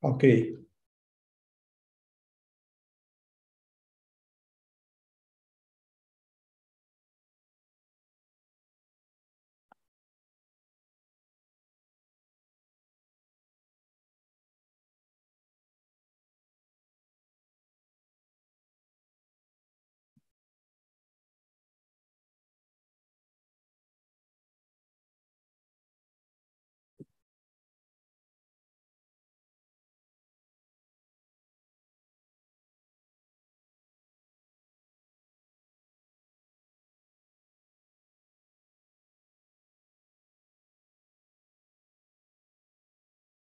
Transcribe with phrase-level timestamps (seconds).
[0.00, 0.24] Ok.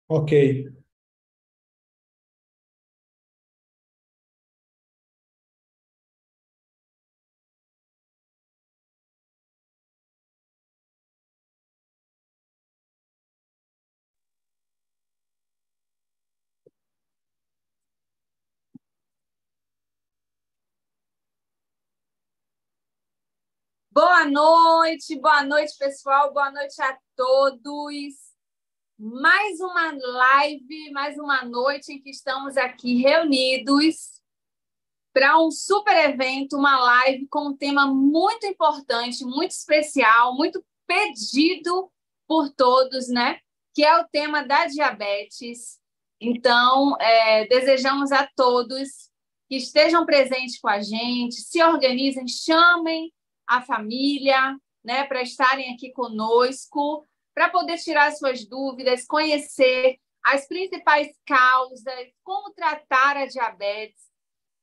[0.10, 0.32] Ok.
[23.92, 28.29] Boa noite, boa noite, pessoal, boa noite a todos.
[29.02, 34.22] Mais uma live, mais uma noite em que estamos aqui reunidos
[35.14, 41.90] para um super evento, uma live com um tema muito importante, muito especial, muito pedido
[42.28, 43.40] por todos, né?
[43.74, 45.80] Que é o tema da diabetes.
[46.20, 49.10] Então, é, desejamos a todos
[49.48, 53.14] que estejam presentes com a gente, se organizem, chamem
[53.48, 57.08] a família, né, para estarem aqui conosco,
[57.40, 64.10] para poder tirar suas dúvidas, conhecer as principais causas, como tratar a diabetes,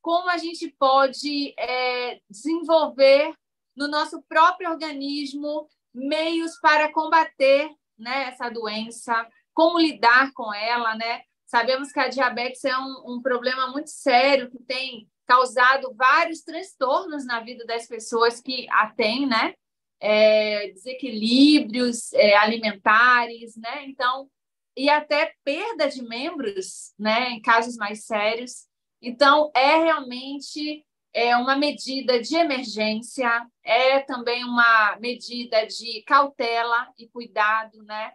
[0.03, 3.33] como a gente pode é, desenvolver
[3.75, 11.23] no nosso próprio organismo meios para combater né, essa doença, como lidar com ela, né?
[11.47, 17.25] Sabemos que a diabetes é um, um problema muito sério que tem causado vários transtornos
[17.25, 19.55] na vida das pessoas que a têm, né?
[20.01, 23.87] É, desequilíbrios é, alimentares, né?
[23.87, 24.29] Então,
[24.77, 27.31] e até perda de membros, né?
[27.31, 28.67] Em casos mais sérios.
[29.01, 37.09] Então, é realmente é uma medida de emergência, é também uma medida de cautela e
[37.09, 38.13] cuidado, né?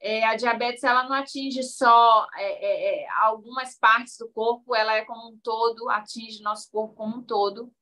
[0.00, 4.94] é, a diabetes ela não atinge só é, é, é, algumas partes do corpo, ela
[4.94, 7.72] é como um todo, atinge nosso corpo como um todo.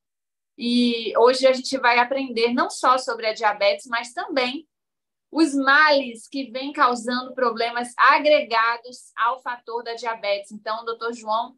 [0.57, 4.67] E hoje a gente vai aprender não só sobre a diabetes, mas também
[5.31, 10.53] os males que vêm causando problemas agregados ao fator da diabetes.
[10.53, 11.57] Então, doutor João,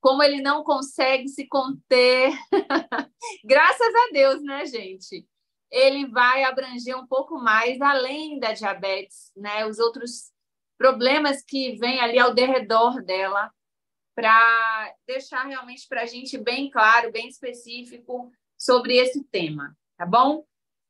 [0.00, 2.30] como ele não consegue se conter,
[3.44, 5.26] graças a Deus, né, gente?
[5.70, 9.66] ele vai abranger um pouco mais além da diabetes, né?
[9.66, 10.30] Os outros
[10.78, 13.50] problemas que vêm ali ao derredor dela,
[14.16, 20.44] para deixar realmente para a gente bem claro, bem específico sobre esse tema, tá bom?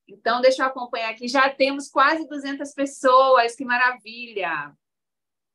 [0.08, 1.26] Então, deixa eu acompanhar aqui.
[1.26, 4.72] Já temos quase 200 pessoas, que maravilha!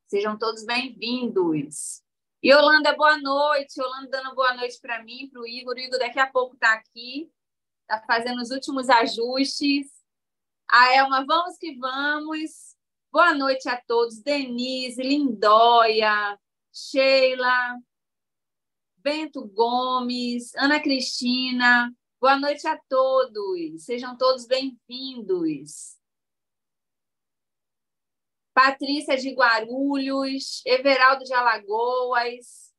[0.07, 2.03] Sejam todos bem-vindos.
[2.43, 3.79] Yolanda, boa noite.
[3.79, 5.75] Yolanda dando boa noite para mim, para o Igor.
[5.75, 7.31] O Igor daqui a pouco está aqui
[7.91, 9.87] está fazendo os últimos ajustes.
[10.69, 12.75] A Elma, vamos que vamos.
[13.11, 14.21] Boa noite a todos.
[14.21, 16.39] Denise, Lindóia,
[16.73, 17.77] Sheila,
[18.97, 21.93] Bento Gomes, Ana Cristina.
[22.19, 23.83] Boa noite a todos.
[23.83, 25.97] Sejam todos bem-vindos.
[28.53, 32.71] Patrícia de Guarulhos, Everaldo de Alagoas,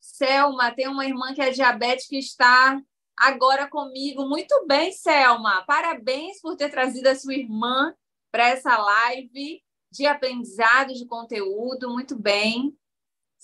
[0.00, 2.80] Selma, tem uma irmã que é diabética que está
[3.16, 4.26] agora comigo.
[4.26, 5.62] Muito bem, Selma.
[5.66, 7.94] Parabéns por ter trazido a sua irmã
[8.30, 11.90] para essa live de aprendizado de conteúdo.
[11.90, 12.74] Muito bem.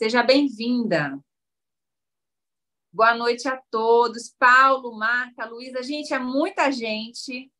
[0.02, 1.22] Seja bem-vinda.
[2.90, 4.34] Boa noite a todos.
[4.38, 5.82] Paulo, Marta, Luísa.
[5.82, 7.52] Gente, é muita gente.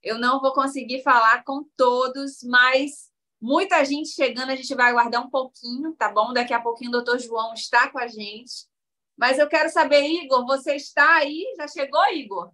[0.00, 3.10] Eu não vou conseguir falar com todos, mas
[3.40, 4.50] muita gente chegando.
[4.50, 6.32] A gente vai aguardar um pouquinho, tá bom?
[6.32, 8.68] Daqui a pouquinho o doutor João está com a gente.
[9.16, 11.44] Mas eu quero saber, Igor, você está aí?
[11.56, 12.52] Já chegou, Igor?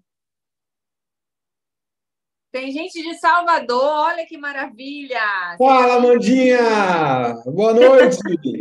[2.51, 5.21] Tem gente de Salvador, olha que maravilha!
[5.59, 7.35] Fala, Mandinha!
[7.45, 8.17] Boa noite!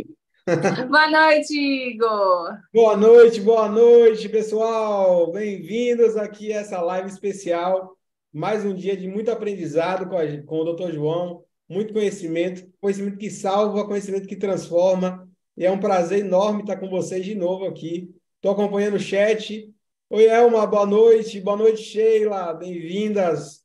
[0.90, 2.58] boa noite, Igor!
[2.70, 5.32] Boa noite, boa noite, pessoal!
[5.32, 7.96] Bem-vindos aqui a essa live especial.
[8.30, 10.92] Mais um dia de muito aprendizado com, a, com o Dr.
[10.92, 15.26] João, muito conhecimento, conhecimento que salva, conhecimento que transforma.
[15.56, 18.14] E é um prazer enorme estar com vocês de novo aqui.
[18.36, 19.72] Estou acompanhando o chat.
[20.10, 21.40] Oi, Elma, boa noite.
[21.40, 22.52] Boa noite, Sheila.
[22.52, 23.64] Bem-vindas.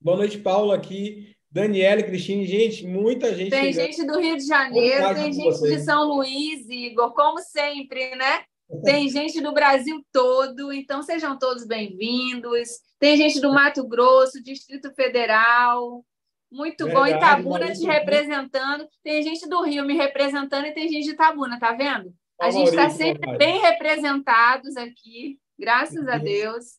[0.00, 1.35] Boa noite, Paulo, aqui.
[1.56, 3.48] Daniela, Cristine, gente, muita gente.
[3.48, 3.86] Tem chegando.
[3.86, 5.78] gente do Rio de Janeiro, tem gente vocês.
[5.78, 8.44] de São Luís, Igor, como sempre, né?
[8.84, 12.68] Tem gente do Brasil todo, então sejam todos bem-vindos.
[12.98, 16.04] Tem gente do Mato Grosso, Distrito Federal.
[16.52, 17.16] Muito Verdade, bom.
[17.16, 18.86] Itabuna te representando.
[19.02, 22.12] Tem gente do Rio me representando e tem gente de Itabuna, tá vendo?
[22.38, 26.76] A gente está sempre bem representados aqui, graças a Deus.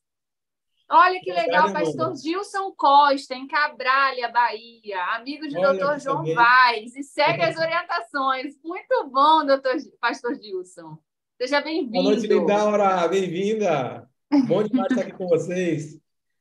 [0.90, 6.96] Olha que legal, pastor Gilson Costa, em Cabralha, Bahia, amigo de Olha, doutor João Vaz,
[6.96, 8.56] e segue as orientações.
[8.64, 10.98] Muito bom, doutor, pastor Gilson.
[11.38, 11.92] Seja bem-vindo.
[11.92, 14.10] Boa noite, Lindaura, bem-vinda.
[14.48, 16.00] Bom demais estar aqui com vocês.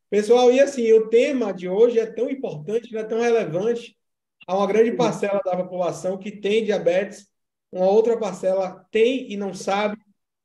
[0.08, 3.96] Pessoal, e assim, o tema de hoje é tão importante, é tão relevante
[4.46, 7.26] a uma grande parcela da população que tem diabetes,
[7.72, 9.98] uma outra parcela tem e não sabe,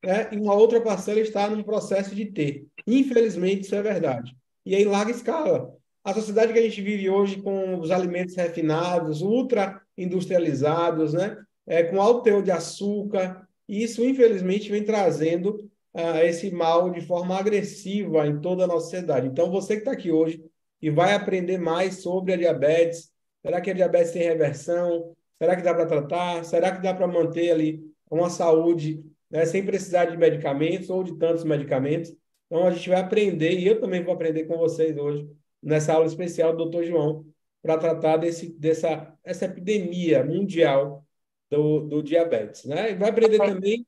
[0.03, 0.27] né?
[0.31, 2.67] e uma outra parcela está num processo de ter.
[2.85, 4.35] Infelizmente, isso é verdade.
[4.65, 5.73] E em larga escala.
[6.03, 11.37] A sociedade que a gente vive hoje com os alimentos refinados, ultra industrializados, né?
[11.67, 16.99] É, com alto teor de açúcar, e isso, infelizmente, vem trazendo uh, esse mal de
[16.99, 19.27] forma agressiva em toda a nossa sociedade.
[19.27, 20.43] Então, você que está aqui hoje
[20.81, 23.09] e vai aprender mais sobre a diabetes,
[23.41, 25.15] será que a diabetes tem reversão?
[25.37, 26.43] Será que dá para tratar?
[26.43, 31.17] Será que dá para manter ali uma saúde né, sem precisar de medicamentos ou de
[31.17, 32.13] tantos medicamentos?
[32.51, 35.25] Então, a gente vai aprender, e eu também vou aprender com vocês hoje,
[35.63, 36.83] nessa aula especial do Dr.
[36.83, 37.25] João,
[37.61, 41.07] para tratar desse, dessa essa epidemia mundial
[41.49, 42.65] do, do diabetes.
[42.65, 42.91] Né?
[42.91, 43.87] E vai aprender também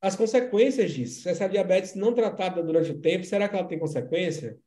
[0.00, 1.28] as consequências disso.
[1.28, 4.58] Essa diabetes não tratada durante o tempo, será que ela tem consequência?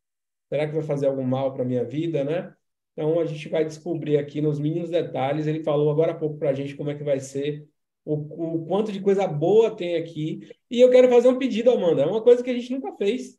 [0.48, 2.54] Será que vai fazer algum mal para a minha vida, né?
[2.94, 5.46] Então, a gente vai descobrir aqui nos mínimos detalhes.
[5.46, 7.68] Ele falou agora há pouco para a gente como é que vai ser
[8.14, 10.50] o, o quanto de coisa boa tem aqui.
[10.70, 12.02] E eu quero fazer um pedido, Amanda.
[12.02, 13.38] É uma coisa que a gente nunca fez.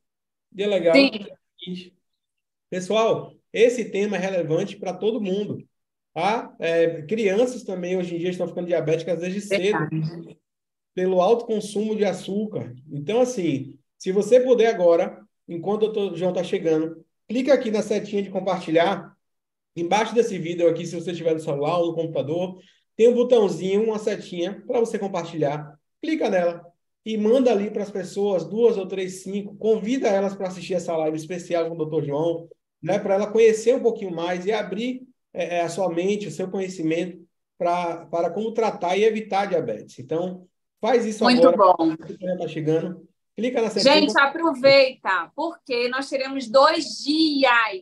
[0.56, 0.94] E é legal.
[0.94, 1.92] Sim.
[2.70, 5.66] Pessoal, esse tema é relevante para todo mundo.
[6.14, 6.54] Tá?
[6.60, 9.78] É, crianças também, hoje em dia, estão ficando diabéticas desde cedo.
[10.94, 12.72] Pelo alto consumo de açúcar.
[12.92, 18.22] Então, assim, se você puder agora, enquanto o João está chegando, clica aqui na setinha
[18.22, 19.16] de compartilhar.
[19.74, 22.60] Embaixo desse vídeo aqui, se você estiver no celular ou no computador,
[23.00, 25.74] tem um botãozinho, uma setinha para você compartilhar.
[26.02, 26.66] Clica nela
[27.02, 30.94] e manda ali para as pessoas, duas ou três, cinco, convida elas para assistir essa
[30.94, 32.04] live especial com o Dr.
[32.04, 32.46] João,
[32.82, 35.00] né, para ela conhecer um pouquinho mais e abrir
[35.32, 37.26] é, é, a sua mente, o seu conhecimento
[37.56, 39.98] para, para como tratar e evitar diabetes.
[39.98, 40.46] Então,
[40.78, 41.82] faz isso Muito agora.
[41.82, 42.32] Muito bom.
[42.34, 43.08] Está chegando.
[43.34, 43.94] Clica na setinha.
[43.94, 47.80] Gente, aproveita, porque nós teremos dois dias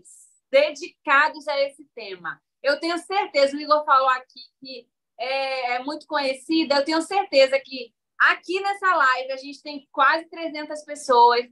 [0.49, 2.41] dedicados a esse tema.
[2.63, 4.87] Eu tenho certeza, o Igor falou aqui que
[5.19, 10.29] é, é muito conhecida, eu tenho certeza que aqui nessa live a gente tem quase
[10.29, 11.45] 300 pessoas.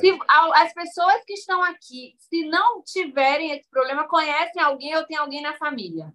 [0.00, 5.16] Se, as pessoas que estão aqui, se não tiverem esse problema, conhecem alguém ou tem
[5.16, 6.12] alguém na família.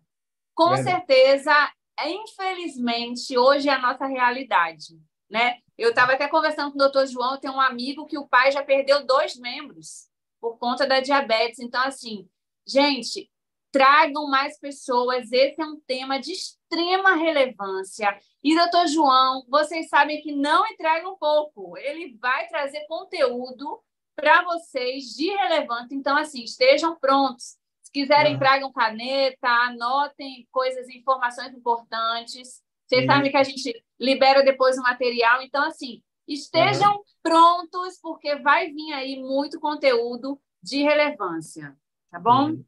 [0.53, 0.89] Com Verdade.
[0.89, 1.73] certeza,
[2.05, 4.99] infelizmente, hoje é a nossa realidade.
[5.29, 5.59] Né?
[5.77, 8.63] Eu estava até conversando com o doutor João, tenho um amigo que o pai já
[8.63, 10.09] perdeu dois membros
[10.41, 11.59] por conta da diabetes.
[11.59, 12.27] Então, assim,
[12.67, 13.29] gente,
[13.75, 15.29] tragam mais pessoas.
[15.33, 18.17] Esse é um tema de extrema relevância.
[18.41, 21.77] E, doutor João, vocês sabem que não entrega um pouco.
[21.77, 23.81] Ele vai trazer conteúdo
[24.15, 25.93] para vocês de relevante.
[25.93, 27.57] Então, assim, estejam prontos.
[27.81, 28.39] Se quiserem, uhum.
[28.39, 32.61] tragam caneta, anotem coisas, informações importantes.
[32.87, 33.07] Vocês uhum.
[33.07, 35.41] sabem que a gente libera depois o material.
[35.41, 37.03] Então, assim, estejam uhum.
[37.21, 41.75] prontos, porque vai vir aí muito conteúdo de relevância.
[42.09, 42.51] Tá bom?
[42.51, 42.65] Uhum.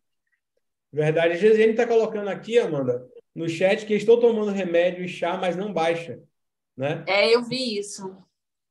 [0.97, 1.33] Verdade.
[1.33, 5.55] A Gesiane está colocando aqui, Amanda, no chat, que estou tomando remédio e chá, mas
[5.55, 6.19] não baixa.
[6.75, 7.05] Né?
[7.07, 8.17] É, eu vi isso.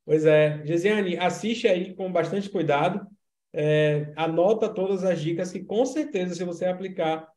[0.04, 0.61] Pois é.
[0.64, 3.06] Gesiane, assiste aí com bastante cuidado.
[3.52, 7.28] É, anota todas as dicas que, com certeza, se você aplicar,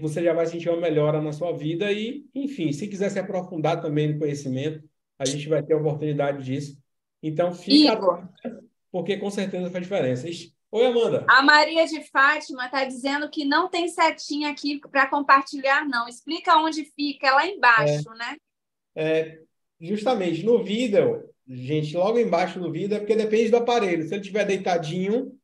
[0.00, 1.92] você já vai sentir uma melhora na sua vida.
[1.92, 4.82] E, enfim, se quiser se aprofundar também no conhecimento,
[5.18, 6.78] a gente vai ter a oportunidade disso.
[7.22, 8.26] Então, fica Igor.
[8.90, 10.26] porque com certeza faz diferença.
[10.74, 11.26] Oi, Amanda.
[11.28, 16.08] A Maria de Fátima está dizendo que não tem setinha aqui para compartilhar, não.
[16.08, 18.36] Explica onde fica, é lá embaixo, é, né?
[18.96, 19.38] É,
[19.78, 24.02] justamente, no vídeo, gente, logo embaixo do vídeo, é porque depende do aparelho.
[24.04, 25.38] Se ele estiver deitadinho,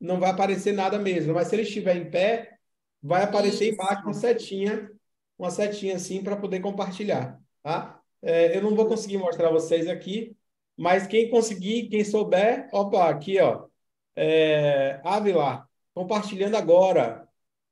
[0.00, 1.32] não vai aparecer nada mesmo.
[1.32, 2.58] Mas se ele estiver em pé,
[3.00, 3.74] vai aparecer Isso.
[3.74, 4.90] embaixo uma setinha,
[5.38, 8.00] uma setinha assim para poder compartilhar, tá?
[8.20, 10.36] É, eu não vou conseguir mostrar vocês aqui,
[10.76, 13.70] mas quem conseguir, quem souber, opa, aqui, ó
[14.16, 17.26] é, Ávila, compartilhando agora.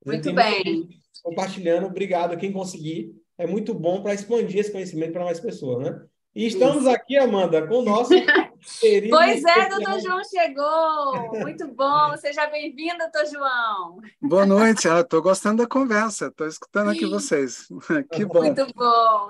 [0.04, 0.88] Muito bem.
[1.23, 3.14] Compartilhando, obrigado a quem conseguir.
[3.37, 6.06] É muito bom para expandir esse conhecimento para mais pessoas, né?
[6.35, 6.90] E estamos Isso.
[6.90, 8.11] aqui, Amanda, com o nosso
[8.78, 11.40] Querido pois é, doutor João chegou.
[11.40, 12.16] Muito bom.
[12.18, 14.00] Seja bem-vindo, doutor João.
[14.20, 14.87] Boa noite.
[14.87, 16.26] Estou ah, gostando da conversa.
[16.26, 17.66] Estou escutando aqui vocês.
[18.12, 18.42] Que bom.
[18.42, 19.28] Muito bom.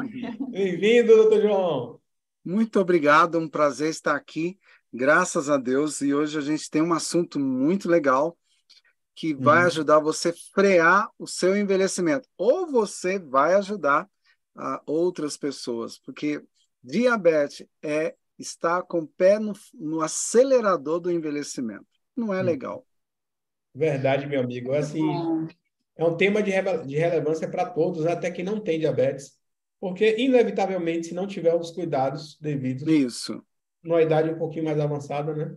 [0.51, 2.01] Bem-vindo, doutor João.
[2.45, 3.39] Muito obrigado.
[3.39, 4.59] Um prazer estar aqui.
[4.93, 6.01] Graças a Deus.
[6.01, 8.37] E hoje a gente tem um assunto muito legal
[9.15, 9.67] que vai hum.
[9.67, 12.29] ajudar você a frear o seu envelhecimento.
[12.37, 14.09] Ou você vai ajudar
[14.57, 16.43] a outras pessoas, porque
[16.83, 21.87] diabetes é estar com o pé no, no acelerador do envelhecimento.
[22.17, 22.45] Não é hum.
[22.45, 22.87] legal.
[23.75, 24.73] Verdade, meu amigo.
[24.73, 25.05] Assim,
[25.97, 26.51] é um tema de,
[26.87, 29.39] de relevância para todos, até que não tem diabetes,
[29.79, 33.45] porque inevitavelmente, se não tiver os cuidados devidos, isso,
[33.83, 35.57] numa idade um pouquinho mais avançada, né?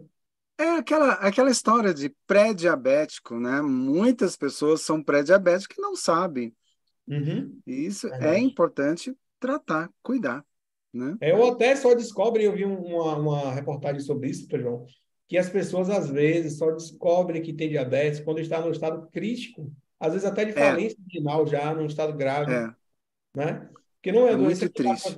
[0.58, 3.62] É aquela, aquela história de pré-diabético, né?
[3.62, 6.56] Muitas pessoas são pré-diabéticos que não sabem.
[7.08, 7.60] Uhum.
[7.66, 10.46] E isso é importante tratar, cuidar.
[10.94, 11.18] Né?
[11.20, 14.86] É, eu até só descobre, eu vi uma, uma reportagem sobre isso, João,
[15.28, 19.74] que as pessoas às vezes só descobrem que tem diabetes quando está no estado crítico,
[20.00, 20.54] às vezes até de é.
[20.54, 21.18] falência é.
[21.18, 22.70] renal já, num estado grave, é.
[23.36, 23.70] né?
[23.96, 25.18] Porque não é, é doença muito triste.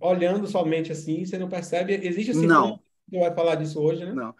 [0.00, 2.80] Olhando somente assim, você não percebe, existe assim, não.
[3.08, 4.12] Você vai falar disso hoje, né?
[4.12, 4.34] Não.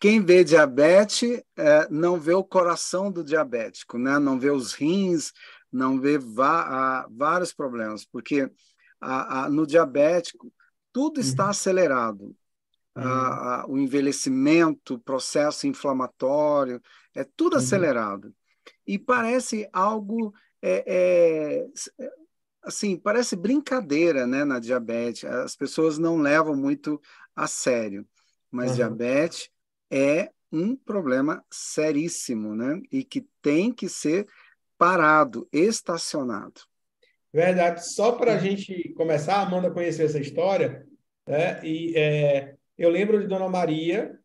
[0.00, 4.18] Quem vê diabetes é, não vê o coração do diabético, né?
[4.18, 5.32] Não vê os rins,
[5.72, 8.50] não vê vários problemas, porque
[9.00, 10.52] a, a, no diabético
[10.92, 11.50] tudo está uhum.
[11.50, 12.36] acelerado.
[12.96, 13.04] Uhum.
[13.04, 16.80] A, o envelhecimento, o processo inflamatório,
[17.14, 17.58] é tudo uhum.
[17.58, 18.34] acelerado.
[18.86, 21.66] E parece algo é, é,
[22.68, 25.24] assim, parece brincadeira, né, na diabetes.
[25.24, 27.00] As pessoas não levam muito
[27.34, 28.06] a sério,
[28.50, 29.50] mas diabetes
[29.90, 34.26] é um problema seríssimo, né, e que tem que ser
[34.76, 36.60] parado, estacionado.
[37.32, 37.86] Verdade.
[37.92, 38.40] Só para a uhum.
[38.40, 40.86] gente começar, a Amanda conhecer essa história,
[41.26, 41.60] né?
[41.62, 44.18] E é, eu lembro de Dona Maria,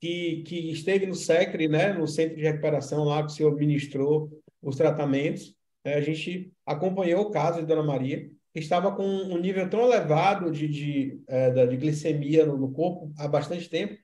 [0.00, 1.92] que, que esteve no SECRE, né?
[1.92, 4.30] No centro de recuperação lá que o senhor ministrou
[4.62, 5.55] os tratamentos.
[5.86, 5.94] Né?
[5.94, 10.50] A gente acompanhou o caso de Dona Maria, que estava com um nível tão elevado
[10.50, 13.96] de, de, é, de glicemia no, no corpo há bastante tempo,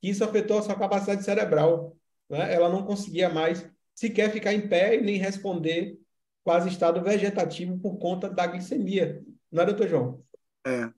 [0.00, 1.96] que isso afetou a sua capacidade cerebral.
[2.28, 2.52] Né?
[2.52, 3.64] Ela não conseguia mais
[3.94, 5.96] sequer ficar em pé e nem responder
[6.42, 9.22] quase estado vegetativo por conta da glicemia.
[9.52, 10.24] Não é, doutor João?
[10.66, 10.90] É,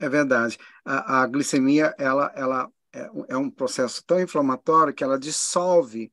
[0.00, 0.58] é verdade.
[0.84, 6.10] A, a glicemia, ela, ela é, é, um processo tão inflamatório que ela dissolve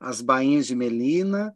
[0.00, 1.52] as bainhas de melina,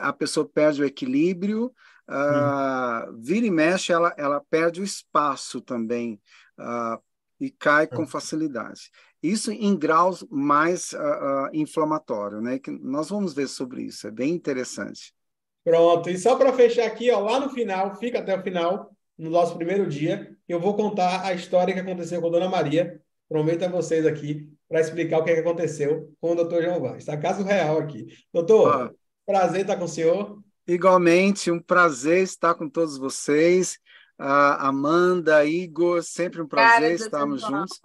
[0.00, 1.72] a pessoa perde o equilíbrio,
[2.08, 6.20] uh, vira e mexe, ela, ela perde o espaço também
[6.58, 7.02] uh,
[7.40, 8.06] e cai com hum.
[8.06, 8.90] facilidade.
[9.22, 12.58] Isso em graus mais uh, uh, inflamatório, né?
[12.58, 15.14] Que nós vamos ver sobre isso, é bem interessante.
[15.64, 19.30] Pronto, e só para fechar aqui, ó, lá no final, fica até o final, no
[19.30, 23.00] nosso primeiro dia, eu vou contar a história que aconteceu com a Dona Maria.
[23.28, 26.80] Prometo a vocês aqui para explicar o que, é que aconteceu com o doutor João
[26.80, 26.98] Vaz.
[26.98, 28.06] Está caso real aqui.
[28.32, 28.90] Doutor, ah,
[29.26, 30.42] prazer estar com o senhor.
[30.66, 33.78] Igualmente, um prazer estar com todos vocês.
[34.20, 37.80] Uh, Amanda, Igor, sempre um prazer Cara, estarmos juntos.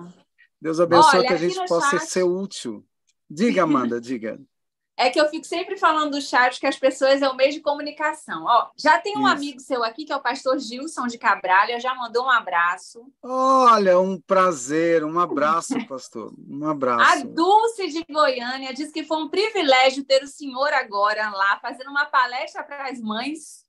[0.61, 2.09] Deus abençoe Olha, que a gente possa chat...
[2.09, 2.85] ser útil.
[3.29, 4.39] Diga, Amanda, diga.
[4.97, 7.59] É que eu fico sempre falando do chat que as pessoas é o meio de
[7.59, 8.43] comunicação.
[8.45, 9.29] Ó, já tem um Isso.
[9.29, 13.05] amigo seu aqui, que é o pastor Gilson de Cabralha, já mandou um abraço.
[13.21, 16.33] Olha, um prazer, um abraço, pastor.
[16.49, 17.11] Um abraço.
[17.11, 21.91] A Dulce de Goiânia diz que foi um privilégio ter o senhor agora lá fazendo
[21.91, 23.67] uma palestra para as mães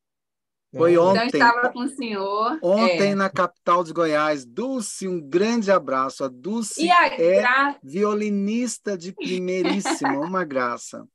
[0.75, 1.29] foi então, ontem.
[1.29, 2.59] Então, estava com o senhor.
[2.63, 3.15] Ontem, é.
[3.15, 4.45] na capital de Goiás.
[4.45, 6.25] Dulce, um grande abraço.
[6.25, 7.77] A Dulce a é gra...
[7.83, 11.07] violinista de primeiríssima, uma graça.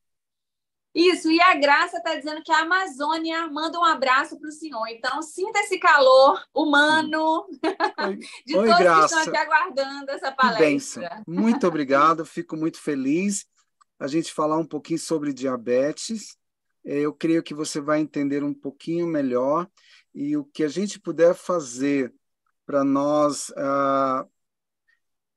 [0.94, 4.88] Isso, e a Graça está dizendo que a Amazônia manda um abraço para o senhor.
[4.88, 7.48] Então, sinta esse calor humano
[7.98, 8.18] Oi.
[8.46, 9.16] de Oi, todos Graça.
[9.16, 11.24] que estão aqui aguardando essa palestra.
[11.28, 13.46] Muito obrigado, fico muito feliz
[14.00, 16.38] a gente falar um pouquinho sobre diabetes
[16.86, 19.70] é, eu creio que você vai entender um pouquinho melhor
[20.14, 22.14] e o que a gente puder fazer
[22.66, 24.26] para nós ah,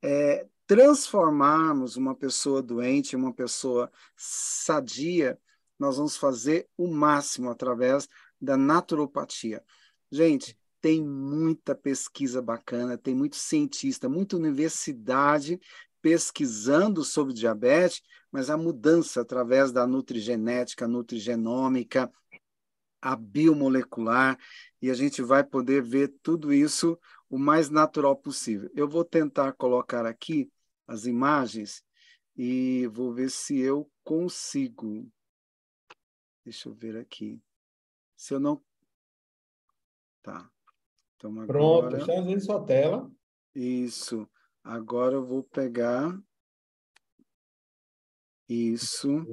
[0.01, 5.39] é, transformarmos uma pessoa doente em uma pessoa sadia,
[5.79, 8.07] nós vamos fazer o máximo através
[8.39, 9.63] da naturopatia.
[10.11, 15.59] Gente, tem muita pesquisa bacana, tem muito cientista, muita universidade
[16.01, 22.11] pesquisando sobre diabetes, mas a mudança através da nutrigenética, nutrigenômica,
[23.01, 24.37] a biomolecular,
[24.81, 26.97] e a gente vai poder ver tudo isso
[27.29, 28.69] o mais natural possível.
[28.75, 30.49] Eu vou tentar colocar aqui
[30.87, 31.83] as imagens
[32.35, 35.09] e vou ver se eu consigo.
[36.47, 37.43] Deixa eu ver aqui.
[38.15, 38.63] Se eu não.
[40.23, 40.49] Tá.
[41.17, 41.45] Então, agora...
[41.45, 43.11] Pronto, está vendo sua tela.
[43.53, 44.25] Isso.
[44.63, 46.17] Agora eu vou pegar
[48.47, 49.25] isso.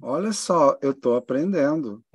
[0.00, 2.04] Olha só, eu estou aprendendo.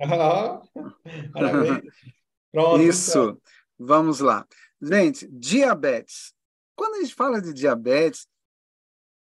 [2.50, 3.18] Pronto, isso.
[3.18, 3.40] Então.
[3.78, 4.48] Vamos lá.
[4.80, 6.32] Gente, diabetes.
[6.74, 8.26] Quando a gente fala de diabetes,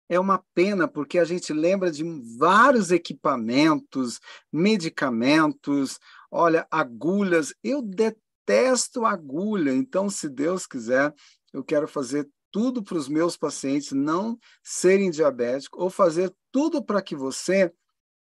[0.08, 2.04] é uma pena porque a gente lembra de
[2.38, 4.20] vários equipamentos,
[4.52, 5.98] medicamentos,
[6.30, 7.54] olha, agulhas.
[7.62, 11.14] Eu detesto agulha, então, se Deus quiser,
[11.52, 17.00] eu quero fazer tudo para os meus pacientes não serem diabéticos ou fazer tudo para
[17.00, 17.72] que você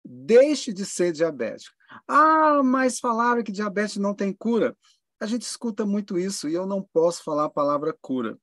[0.05, 1.75] deixe de ser diabético.
[2.07, 4.77] Ah, mas falaram que diabetes não tem cura.
[5.21, 8.39] A gente escuta muito isso e eu não posso falar a palavra cura.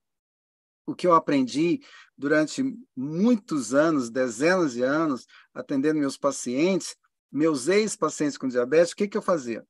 [0.87, 1.81] O que eu aprendi
[2.17, 2.63] durante
[2.95, 6.95] muitos anos, dezenas de anos, atendendo meus pacientes,
[7.31, 9.67] meus ex-pacientes com diabetes, o que, que eu fazia?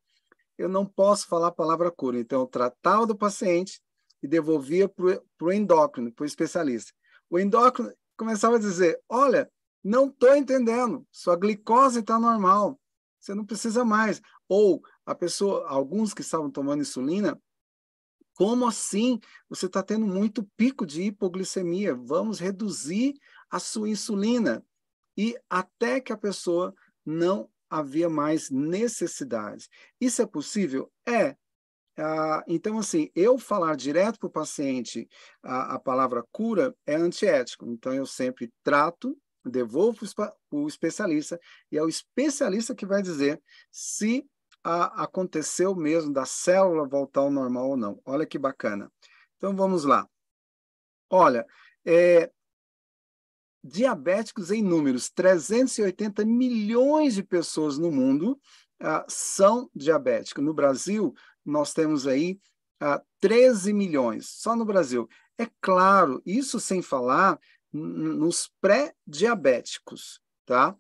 [0.58, 2.20] Eu não posso falar a palavra cura.
[2.20, 3.82] Então, eu tratava do paciente
[4.22, 6.94] e devolvia para o endócrino, para o especialista.
[7.30, 9.52] O endócrino começava a dizer: Olha,
[9.84, 12.80] não estou entendendo, sua glicose está normal,
[13.20, 14.22] você não precisa mais.
[14.48, 17.40] Ou a pessoa, alguns que estavam tomando insulina,
[18.38, 19.20] como assim?
[19.50, 21.96] Você está tendo muito pico de hipoglicemia.
[21.96, 23.16] Vamos reduzir
[23.50, 24.64] a sua insulina.
[25.18, 26.72] E até que a pessoa
[27.04, 29.68] não havia mais necessidade.
[30.00, 30.92] Isso é possível?
[31.04, 31.36] É.
[31.98, 35.10] Ah, então, assim, eu falar direto para o paciente
[35.42, 37.66] a, a palavra cura é antiético.
[37.66, 41.40] Então, eu sempre trato, devolvo para o especialista,
[41.72, 43.42] e é o especialista que vai dizer
[43.72, 44.24] se
[44.68, 48.02] a, aconteceu mesmo da célula voltar ao normal ou não.
[48.06, 48.92] Olha que bacana.
[49.38, 50.06] Então, vamos lá.
[51.10, 51.48] Olha,
[51.86, 52.30] é,
[53.64, 58.38] diabéticos em números, 380 milhões de pessoas no mundo
[58.82, 60.44] ah, são diabéticos.
[60.44, 61.14] No Brasil,
[61.46, 62.38] nós temos aí
[62.82, 65.08] ah, 13 milhões, só no Brasil.
[65.38, 67.40] É claro, isso sem falar
[67.72, 70.76] nos pré-diabéticos, tá?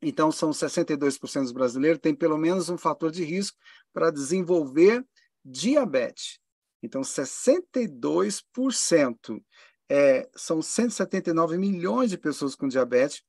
[0.00, 3.58] Então, são 62% dos brasileiros têm pelo menos um fator de risco
[3.92, 5.04] para desenvolver
[5.44, 6.38] diabetes.
[6.82, 9.42] Então, 62%
[9.88, 13.24] é, são 179 milhões de pessoas com diabetes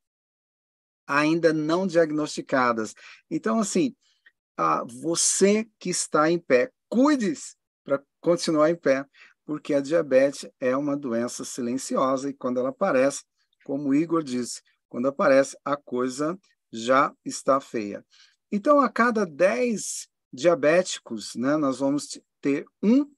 [1.09, 2.93] ainda não diagnosticadas.
[3.31, 3.95] Então, assim,
[4.55, 9.03] a você que está em pé, cuide-se para continuar em pé,
[9.43, 13.23] porque a diabetes é uma doença silenciosa e quando ela aparece,
[13.65, 16.37] como o Igor disse, quando aparece, a coisa
[16.71, 18.05] já está feia.
[18.51, 23.09] Então, a cada 10 diabéticos, né, nós vamos ter um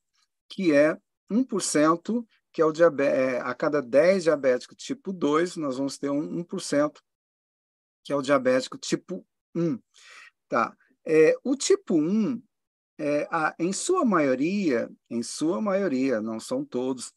[0.49, 0.97] que é
[1.29, 6.09] 1%, que é o diabetes, é, a cada 10 diabéticos tipo 2, nós vamos ter
[6.09, 6.99] um 1%,
[8.03, 9.79] que é o diabético tipo 1.
[10.49, 10.75] Tá.
[11.05, 12.41] É, o tipo 1,
[12.99, 17.13] é, a, em sua maioria, em sua maioria, não são todos,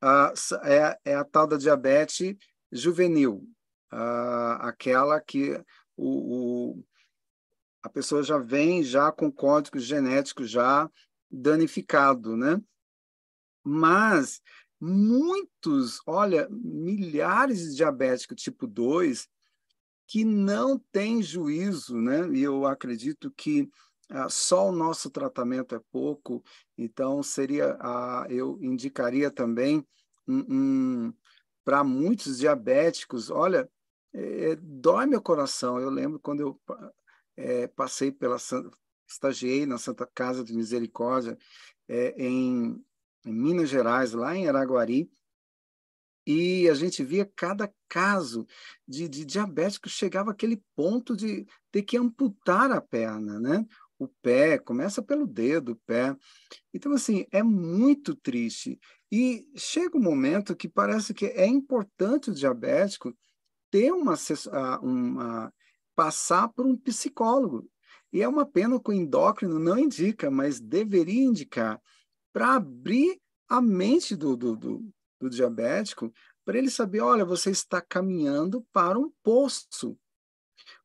[0.00, 2.36] a, é, é a tal da diabetes
[2.70, 3.46] juvenil,
[3.90, 5.52] a, aquela que
[5.96, 6.84] o, o,
[7.82, 10.90] a pessoa já vem já com código genético já
[11.30, 12.60] danificado, né?
[13.64, 14.40] Mas
[14.80, 19.28] muitos, olha, milhares de diabéticos tipo 2
[20.06, 22.28] que não têm juízo, né?
[22.30, 23.68] E eu acredito que
[24.08, 26.44] ah, só o nosso tratamento é pouco,
[26.78, 29.84] então seria, ah, eu indicaria também
[30.28, 31.14] um, um
[31.64, 33.68] para muitos diabéticos, olha,
[34.16, 35.78] é, dói meu coração.
[35.78, 36.60] Eu lembro quando eu
[37.36, 38.38] é, passei pela
[39.06, 41.38] estagiei na Santa Casa de Misericórdia
[41.86, 42.82] é, em,
[43.24, 45.08] em Minas Gerais, lá em Araguari,
[46.26, 48.46] e a gente via cada caso
[48.88, 53.64] de, de diabético chegava àquele ponto de ter que amputar a perna, né?
[53.98, 56.16] O pé, começa pelo dedo, o pé.
[56.74, 58.78] Então, assim, é muito triste.
[59.10, 63.16] E chega um momento que parece que é importante o diabético
[63.70, 64.14] ter uma,
[64.82, 65.52] uma
[65.94, 67.68] passar por um psicólogo.
[68.12, 71.80] E é uma pena que o endócrino não indica, mas deveria indicar
[72.32, 76.12] para abrir a mente do, do, do, do diabético
[76.44, 79.98] para ele saber, olha, você está caminhando para um poço.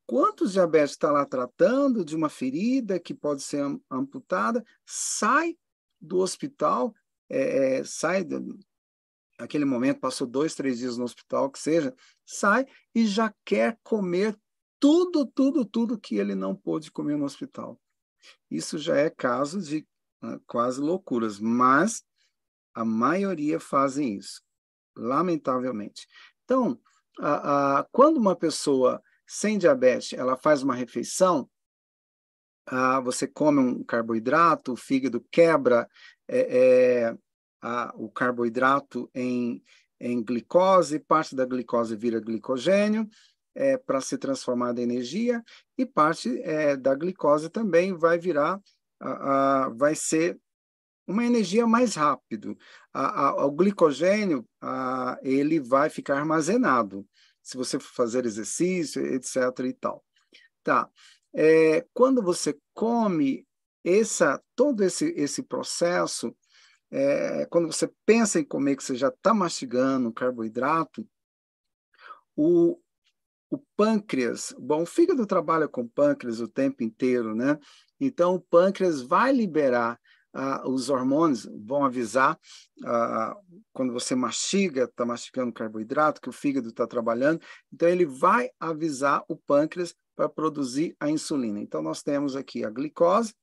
[0.06, 5.56] Quantos diabéticos está lá tratando de uma ferida que pode ser amputada, sai
[6.00, 6.94] do hospital,
[7.30, 8.60] é, é, sai do,
[9.42, 11.94] aquele momento, passou dois, três dias no hospital, que seja,
[12.26, 14.38] sai e já quer comer
[14.80, 17.80] tudo, tudo, tudo que ele não pôde comer no hospital.
[18.50, 19.86] Isso já é caso de
[20.24, 22.04] uh, quase loucuras, mas
[22.74, 24.42] a maioria fazem isso,
[24.96, 26.08] lamentavelmente.
[26.44, 26.80] Então,
[27.20, 31.50] a, a, quando uma pessoa sem diabetes ela faz uma refeição,
[32.66, 35.88] a, você come um carboidrato, o fígado quebra
[36.28, 36.40] é,
[37.10, 37.18] é,
[37.62, 39.64] a, o carboidrato em,
[40.00, 43.08] em glicose, parte da glicose vira glicogênio,
[43.54, 45.44] é, para ser transformada em energia,
[45.78, 48.60] e parte é, da glicose também vai virar,
[49.00, 50.40] a, a, vai ser
[51.08, 52.58] uma energia mais rápido.
[52.94, 54.48] A, o glicogênio
[55.22, 57.06] ele vai ficar armazenado
[57.42, 59.36] se você for fazer exercício, etc.
[59.66, 60.04] e tal.
[60.64, 60.90] Tá.
[61.34, 63.46] É, quando você come
[63.84, 66.36] essa, todo esse, esse processo,
[66.92, 71.08] é, quando você pensa em comer, que você já está mastigando carboidrato,
[72.36, 72.78] o,
[73.50, 77.58] o pâncreas, bom, o fígado trabalha com pâncreas o tempo inteiro, né?
[78.00, 80.00] Então, o pâncreas vai liberar
[80.34, 82.38] ah, os hormônios, vão avisar
[82.86, 83.38] ah,
[83.74, 89.24] quando você mastiga, está mastigando carboidrato, que o fígado está trabalhando, então ele vai avisar
[89.28, 91.60] o pâncreas para produzir a insulina.
[91.60, 93.34] Então, nós temos aqui a glicose.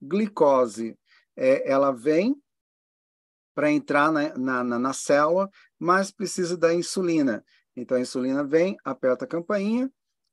[0.00, 0.96] Glicose,
[1.36, 2.36] é, ela vem
[3.58, 7.44] para entrar na, na, na, célula, mas precisa da insulina.
[7.74, 9.90] Então, a insulina vem, aperta a campainha,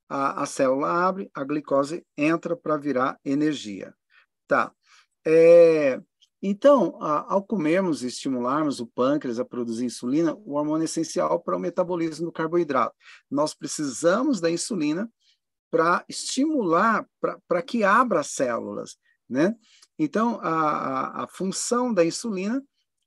[0.08, 3.92] a, a célula abre, a glicose entra para virar energia.
[4.46, 4.72] Tá.
[5.26, 6.00] É,
[6.40, 11.40] então, a, ao comermos e estimularmos o pâncreas a produzir insulina, o hormônio é essencial
[11.40, 12.94] para o metabolismo do carboidrato.
[13.28, 15.10] Nós precisamos da insulina
[15.68, 17.04] para estimular,
[17.48, 18.96] para que abra as células,
[19.28, 19.52] né?
[19.98, 22.62] Então, a, a, a função da insulina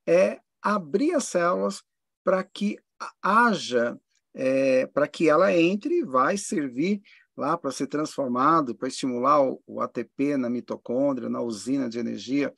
[0.10, 1.84] é abrir as células
[2.24, 2.80] para que
[3.22, 3.96] haja,
[4.34, 7.00] é, para que ela entre e vai servir
[7.38, 12.52] lá para ser transformado, para estimular o, o, ATP na mitocôndria, na usina de energia.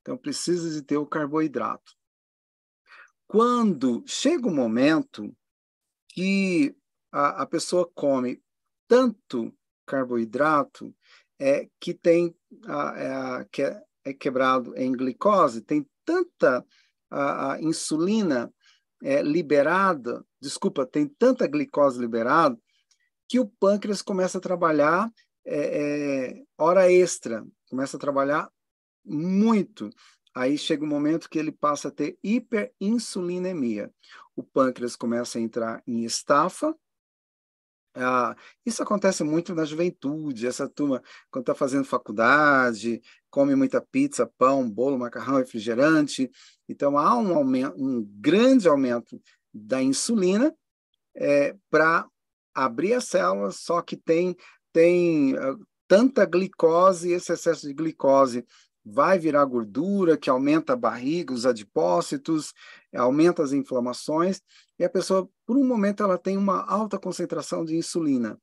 [0.00, 1.92] Então, precisa de ter o carboidrato.
[3.28, 5.30] Quando chega o momento
[6.08, 6.74] que
[7.12, 8.42] a, a pessoa come
[8.88, 9.54] tanto
[9.86, 10.94] carboidrato
[11.38, 12.34] é, que tem
[12.96, 16.64] é, que é, é, quebrado em glicose, tem tanta
[17.14, 18.52] a, a insulina
[19.02, 22.58] é, liberada, desculpa, tem tanta glicose liberada
[23.28, 25.10] que o pâncreas começa a trabalhar
[25.46, 28.50] é, é, hora extra, começa a trabalhar
[29.04, 29.90] muito.
[30.34, 33.92] Aí chega um momento que ele passa a ter hiperinsulinemia.
[34.34, 36.74] O pâncreas começa a entrar em estafa,
[37.94, 44.30] ah, isso acontece muito na juventude, essa turma, quando está fazendo faculdade, come muita pizza,
[44.36, 46.30] pão, bolo, macarrão, refrigerante.
[46.68, 49.20] Então, há um, aumento, um grande aumento
[49.52, 50.54] da insulina
[51.14, 52.06] é, para
[52.52, 54.36] abrir as células, só que tem,
[54.72, 58.44] tem uh, tanta glicose, esse excesso de glicose
[58.84, 62.52] vai virar gordura, que aumenta a barriga, os adipócitos,
[62.94, 64.42] aumenta as inflamações,
[64.78, 68.38] e a pessoa, por um momento, ela tem uma alta concentração de insulina.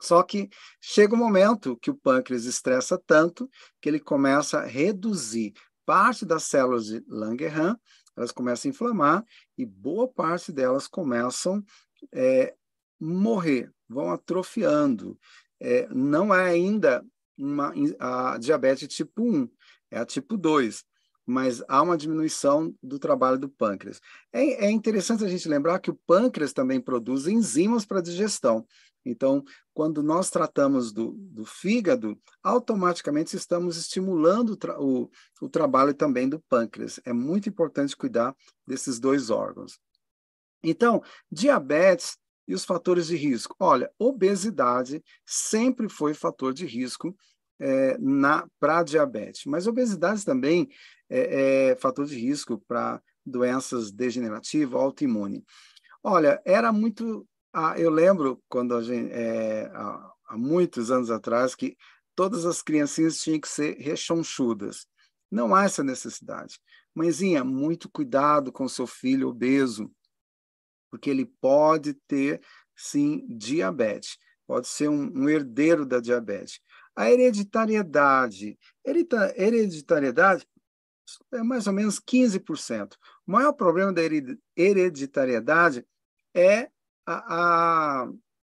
[0.00, 0.48] Só que
[0.80, 3.48] chega um momento que o pâncreas estressa tanto
[3.80, 5.52] que ele começa a reduzir
[5.86, 7.76] parte das células de Langerhans,
[8.16, 9.24] elas começam a inflamar
[9.56, 11.64] e boa parte delas começam
[12.12, 12.54] a é,
[13.00, 15.18] morrer, vão atrofiando.
[15.60, 17.04] É, não é ainda
[17.36, 19.48] uma, a diabetes tipo 1,
[19.90, 20.84] é a tipo 2,
[21.26, 24.00] mas há uma diminuição do trabalho do pâncreas.
[24.32, 28.66] É, é interessante a gente lembrar que o pâncreas também produz enzimas para digestão.
[29.04, 36.40] Então, quando nós tratamos do, do fígado, automaticamente estamos estimulando o, o, trabalho também do
[36.40, 37.00] pâncreas.
[37.04, 38.34] É muito importante cuidar
[38.66, 39.78] desses dois órgãos.
[40.62, 43.56] Então, diabetes e os fatores de risco.
[43.58, 47.16] Olha, obesidade sempre foi fator de risco
[47.60, 47.96] é,
[48.58, 50.68] para diabetes, mas obesidade também
[51.12, 55.44] é, é fator de risco para doenças degenerativas, autoimune.
[56.02, 57.26] Olha, era muito.
[57.52, 61.76] Ah, eu lembro quando a gente, é, há, há muitos anos atrás que
[62.14, 64.86] todas as criancinhas tinham que ser rechonchudas.
[65.30, 66.58] Não há essa necessidade.
[66.94, 69.90] Mãezinha, muito cuidado com seu filho obeso,
[70.90, 72.40] porque ele pode ter,
[72.76, 74.18] sim, diabetes.
[74.46, 76.60] Pode ser um, um herdeiro da diabetes.
[76.94, 78.58] A hereditariedade.
[78.84, 80.46] Hereditariedade
[81.32, 82.94] é mais ou menos 15%.
[83.26, 84.02] O maior problema da
[84.56, 85.86] hereditariedade
[86.34, 86.70] é
[87.06, 88.12] a, a,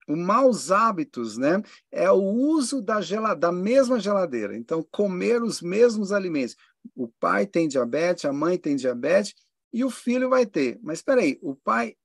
[0.08, 1.62] o maus hábitos, né?
[1.92, 3.00] É o uso da,
[3.36, 4.56] da mesma geladeira.
[4.56, 6.56] Então, comer os mesmos alimentos.
[6.96, 9.34] O pai tem diabetes, a mãe tem diabetes
[9.72, 10.80] e o filho vai ter.
[10.84, 11.96] Mas espera aí, o pai,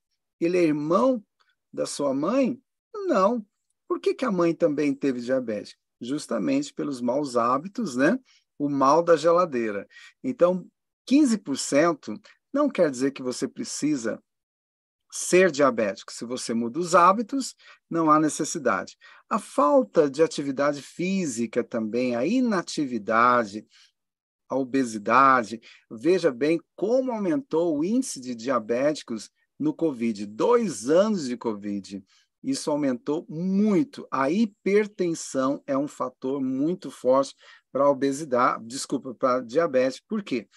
[0.40, 1.22] ele é irmão
[1.72, 2.60] da sua mãe?
[2.94, 3.44] Não.
[3.88, 5.76] Por que, que a mãe também teve diabetes?
[6.00, 8.18] justamente pelos maus hábitos, né?
[8.58, 9.86] O mal da geladeira.
[10.22, 10.66] Então,
[11.08, 12.20] 15%
[12.52, 14.22] não quer dizer que você precisa
[15.10, 16.12] ser diabético.
[16.12, 17.54] Se você muda os hábitos,
[17.88, 18.96] não há necessidade.
[19.28, 23.66] A falta de atividade física também, a inatividade,
[24.48, 25.60] a obesidade.
[25.90, 30.26] Veja bem como aumentou o índice de diabéticos no Covid.
[30.26, 32.02] Dois anos de Covid.
[32.42, 34.06] Isso aumentou muito.
[34.10, 37.34] A hipertensão é um fator muito forte
[37.78, 40.00] para obesidade, desculpa, para diabetes.
[40.00, 40.48] Por quê?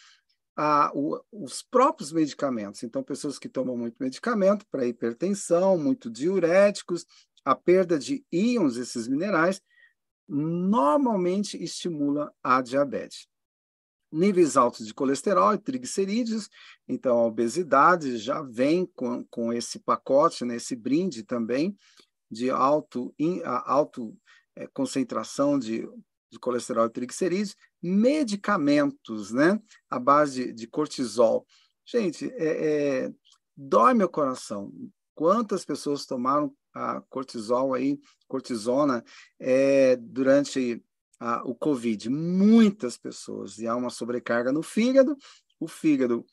[0.58, 2.82] Ah, o, os próprios medicamentos.
[2.82, 7.06] Então, pessoas que tomam muito medicamento para hipertensão, muito diuréticos,
[7.46, 9.62] a perda de íons, esses minerais,
[10.28, 13.28] normalmente estimula a diabetes.
[14.12, 16.50] Níveis altos de colesterol e triglicerídeos,
[16.88, 21.78] então a obesidade já vem com, com esse pacote, né, esse brinde também
[22.32, 24.18] de alto, in, alto
[24.56, 25.88] é, concentração de,
[26.32, 31.46] de colesterol e triglicerídeos, medicamentos, né, à base de, de cortisol.
[31.86, 33.14] Gente, é, é,
[33.56, 34.72] dói meu coração.
[35.14, 39.04] Quantas pessoas tomaram a cortisol aí, cortisona,
[39.38, 40.84] é, durante
[41.20, 42.10] a, o Covid.
[42.10, 45.18] Muitas pessoas, e há uma sobrecarga no fígado,
[45.60, 46.26] o fígado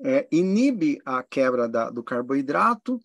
[0.00, 3.00] é, inibe a quebra da, do carboidrato,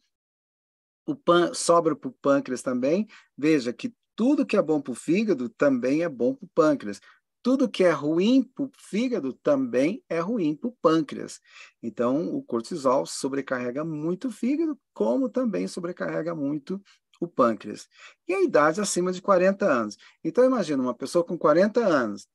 [1.06, 3.08] o pan, sobra para o pâncreas também.
[3.38, 7.02] Veja que tudo que é bom para o fígado também é bom para o pâncreas.
[7.42, 11.42] Tudo que é ruim para o fígado também é ruim para o pâncreas.
[11.82, 16.82] Então, o cortisol sobrecarrega muito o fígado, como também sobrecarrega muito
[17.20, 17.90] o pâncreas.
[18.26, 19.98] E a idade acima de 40 anos.
[20.24, 22.26] Então, imagina uma pessoa com 40 anos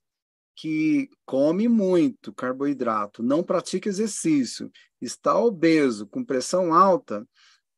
[0.55, 4.71] que come muito carboidrato, não pratica exercício,
[5.01, 7.27] está obeso, com pressão alta,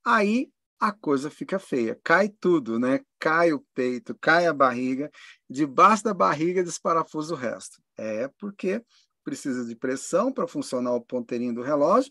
[0.04, 2.00] aí a coisa fica feia.
[2.02, 3.00] Cai tudo, né?
[3.18, 5.10] Cai o peito, cai a barriga,
[5.48, 7.82] debaixo da barriga desparafusa o resto.
[7.98, 8.82] É porque
[9.22, 12.10] precisa de pressão para funcionar o ponteirinho do relógio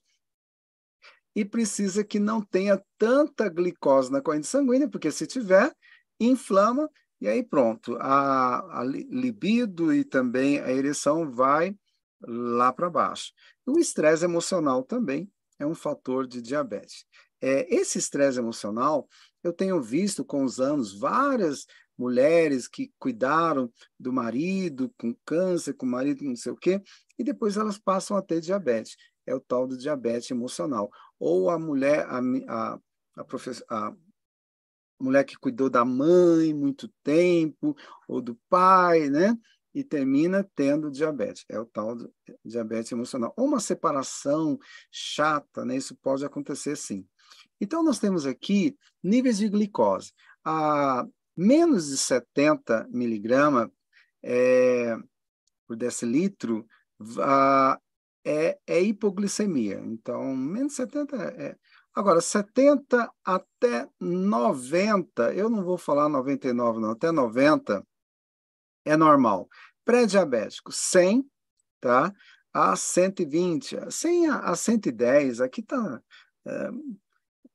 [1.36, 5.73] e precisa que não tenha tanta glicose na corrente sanguínea, porque se tiver,
[6.19, 6.88] inflama
[7.21, 11.75] e aí pronto, a, a libido e também a ereção vai
[12.21, 13.34] lá para baixo.
[13.65, 17.05] O estresse emocional também é um fator de diabetes.
[17.41, 19.08] É, esse estresse emocional,
[19.43, 21.65] eu tenho visto com os anos várias
[21.97, 26.82] mulheres que cuidaram do marido com câncer, com o marido não sei o quê,
[27.17, 28.95] e depois elas passam a ter diabetes.
[29.25, 30.89] É o tal do diabetes emocional.
[31.19, 32.80] Ou a mulher, a, a,
[33.17, 33.93] a, professor, a
[34.99, 37.75] mulher que cuidou da mãe muito tempo,
[38.08, 39.38] ou do pai, né?
[39.73, 41.45] E termina tendo diabetes.
[41.47, 42.12] É o tal do
[42.43, 43.34] diabetes emocional.
[43.38, 44.58] Ou uma separação
[44.91, 45.75] chata, né?
[45.75, 47.06] Isso pode acontecer sim.
[47.59, 50.11] Então, nós temos aqui níveis de glicose.
[50.43, 53.69] A menos de 70 miligramas
[54.23, 54.95] é,
[55.67, 56.65] por decilitro
[57.21, 57.79] a,
[58.25, 59.79] é, é, hipoglicemia.
[59.85, 61.55] Então, menos de 70 é.
[61.95, 67.85] Agora, 70 até 90, eu não vou falar 99, não, até 90
[68.85, 69.47] é normal.
[69.83, 71.25] Pré-diabético, 100,
[71.79, 72.13] tá?
[72.53, 76.01] A 120, 100 a 110, aqui tá.
[76.45, 76.69] É,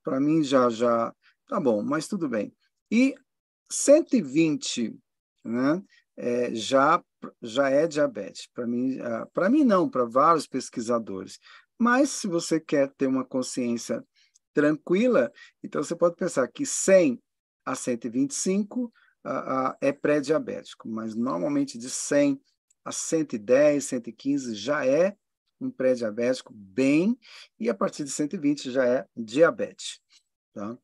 [0.04, 1.12] para mim já já
[1.48, 2.54] tá bom, mas tudo bem.
[2.90, 3.14] E
[3.70, 4.96] 120,
[5.44, 5.82] né?
[6.16, 7.02] É, já
[7.42, 8.46] já é diabetes.
[8.54, 11.38] Para mim, uh, para mim não, para vários pesquisadores.
[11.78, 14.04] Mas se você quer ter uma consciência
[14.52, 17.20] tranquila, então você pode pensar que 100
[17.64, 18.88] a 125 uh,
[19.28, 22.40] uh, é pré-diabético, mas normalmente de 100
[22.84, 25.16] a 110, 115 já é
[25.64, 27.18] um pré-diabético bem,
[27.59, 30.00] e a partir de 120 já é diabetes.
[30.53, 30.77] Tá?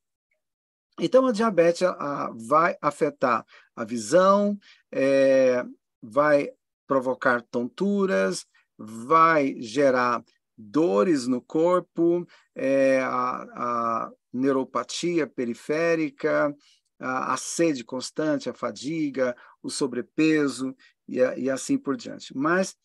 [0.99, 4.59] Então, a diabetes a, vai afetar a visão,
[4.93, 5.65] é,
[6.03, 6.51] vai
[6.87, 10.25] provocar tonturas, vai gerar
[10.57, 16.55] dores no corpo, é, a, a, neuropatia periférica,
[16.99, 20.75] a, a, sede constante, a fadiga, o sobrepeso
[21.09, 22.37] e, e assim por diante.
[22.37, 22.77] Mas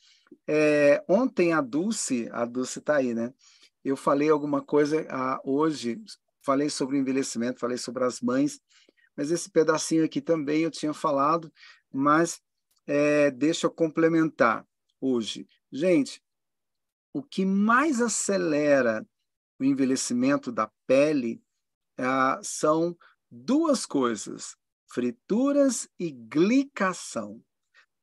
[0.48, 3.34] é, ontem a Dulce, a Dulce está aí, né?
[3.84, 6.02] Eu falei alguma coisa ah, hoje,
[6.42, 8.60] falei sobre o envelhecimento, falei sobre as mães,
[9.16, 11.52] mas esse pedacinho aqui também eu tinha falado,
[11.92, 12.42] mas
[12.88, 14.66] é, deixa eu complementar
[15.00, 15.48] hoje.
[15.72, 16.22] Gente,
[17.14, 19.08] o que mais acelera
[19.60, 21.42] o envelhecimento da pele
[21.98, 22.98] ah, são
[23.32, 24.56] duas coisas:
[24.88, 27.42] frituras e glicação.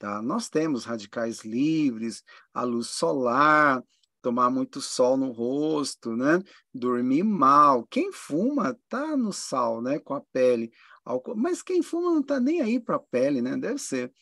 [0.02, 0.20] Tá?
[0.20, 3.80] Nós temos radicais livres, a luz solar,
[4.20, 6.42] tomar muito sol no rosto, né?
[6.74, 7.86] Dormir mal.
[7.86, 10.00] Quem fuma tá no sal, né?
[10.00, 10.72] Com a pele.
[11.36, 13.56] Mas quem fuma não tá nem aí para a pele, né?
[13.56, 14.12] Deve ser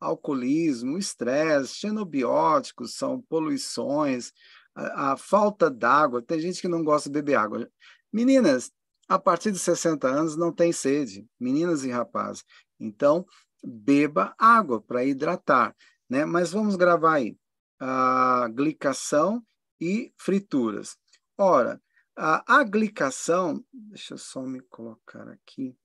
[0.00, 4.32] alcoolismo, estresse, xenobióticos, são poluições,
[4.74, 6.20] a, a falta d'água.
[6.20, 7.70] Tem gente que não gosta de beber água.
[8.12, 8.72] Meninas,
[9.08, 12.44] a partir de 60 anos não tem sede, meninas e rapazes.
[12.80, 13.24] Então,
[13.62, 15.74] beba água para hidratar,
[16.08, 16.24] né?
[16.24, 17.36] Mas vamos gravar aí.
[17.80, 19.44] a glicação
[19.80, 20.96] e frituras.
[21.36, 21.80] Ora,
[22.16, 25.76] a, a glicação, deixa eu só me colocar aqui.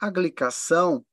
[0.00, 1.06] A glicação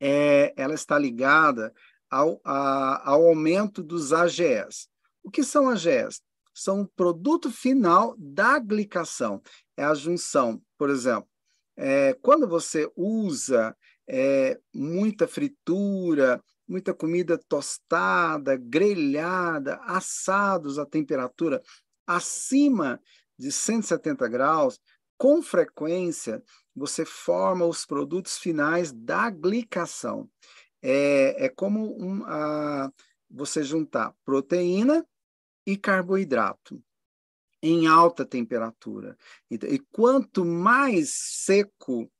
[0.00, 1.74] é, ela está ligada
[2.08, 4.88] ao, a, ao aumento dos AGEs.
[5.22, 6.22] O que são AGEs?
[6.54, 9.42] São o produto final da glicação.
[9.76, 11.28] É a junção, por exemplo,
[11.76, 13.76] é, quando você usa
[14.08, 21.62] é, muita fritura, muita comida tostada, grelhada, assados à temperatura
[22.06, 23.00] acima
[23.38, 24.80] de 170 graus,
[25.16, 26.42] com frequência
[26.74, 30.30] você forma os produtos finais da glicação.
[30.80, 32.90] É, é como um, a,
[33.28, 35.06] você juntar proteína
[35.66, 36.82] e carboidrato
[37.62, 39.16] em alta temperatura.
[39.50, 42.10] E, e quanto mais seco,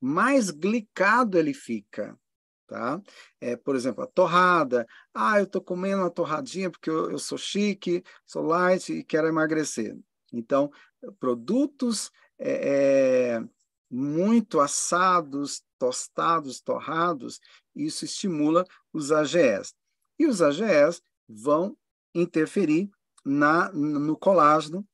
[0.00, 2.18] mais glicado ele fica.
[2.66, 3.02] Tá?
[3.40, 4.86] É, por exemplo, a torrada.
[5.12, 9.26] Ah, eu estou comendo uma torradinha porque eu, eu sou chique, sou light e quero
[9.26, 9.98] emagrecer.
[10.32, 10.70] Então,
[11.18, 13.44] produtos é, é,
[13.90, 17.40] muito assados, tostados, torrados,
[17.74, 19.74] isso estimula os AGEs.
[20.18, 21.76] E os AGEs vão
[22.14, 22.88] interferir
[23.24, 24.86] na, no colágeno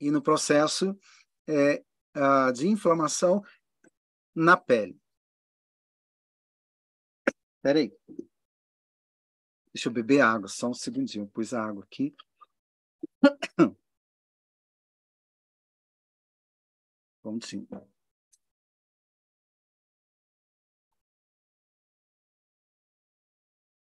[0.00, 0.96] e no processo
[1.48, 1.82] é,
[2.54, 3.42] de inflamação
[4.36, 5.00] na pele.
[7.56, 7.90] Espera aí.
[9.72, 11.26] Deixa eu beber água, só um segundinho.
[11.28, 12.14] pus a água aqui.
[17.42, 17.66] Sim.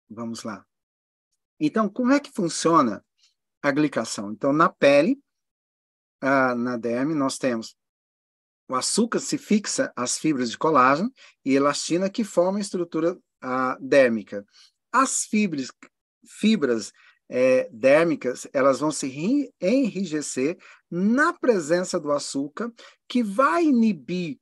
[0.09, 0.65] Vamos lá.
[1.59, 3.05] Então, como é que funciona
[3.61, 4.31] a glicação?
[4.33, 5.21] Então, na pele,
[6.21, 7.77] ah, na derme, nós temos
[8.69, 11.13] o açúcar se fixa às fibras de colágeno
[11.45, 14.45] e elastina que formam a estrutura a dérmica.
[14.91, 15.71] As fibras,
[16.27, 16.93] fibras
[17.29, 19.07] é, dérmicas, elas vão se
[19.61, 20.59] enrijecer
[20.91, 22.73] na presença do açúcar,
[23.09, 24.39] que vai inibir,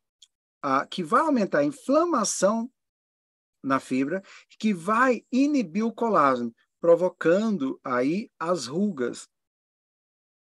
[0.63, 2.71] a, que vai aumentar a inflamação
[3.63, 4.23] na fibra,
[4.59, 9.29] que vai inibir o colágeno, provocando aí as rugas.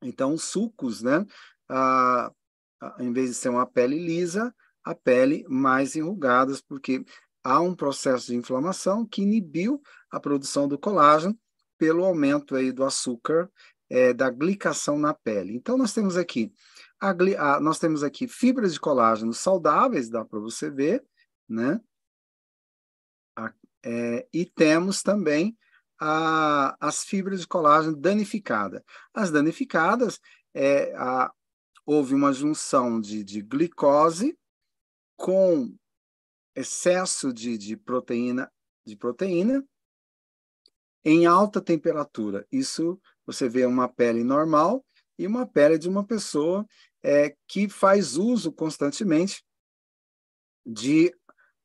[0.03, 1.25] Então, os sucos, né?
[1.69, 2.31] Ah,
[2.99, 7.05] em vez de ser uma pele lisa, a pele mais enrugadas, porque
[7.43, 11.39] há um processo de inflamação que inibiu a produção do colágeno
[11.79, 13.51] pelo aumento aí do açúcar
[13.91, 15.55] é, da glicação na pele.
[15.55, 16.53] Então nós temos aqui
[17.01, 21.05] a, a, nós temos aqui fibras de colágeno saudáveis, dá para você ver,
[21.49, 21.81] né?
[23.37, 23.53] A,
[23.85, 25.57] é, e temos também
[26.81, 28.83] as fibras de colágeno danificadas.
[29.13, 30.21] As danificadas
[30.53, 31.31] é, a,
[31.87, 34.39] houve uma junção de, de glicose
[35.17, 35.75] com
[36.55, 38.51] excesso de, de proteína
[38.87, 39.65] de proteína
[41.05, 42.47] em alta temperatura.
[42.53, 44.85] Isso você vê uma pele normal
[45.19, 46.67] e uma pele de uma pessoa
[47.03, 49.45] é, que faz uso constantemente
[50.67, 51.15] de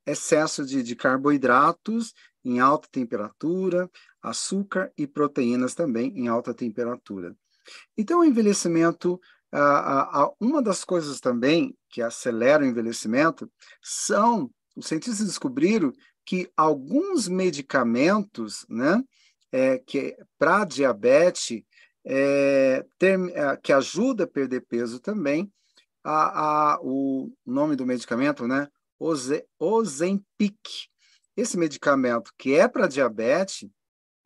[0.05, 3.89] excesso de, de carboidratos em alta temperatura,
[4.21, 7.35] açúcar e proteínas também em alta temperatura.
[7.97, 9.19] Então, o envelhecimento,
[10.39, 13.49] uma das coisas também que acelera o envelhecimento
[13.81, 15.91] são os cientistas descobriram
[16.25, 19.03] que alguns medicamentos, né,
[19.51, 21.63] é, que para diabetes,
[22.05, 25.51] é, ter, é, que ajuda a perder peso também,
[26.03, 28.67] a, a, o nome do medicamento, né,
[28.99, 30.87] Oze, Ozempic.
[31.35, 33.67] Esse medicamento que é para diabetes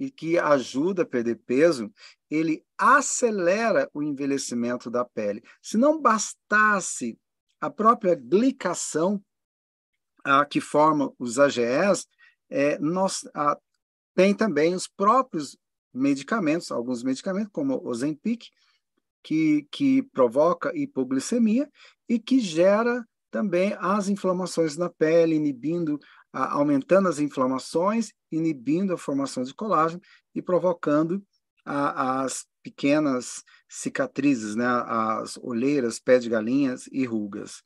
[0.04, 1.90] e que ajuda a perder peso,
[2.30, 5.42] ele acelera o envelhecimento da pele.
[5.62, 7.18] Se não bastasse
[7.62, 9.24] a própria glicação
[10.26, 12.06] ah, que formam os AGEs,
[12.50, 13.58] é, nós, ah,
[14.14, 15.58] tem também os próprios
[15.94, 18.50] medicamentos, alguns medicamentos, como o Ozempic,
[19.24, 21.72] que, que provoca hipoglicemia
[22.10, 25.98] e que gera também as inflamações na pele, inibindo,
[26.34, 30.02] aumentando as inflamações, inibindo a formação de colágeno
[30.34, 31.24] e provocando
[31.66, 37.64] as pequenas cicatrizes, né, as olheiras, pé de galinhas e rugas.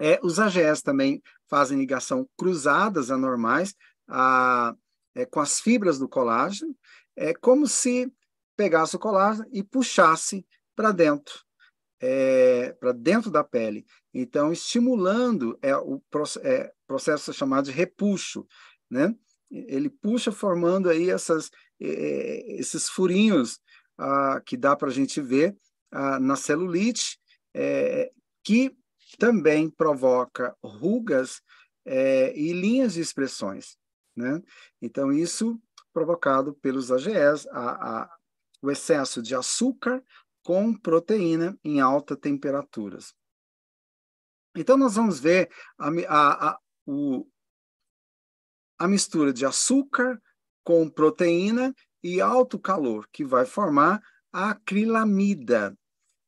[0.00, 3.74] É, os AGS também fazem ligação cruzadas anormais
[4.08, 4.74] a,
[5.14, 6.76] é, com as fibras do colágeno,
[7.16, 8.12] é como se
[8.56, 10.44] pegasse o colágeno e puxasse
[10.74, 11.44] para dentro,
[12.00, 13.86] é, para dentro da pele.
[14.12, 16.02] Então, estimulando é, o
[16.42, 18.46] é, processo chamado de repuxo,
[18.90, 19.14] né?
[19.50, 23.60] Ele puxa formando aí essas, é, esses furinhos
[23.98, 25.56] ah, que dá para a gente ver
[25.92, 27.18] ah, na celulite,
[27.54, 28.10] é,
[28.42, 28.76] que
[29.18, 31.40] também provoca rugas
[31.84, 33.76] é, e linhas de expressões.
[34.16, 34.42] Né?
[34.80, 35.60] Então, isso
[35.92, 38.16] provocado pelos AGEs, a, a,
[38.60, 40.02] o excesso de açúcar
[40.42, 43.14] com proteína em altas temperaturas.
[44.56, 47.26] Então, nós vamos ver a, o,
[48.78, 50.20] a mistura de açúcar
[50.62, 55.76] com proteína e alto calor, que vai formar a acrilamida.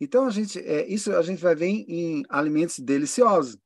[0.01, 3.59] Então, a gente, é, isso a gente vai ver em, alimentos deliciosos,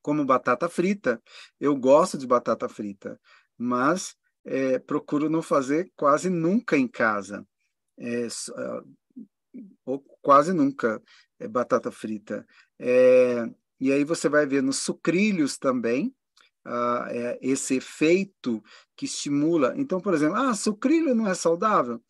[0.00, 1.22] como batata frita.
[1.60, 3.20] Eu gosto de batata frita,
[3.56, 7.46] mas é, procuro não fazer quase nunca em casa.
[7.98, 8.26] É,
[9.84, 11.00] ou quase nunca
[11.38, 12.46] é batata frita.
[12.78, 13.44] É,
[13.82, 16.14] e aí você vai ver nos sucrilhos também
[16.64, 18.62] ah, é, esse efeito
[18.96, 19.74] que estimula.
[19.76, 22.00] Então, por exemplo, ah, sucrilho não é saudável?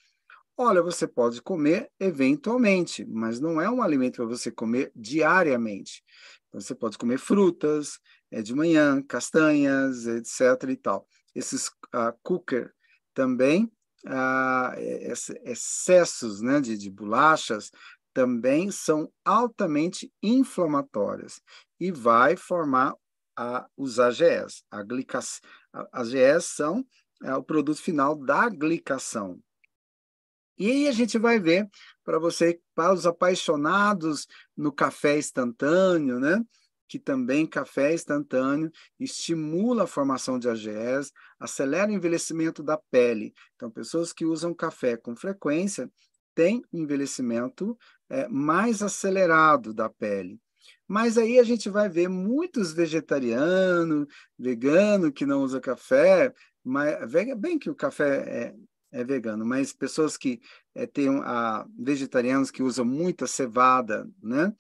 [0.55, 6.05] Olha, você pode comer eventualmente, mas não é um alimento para você comer diariamente.
[6.49, 7.99] Então, você pode comer frutas
[8.31, 10.69] é, de manhã, castanhas, etc.
[10.69, 11.09] e tal.
[11.35, 12.71] Esses uh, cooker
[13.15, 13.65] também,
[14.07, 14.79] uh,
[15.43, 17.71] excessos né, de, de bolachas,
[18.13, 21.41] também são altamente inflamatórias
[21.81, 22.95] e vai formar
[23.37, 24.63] a, os AGEs.
[24.71, 25.41] A glica, as
[25.93, 26.85] AGEs são
[27.23, 29.41] é, o produto final da glicação.
[30.59, 31.69] E aí a gente vai ver
[32.05, 36.43] para você, para os apaixonados no café instantâneo, né?
[36.93, 41.11] que também café instantâneo estimula a formação de AGEs,
[41.41, 43.33] acelera o envelhecimento da pele.
[43.57, 45.91] Então, pessoas que usam café com frequência
[46.35, 47.77] têm envelhecimento
[48.09, 50.41] é, mais acelerado da pele.
[50.87, 54.07] Mas aí a gente vai ver muitos vegetarianos,
[54.39, 58.55] vegano que não usa café, mas bem que o café
[58.93, 60.41] é, é vegano, mas pessoas que
[60.75, 64.55] é, têm a, vegetarianos que usam muita cevada, né?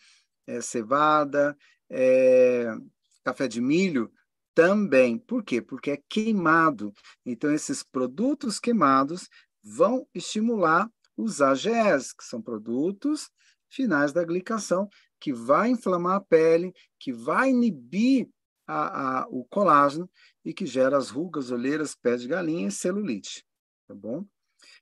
[0.46, 1.56] É, cevada,
[1.88, 2.74] é,
[3.22, 4.10] café de milho
[4.54, 5.18] também.
[5.18, 5.60] Por quê?
[5.60, 6.92] Porque é queimado.
[7.24, 9.28] Então, esses produtos queimados
[9.62, 13.30] vão estimular os AGEs, que são produtos
[13.70, 14.88] finais da glicação,
[15.18, 18.28] que vai inflamar a pele, que vai inibir
[18.66, 20.08] a, a, o colágeno
[20.44, 23.44] e que gera as rugas, olheiras, pés de galinha e celulite.
[23.86, 24.24] Tá bom?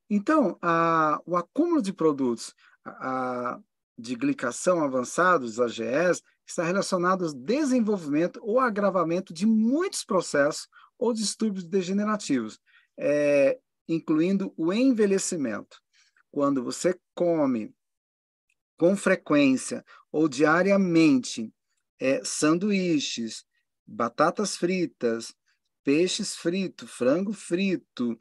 [0.09, 2.55] Então, a, o acúmulo de produtos
[3.99, 10.67] de glicação avançados, AGEs, está relacionado ao desenvolvimento ou agravamento de muitos processos
[10.99, 12.59] ou distúrbios degenerativos,
[12.99, 13.59] é,
[13.89, 15.81] incluindo o envelhecimento.
[16.31, 17.75] Quando você come
[18.77, 21.53] com frequência ou diariamente
[21.99, 23.45] é, sanduíches,
[23.87, 25.35] batatas fritas,
[25.85, 28.17] peixes fritos, frango frito,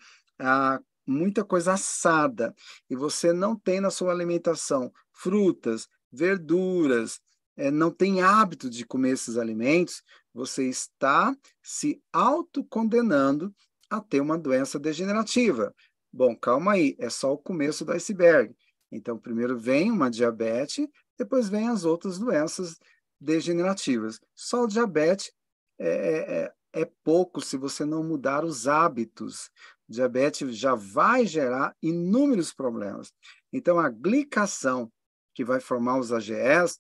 [1.06, 2.54] muita coisa assada,
[2.90, 7.20] e você não tem na sua alimentação frutas, verduras,
[7.56, 10.02] é, não tem hábito de comer esses alimentos,
[10.34, 13.54] você está se autocondenando
[13.90, 15.74] a ter uma doença degenerativa.
[16.12, 18.56] Bom, calma aí, é só o começo do iceberg.
[18.92, 20.88] Então, primeiro vem uma diabetes,
[21.18, 22.80] depois vem as outras doenças
[23.20, 24.20] degenerativas.
[24.34, 25.32] Só o diabetes
[25.78, 29.52] é, é, é, é pouco se você não mudar os hábitos.
[29.88, 33.14] O diabetes já vai gerar inúmeros problemas.
[33.54, 34.92] Então, a glicação
[35.36, 36.80] que vai formar os AGEs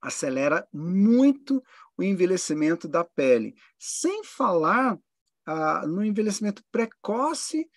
[0.00, 1.62] acelera muito
[1.96, 4.96] o envelhecimento da pele, sem falar
[5.44, 7.68] ah, no envelhecimento precoce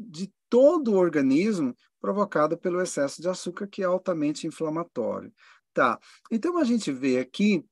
[0.00, 5.32] de todo o organismo, provocada pelo excesso de açúcar, que é altamente inflamatório.
[5.72, 5.98] Tá.
[6.30, 7.64] Então a gente vê aqui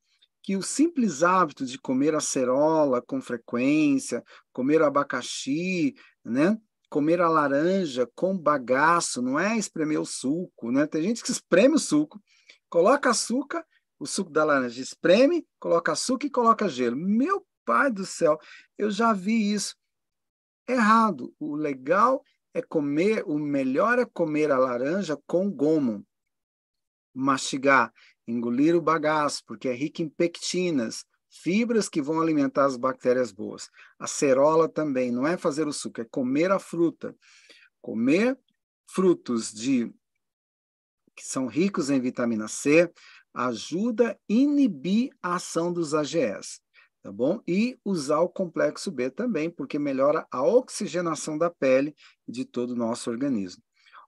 [0.42, 4.22] que o simples hábito de comer acerola com frequência,
[4.52, 6.56] comer abacaxi, né?
[6.88, 10.86] Comer a laranja com bagaço, não é espremer o suco, né?
[10.86, 12.18] Tem gente que espreme o suco,
[12.70, 13.64] coloca açúcar,
[13.98, 16.96] o suco da laranja espreme, coloca açúcar e coloca gelo.
[16.96, 18.38] Meu pai do céu,
[18.78, 19.76] eu já vi isso.
[20.68, 21.34] Errado.
[21.40, 26.06] O legal é comer, o melhor é comer a laranja com gomo.
[27.14, 27.92] Mastigar,
[28.26, 33.70] engolir o bagaço, porque é rico em pectinas, fibras que vão alimentar as bactérias boas.
[33.98, 37.16] A cerola também, não é fazer o suco, é comer a fruta.
[37.80, 38.38] Comer
[38.90, 39.90] frutos de
[41.16, 42.92] que são ricos em vitamina C
[43.34, 46.60] ajuda a inibir a ação dos AGEs
[47.08, 47.40] tá bom?
[47.48, 51.94] E usar o complexo B também, porque melhora a oxigenação da pele
[52.26, 53.62] e de todo o nosso organismo.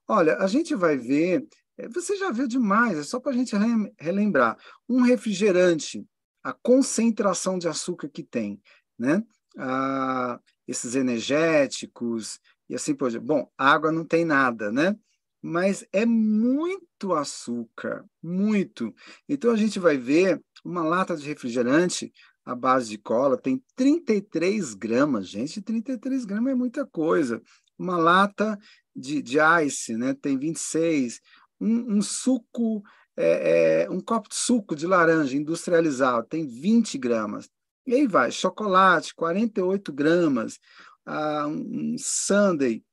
[0.07, 1.47] Olha, a gente vai ver,
[1.79, 3.55] eh, você já viu demais, é só para a gente
[3.99, 4.55] relembrar.
[4.87, 6.05] Um refrigerante,
[6.43, 8.61] a concentração de açúcar que tem,
[8.99, 9.23] né?
[9.57, 12.39] Ah, esses energéticos
[12.69, 13.25] e assim por diante.
[13.25, 14.95] Bom, água não tem nada, né?
[15.41, 18.93] Mas é muito açúcar, muito.
[19.27, 22.13] Então a gente vai ver uma lata de refrigerante
[22.45, 25.27] à base de cola tem 33 gramas.
[25.27, 27.41] Gente, 33 gramas é muita coisa.
[27.77, 28.57] Uma lata
[28.95, 31.19] de, de ice né, tem 26.
[31.59, 32.83] Um, um suco,
[33.15, 37.49] é, é, um copo de suco de laranja industrializado tem 20 gramas.
[37.85, 40.59] E aí vai, chocolate, 48 gramas.
[41.05, 42.83] Ah, um sundae,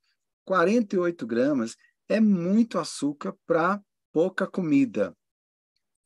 [0.44, 1.76] 48 gramas.
[2.08, 3.80] É muito açúcar para
[4.12, 5.14] pouca comida.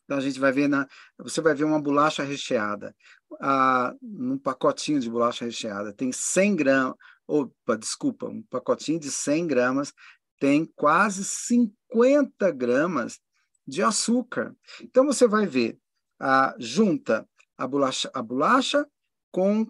[0.04, 0.86] Então a gente vai ver na,
[1.16, 2.94] você vai ver uma bolacha recheada,
[3.40, 6.94] ah, num pacotinho de bolacha recheada tem 100 gramas,
[7.26, 9.92] opa, desculpa, um pacotinho de 100 gramas
[10.38, 13.20] tem quase 50 gramas
[13.66, 14.56] de açúcar.
[14.82, 15.78] Então você vai ver,
[16.20, 18.86] ah, junta a bolacha, a bolacha
[19.30, 19.66] com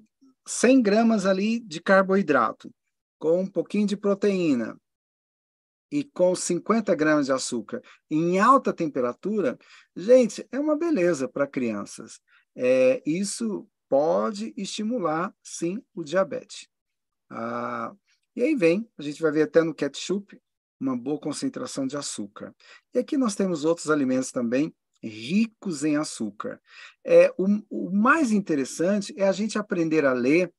[0.47, 2.73] 100 gramas ali de carboidrato,
[3.19, 4.77] com um pouquinho de proteína,
[5.93, 9.59] e com 50 gramas de açúcar em alta temperatura,
[9.95, 12.19] gente, é uma beleza para crianças.
[12.55, 16.69] É, isso pode estimular, sim, o diabetes.
[17.31, 17.95] Ah,
[18.35, 20.41] e aí vem, a gente vai ver até no ketchup,
[20.81, 22.55] uma boa concentração de açúcar.
[22.95, 26.61] E aqui nós temos outros alimentos também ricos em açúcar.
[27.05, 30.53] É, o, o mais interessante é a gente aprender a ler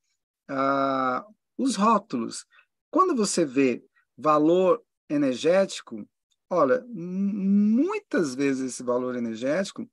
[0.48, 1.26] ah,
[1.56, 2.46] os rótulos.
[2.90, 3.84] Quando você vê
[4.16, 6.06] valor energético,
[6.50, 9.88] olha, muitas vezes esse valor energético,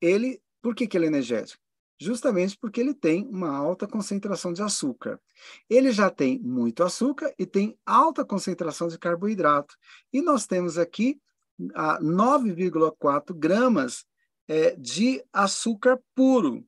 [0.00, 1.60] ele, por que, que ele é energético?
[2.00, 5.20] Justamente porque ele tem uma alta concentração de açúcar.
[5.68, 9.76] Ele já tem muito açúcar e tem alta concentração de carboidrato.
[10.12, 11.20] E nós temos aqui
[11.60, 14.04] 9,4 gramas
[14.48, 16.66] é, de açúcar puro.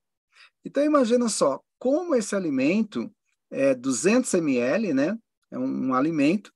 [0.64, 3.10] Então, imagina só, como esse alimento
[3.50, 5.18] é 200 ml, né?
[5.50, 6.52] É um, um alimento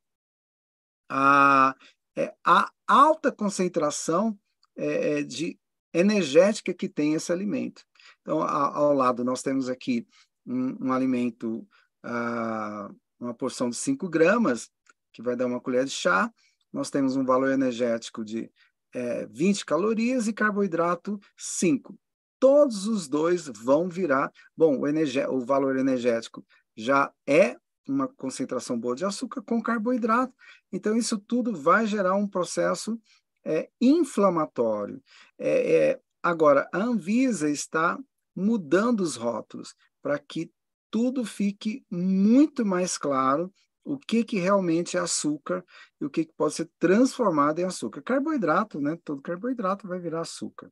[1.09, 1.75] a,
[2.17, 4.39] é, a alta concentração
[4.77, 5.59] é, é, de
[5.93, 7.85] energética que tem esse alimento.
[8.23, 10.07] Então, a, ao lado, nós temos aqui
[10.47, 11.67] um, um alimento,
[12.03, 14.71] a, uma porção de 5 gramas,
[15.13, 16.33] que vai dar uma colher de chá.
[16.73, 18.51] Nós temos um valor energético de
[18.95, 21.99] é, 20 calorias e carboidrato 5.
[22.39, 24.33] Todos os dois vão virar.
[24.57, 27.57] Bom, o, o valor energético já é
[27.89, 30.33] uma concentração boa de açúcar com carboidrato.
[30.71, 33.01] Então, isso tudo vai gerar um processo
[33.49, 35.03] é, inflamatório.
[35.39, 37.99] É, é, agora, a Anvisa está
[38.37, 40.53] mudando os rótulos para que
[40.91, 43.51] tudo fique muito mais claro
[43.83, 45.65] o que, que realmente é açúcar
[45.99, 48.03] e o que, que pode ser transformado em açúcar.
[48.03, 48.99] Carboidrato, né?
[49.03, 50.71] Todo carboidrato vai virar açúcar.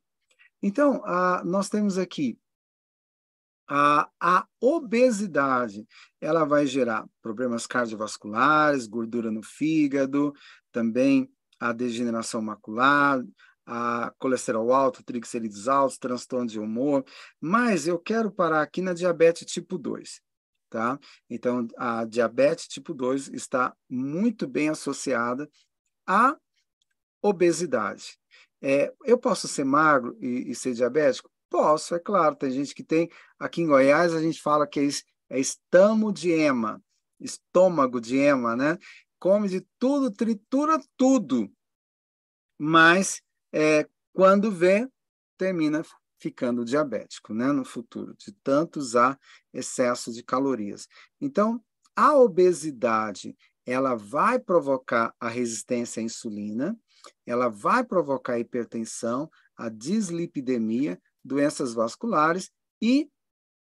[0.61, 2.37] Então, a, nós temos aqui
[3.67, 5.85] a, a obesidade
[6.21, 10.33] ela vai gerar problemas cardiovasculares, gordura no fígado,
[10.71, 11.29] também
[11.59, 13.23] a degeneração macular,
[13.65, 17.03] a colesterol alto, triglicerídeos altos, transtorno de humor,
[17.39, 20.21] mas eu quero parar aqui na diabetes tipo 2,
[20.69, 20.97] tá?
[21.29, 25.49] Então, a diabetes tipo 2 está muito bem associada
[26.07, 26.37] à
[27.21, 28.17] obesidade.
[28.61, 31.29] É, eu posso ser magro e, e ser diabético?
[31.49, 32.35] Posso, é claro.
[32.35, 33.09] Tem gente que tem.
[33.39, 34.87] Aqui em Goiás, a gente fala que é,
[35.29, 36.81] é estamo de ema,
[37.19, 38.77] estômago de ema, né?
[39.19, 41.51] Come de tudo, tritura tudo.
[42.57, 44.87] Mas é, quando vê,
[45.37, 45.83] termina
[46.19, 47.51] ficando diabético, né?
[47.51, 49.19] No futuro, de tanto usar
[49.53, 50.87] excesso de calorias.
[51.21, 51.63] Então,
[51.95, 56.79] a obesidade ela vai provocar a resistência à insulina,
[57.25, 62.49] ela vai provocar a hipertensão, a dislipidemia, doenças vasculares
[62.81, 63.09] e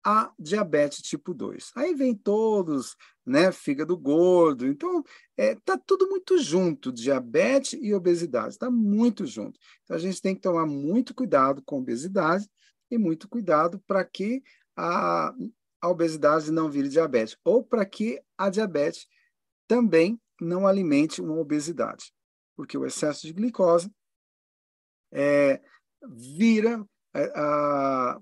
[0.02, 1.72] a diabetes tipo 2.
[1.76, 2.96] Aí vem todos,
[3.30, 4.66] né, fígado gordo.
[4.66, 5.02] Então,
[5.36, 9.58] é, tá tudo muito junto, diabetes e obesidade, está muito junto.
[9.84, 12.48] Então, a gente tem que tomar muito cuidado com a obesidade
[12.90, 14.42] e muito cuidado para que
[14.76, 15.32] a,
[15.80, 19.06] a obesidade não vire diabetes, ou para que a diabetes
[19.68, 22.12] também não alimente uma obesidade,
[22.56, 23.90] porque o excesso de glicose
[25.12, 25.60] é,
[26.02, 28.20] vira é, a,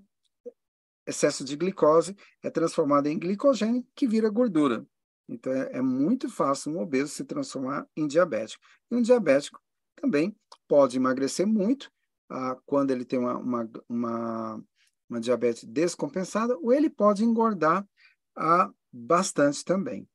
[1.06, 4.86] excesso de glicose é transformado em glicogênio, que vira gordura.
[5.29, 8.64] Então, é, é, muito fácil um obeso se transformar em diabético.
[8.91, 9.61] E um diabético
[9.95, 10.35] também
[10.66, 11.91] pode emagrecer muito
[12.31, 14.64] ah, quando ele tem uma, uma, uma,
[15.09, 17.87] uma, diabetes descompensada, ou ele pode engordar
[18.37, 20.09] ah, bastante também.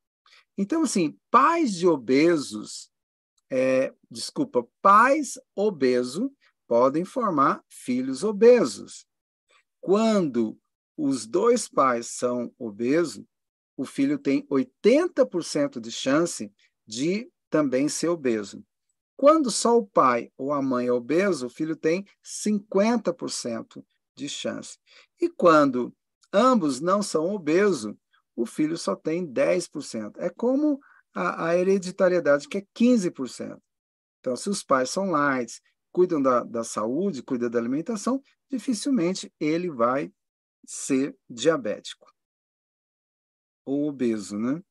[0.57, 2.91] Então, assim, pais de obesos,
[3.51, 6.31] é, desculpa, pais obeso
[6.67, 9.05] podem formar filhos obesos.
[9.81, 10.57] Quando
[10.97, 13.23] os dois pais são obesos,
[13.75, 16.51] o filho tem 80% de chance
[16.85, 18.63] de também ser obeso.
[19.15, 23.83] Quando só o pai ou a mãe é obeso, o filho tem 50%
[24.15, 24.77] de chance.
[25.19, 25.93] E quando
[26.31, 27.93] ambos não são obesos,
[28.35, 30.13] o filho só tem 10%.
[30.17, 30.79] É como
[31.13, 33.59] a, a hereditariedade, que é 15%.
[34.19, 35.61] Então, se os pais são light,
[35.91, 40.11] cuidam da, da saúde, cuidam da alimentação, dificilmente ele vai
[40.65, 42.12] ser diabético
[43.65, 44.61] ou obeso, né?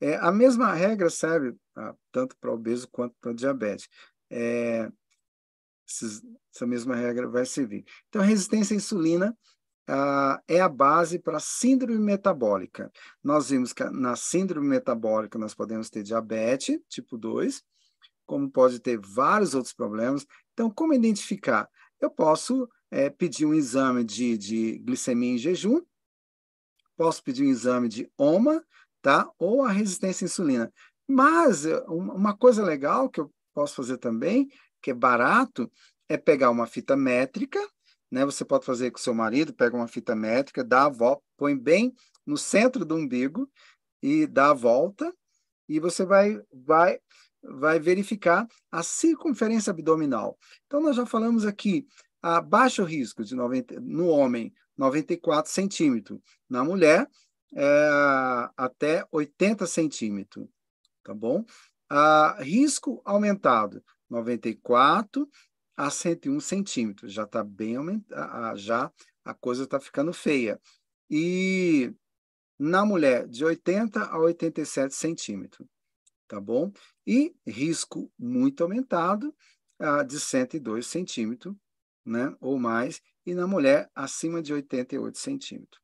[0.00, 1.94] É, a mesma regra serve tá?
[2.12, 3.88] tanto para obeso quanto para diabetes.
[4.30, 4.90] É,
[5.88, 7.84] essa mesma regra vai servir.
[8.08, 9.36] Então, a resistência à insulina
[9.88, 12.92] ah, é a base para a síndrome metabólica.
[13.24, 17.62] Nós vimos que na síndrome metabólica nós podemos ter diabetes tipo 2,
[18.26, 20.26] como pode ter vários outros problemas.
[20.52, 21.68] Então, como identificar?
[21.98, 25.80] Eu posso é, pedir um exame de, de glicemia em jejum,
[26.98, 28.62] posso pedir um exame de OMA,
[29.00, 29.30] tá?
[29.38, 30.72] Ou a resistência à insulina.
[31.06, 34.50] Mas uma coisa legal que eu posso fazer também,
[34.82, 35.70] que é barato,
[36.08, 37.60] é pegar uma fita métrica,
[38.10, 38.24] né?
[38.24, 41.94] Você pode fazer com seu marido, pega uma fita métrica, dá a volta, põe bem
[42.26, 43.48] no centro do umbigo
[44.02, 45.14] e dá a volta,
[45.68, 46.98] e você vai, vai,
[47.42, 50.36] vai verificar a circunferência abdominal.
[50.66, 51.86] Então, nós já falamos aqui,
[52.20, 57.06] a baixo risco de 90, no homem, 94 centímetros, na mulher,
[57.54, 57.88] é,
[58.56, 60.46] até 80 centímetros,
[61.02, 61.44] tá bom?
[61.90, 65.28] A risco aumentado, 94
[65.76, 67.12] a 101 centímetros.
[67.12, 68.92] Já está bem aumentado, já
[69.24, 70.60] a coisa está ficando feia.
[71.10, 71.92] E
[72.58, 75.66] na mulher, de 80 a 87 centímetros,
[76.26, 76.72] tá bom?
[77.06, 79.34] E risco muito aumentado,
[79.78, 81.54] ah, de 102 centímetros,
[82.04, 83.00] né, ou mais,
[83.30, 85.82] e na mulher, acima de 88 centímetros.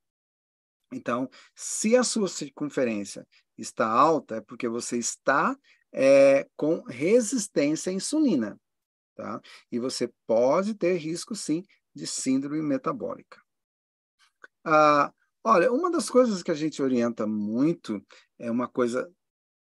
[0.92, 3.26] Então, se a sua circunferência
[3.58, 5.56] está alta, é porque você está
[5.92, 8.58] é, com resistência à insulina
[9.14, 9.40] tá?
[9.70, 11.64] E você pode ter risco, sim,
[11.94, 13.40] de síndrome metabólica.
[14.64, 18.04] Ah, olha, uma das coisas que a gente orienta muito,
[18.38, 19.10] é uma coisa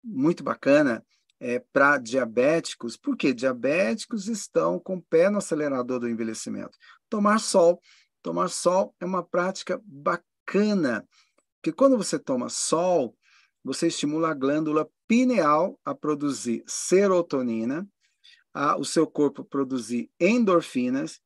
[0.03, 1.05] muito bacana,
[1.39, 6.77] é para diabéticos, porque diabéticos estão com o pé no acelerador do envelhecimento.
[7.09, 7.81] Tomar sol.
[8.21, 11.07] Tomar sol é uma prática bacana,
[11.55, 13.15] porque quando você toma sol,
[13.63, 17.87] você estimula a glândula pineal a produzir serotonina,
[18.53, 21.19] a, o seu corpo produzir endorfinas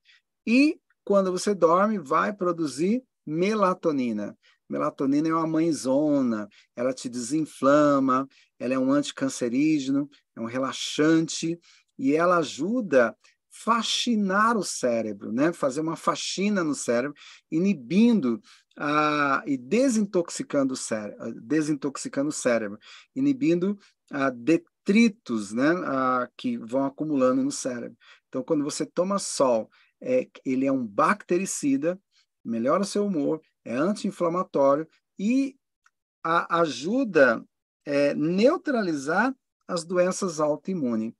[0.46, 4.38] e quando você dorme vai produzir melatonina.
[4.70, 8.28] Melatonina é uma mãezona, ela te desinflama,
[8.58, 11.60] ela é um anticancerígeno, é um relaxante
[11.98, 13.16] e ela ajuda
[13.54, 15.54] fascinar o cérebro, né?
[15.54, 17.16] Fazer uma faxina no cérebro,
[17.52, 18.42] inibindo
[18.76, 22.80] ah, e desintoxicando o cérebro, desintoxicando o cérebro,
[23.16, 23.78] inibindo
[24.12, 27.96] a detritos né, a, que vão acumulando no cérebro.
[28.28, 29.70] Então, quando você toma sol,
[30.02, 32.00] é, ele é um bactericida,
[32.44, 34.88] melhora o seu humor, é anti-inflamatório
[35.18, 35.56] e
[36.24, 37.44] ajuda a
[37.86, 39.36] é, neutralizar
[39.68, 41.14] as doenças autoimunes.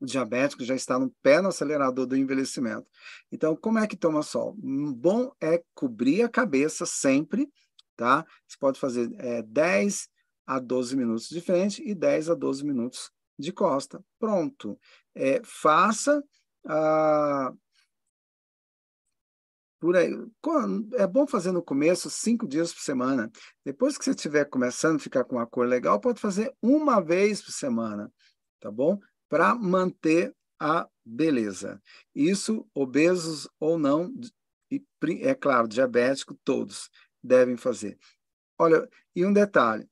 [0.00, 2.86] Diabético já está no pé no acelerador do envelhecimento.
[3.30, 4.54] Então, como é que toma sol?
[4.58, 7.48] Bom é cobrir a cabeça sempre,
[7.96, 8.24] tá?
[8.46, 10.08] Você pode fazer é, 10
[10.46, 14.02] a 12 minutos de frente e 10 a 12 minutos de costa.
[14.18, 14.78] Pronto.
[15.14, 16.22] É, faça
[16.66, 17.52] ah,
[19.80, 20.12] por aí.
[20.94, 23.30] É bom fazer no começo cinco dias por semana.
[23.64, 27.42] Depois que você estiver começando a ficar com uma cor legal, pode fazer uma vez
[27.42, 28.12] por semana,
[28.60, 28.98] tá bom?
[29.30, 31.80] Para manter a beleza.
[32.14, 34.12] Isso, obesos ou não,
[34.70, 34.84] e
[35.22, 36.90] é claro, diabético, todos
[37.22, 37.98] devem fazer.
[38.58, 39.88] Olha, e um detalhe: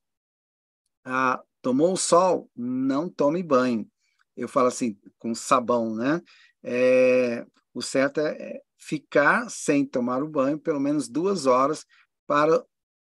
[1.04, 3.90] ah, tomou o sol, não tome banho.
[4.36, 6.20] Eu falo assim, com sabão, né?
[6.62, 11.86] É, o certo é ficar sem tomar o banho pelo menos duas horas
[12.26, 12.64] para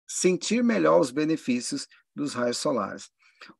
[0.06, 3.10] sentir melhor os benefícios dos raios solares.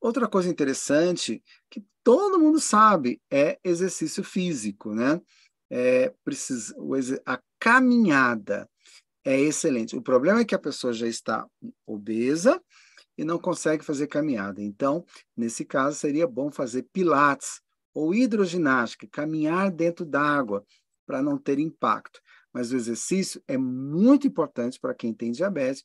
[0.01, 5.21] Outra coisa interessante que todo mundo sabe é exercício físico, né?
[5.71, 6.77] É, precisa,
[7.27, 8.69] a caminhada
[9.25, 9.97] é excelente.
[9.97, 11.49] O problema é que a pessoa já está
[11.87, 12.63] obesa
[13.17, 14.61] e não consegue fazer caminhada.
[14.63, 15.05] Então,
[15.37, 17.61] nesse caso, seria bom fazer pilates
[17.95, 20.65] ou hidroginástica, caminhar dentro d'água
[21.07, 22.21] para não ter impacto.
[22.53, 25.85] Mas o exercício é muito importante para quem tem diabetes,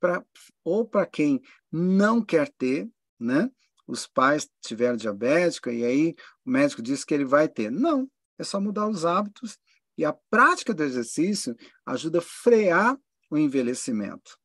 [0.00, 0.24] pra,
[0.64, 2.88] ou para quem não quer ter,
[3.20, 3.50] né?
[3.88, 6.14] Os pais tiveram diabética e aí
[6.44, 7.70] o médico disse que ele vai ter.
[7.70, 8.08] Não,
[8.38, 9.58] é só mudar os hábitos
[9.96, 12.96] e a prática do exercício ajuda a frear
[13.30, 14.38] o envelhecimento.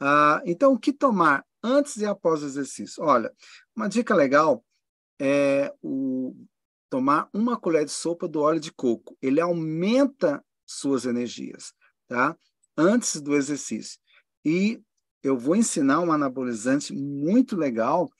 [0.00, 3.04] Ah, então, o que tomar antes e após o exercício?
[3.04, 3.32] Olha,
[3.76, 4.64] uma dica legal
[5.20, 6.34] é o,
[6.90, 9.16] tomar uma colher de sopa do óleo de coco.
[9.22, 11.72] Ele aumenta suas energias,
[12.08, 12.36] tá?
[12.76, 14.00] Antes do exercício.
[14.44, 14.82] E
[15.22, 18.10] eu vou ensinar um anabolizante muito legal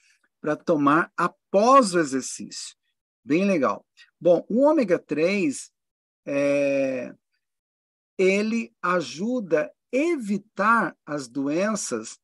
[0.41, 2.77] para tomar após o exercício.
[3.25, 3.85] Bem legal.
[4.21, 5.71] Bom, o ômega 3
[6.27, 7.15] é,
[8.19, 12.19] ele ajuda a evitar as doenças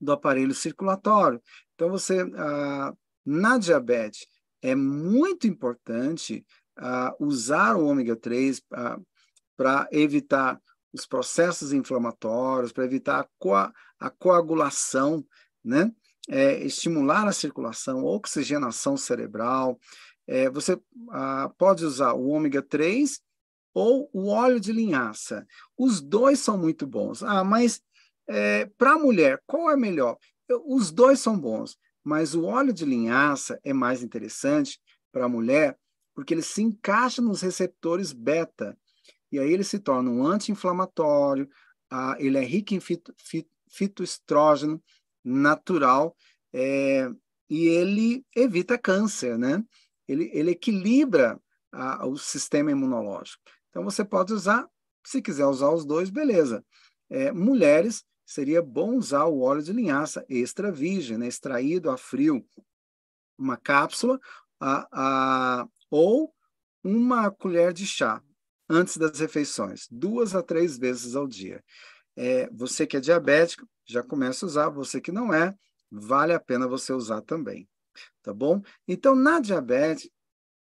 [0.00, 1.42] do aparelho circulatório.
[1.74, 2.94] Então, você, ah,
[3.24, 4.26] na diabetes,
[4.62, 6.44] é muito importante
[6.76, 8.98] ah, usar o ômega 3 ah,
[9.56, 10.60] para evitar
[10.96, 15.24] os processos inflamatórios, para evitar a, coa a coagulação,
[15.64, 15.92] né?
[16.28, 19.78] É, estimular a circulação, oxigenação cerebral.
[20.26, 20.80] É, você
[21.10, 23.20] ah, pode usar o ômega 3
[23.72, 25.46] ou o óleo de linhaça.
[25.78, 27.22] Os dois são muito bons.
[27.22, 27.80] Ah, mas
[28.28, 30.16] é, para a mulher, qual é melhor?
[30.66, 34.80] Os dois são bons, mas o óleo de linhaça é mais interessante
[35.12, 35.78] para a mulher
[36.16, 38.76] porque ele se encaixa nos receptores beta.
[39.30, 41.48] E aí ele se torna um anti-inflamatório,
[41.90, 44.82] ah, ele é rico em fito, fito, fitoestrógeno
[45.24, 46.16] natural
[46.52, 47.10] é,
[47.48, 49.62] e ele evita câncer, né?
[50.08, 51.40] Ele, ele equilibra
[52.04, 53.42] o sistema imunológico.
[53.68, 54.66] Então você pode usar,
[55.04, 56.64] se quiser usar os dois, beleza.
[57.10, 61.26] É, mulheres, seria bom usar o óleo de linhaça extra virgem, né?
[61.26, 62.44] extraído a frio,
[63.36, 64.18] uma cápsula
[64.58, 66.32] a, ou
[66.82, 68.22] uma colher de chá
[68.68, 71.62] antes das refeições, duas a três vezes ao dia.
[72.16, 74.68] É, você que é diabético, já começa a usar.
[74.70, 75.54] Você que não é,
[75.90, 77.68] vale a pena você usar também.
[78.22, 78.62] Tá bom?
[78.88, 80.10] Então, na diabetes,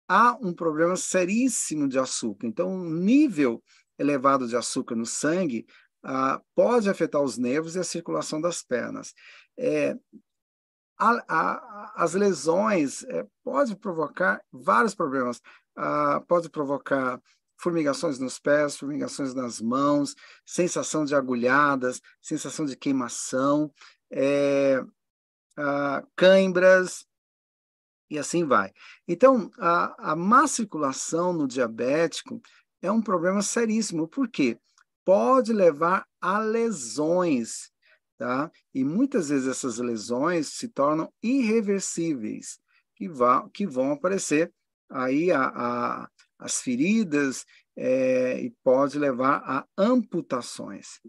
[0.09, 2.47] há um problema seríssimo de açúcar.
[2.47, 3.63] Então, um nível
[3.99, 5.67] elevado de açúcar no sangue
[6.03, 9.15] ah, pode afetar os nervos e a circulação das pernas.
[9.57, 9.97] É,
[10.99, 15.41] a, a, as lesões é, pode provocar vários problemas.
[15.77, 17.21] Ah, pode provocar
[17.57, 23.73] formigações nos pés, formigações nas mãos, sensação de agulhadas, sensação de queimação,
[24.11, 24.83] é,
[25.57, 27.07] ah, cãibras,
[28.11, 28.73] e assim vai.
[29.09, 32.41] Então, a, a má circulação no diabético
[32.83, 34.59] é um problema seríssimo, por quê?
[35.05, 37.71] Pode levar a lesões,
[38.17, 38.51] tá?
[38.75, 42.59] E muitas vezes essas lesões se tornam irreversíveis,
[42.95, 44.53] que, vá, que vão aparecer
[44.91, 46.11] aí a, a
[46.45, 51.01] as feridas é, e pode levar a amputações.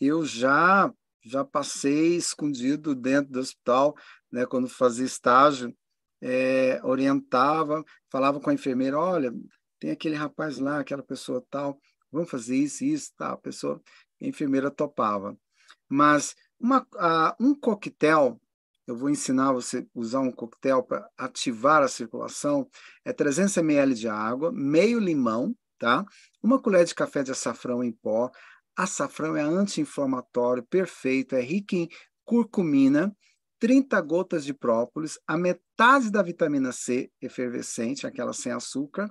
[0.00, 0.92] Eu já
[1.22, 3.94] já passei escondido dentro do hospital,
[4.32, 5.76] né, quando fazia estágio,
[6.22, 9.30] é, orientava, falava com a enfermeira, olha,
[9.78, 11.78] tem aquele rapaz lá, aquela pessoa tal,
[12.10, 13.82] vamos fazer isso, isso, tal, a pessoa,
[14.22, 15.36] a enfermeira topava.
[15.88, 18.40] Mas uma, uh, um coquetel
[18.90, 22.68] eu vou ensinar você a usar um coquetel para ativar a circulação,
[23.04, 26.04] é 300 ml de água, meio limão, tá?
[26.42, 28.30] Uma colher de café de açafrão em pó.
[28.76, 31.88] Açafrão é anti-inflamatório, perfeito, é rico em
[32.24, 33.16] curcumina,
[33.60, 39.08] 30 gotas de própolis, a metade da vitamina C efervescente, aquela sem açúcar.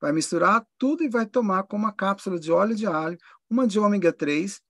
[0.00, 3.18] Vai misturar tudo e vai tomar com uma cápsula de óleo de alho,
[3.50, 4.60] uma de ômega 3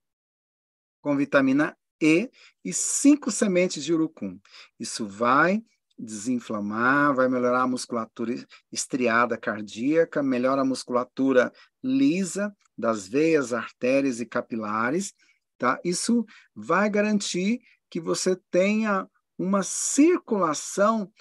[1.01, 2.29] com vitamina e,
[2.63, 4.39] e cinco sementes de urucum.
[4.79, 5.63] Isso vai
[5.97, 8.35] desinflamar, vai melhorar a musculatura
[8.71, 11.51] estriada cardíaca, melhora a musculatura
[11.83, 15.13] lisa das veias, artérias e capilares,
[15.57, 15.79] tá?
[15.83, 16.25] Isso
[16.55, 21.11] vai garantir que você tenha uma circulação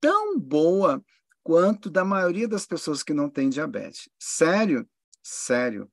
[0.00, 1.02] tão boa
[1.42, 4.08] quanto da maioria das pessoas que não têm diabetes.
[4.18, 4.88] Sério?
[5.22, 5.90] Sério.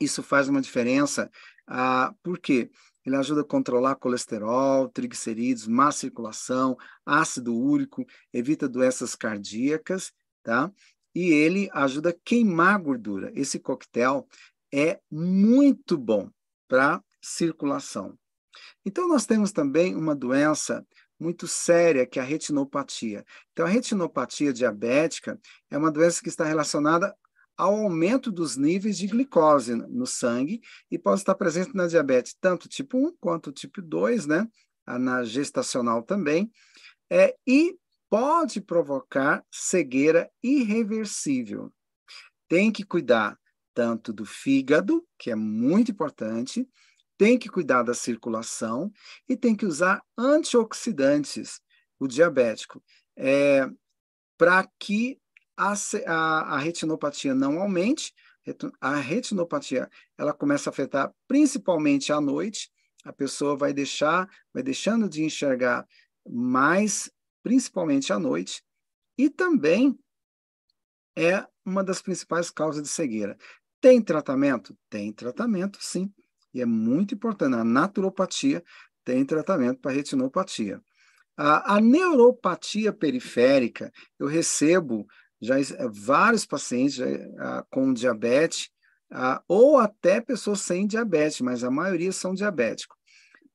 [0.00, 1.30] Isso faz uma diferença.
[1.66, 2.70] Ah, por quê?
[3.04, 10.70] Ele ajuda a controlar colesterol, triglicerídeos, má circulação, ácido úrico, evita doenças cardíacas, tá?
[11.14, 13.32] E ele ajuda a queimar gordura.
[13.34, 14.26] Esse coquetel
[14.72, 16.30] é muito bom
[16.68, 18.16] para circulação.
[18.84, 20.86] Então, nós temos também uma doença
[21.18, 23.24] muito séria, que é a retinopatia.
[23.52, 25.38] Então, a retinopatia diabética
[25.70, 27.14] é uma doença que está relacionada
[27.60, 32.66] ao aumento dos níveis de glicose no sangue e pode estar presente na diabetes, tanto
[32.66, 34.48] tipo 1 quanto tipo 2, né?
[34.86, 36.50] Na gestacional também.
[37.10, 37.76] É, e
[38.08, 41.70] pode provocar cegueira irreversível.
[42.48, 43.38] Tem que cuidar
[43.74, 46.66] tanto do fígado, que é muito importante,
[47.18, 48.90] tem que cuidar da circulação
[49.28, 51.60] e tem que usar antioxidantes,
[51.98, 52.82] o diabético,
[53.14, 53.68] é,
[54.38, 55.19] para que
[55.60, 55.74] a,
[56.06, 58.14] a, a retinopatia não aumente,
[58.80, 62.70] a retinopatia ela começa a afetar principalmente à noite,
[63.04, 65.86] a pessoa vai deixar, vai deixando de enxergar
[66.26, 67.10] mais,
[67.42, 68.62] principalmente à noite,
[69.18, 69.98] e também
[71.16, 73.36] é uma das principais causas de cegueira.
[73.80, 74.76] Tem tratamento?
[74.88, 76.10] Tem tratamento, sim.
[76.52, 77.54] E é muito importante.
[77.54, 78.62] A naturopatia
[79.04, 80.80] tem tratamento para retinopatia.
[81.36, 85.06] A, a, neuropatia periférica, eu recebo
[85.40, 85.54] já
[85.90, 87.06] vários pacientes já,
[87.38, 88.70] a, com diabetes,
[89.10, 92.96] a, ou até pessoas sem diabetes, mas a maioria são diabéticos.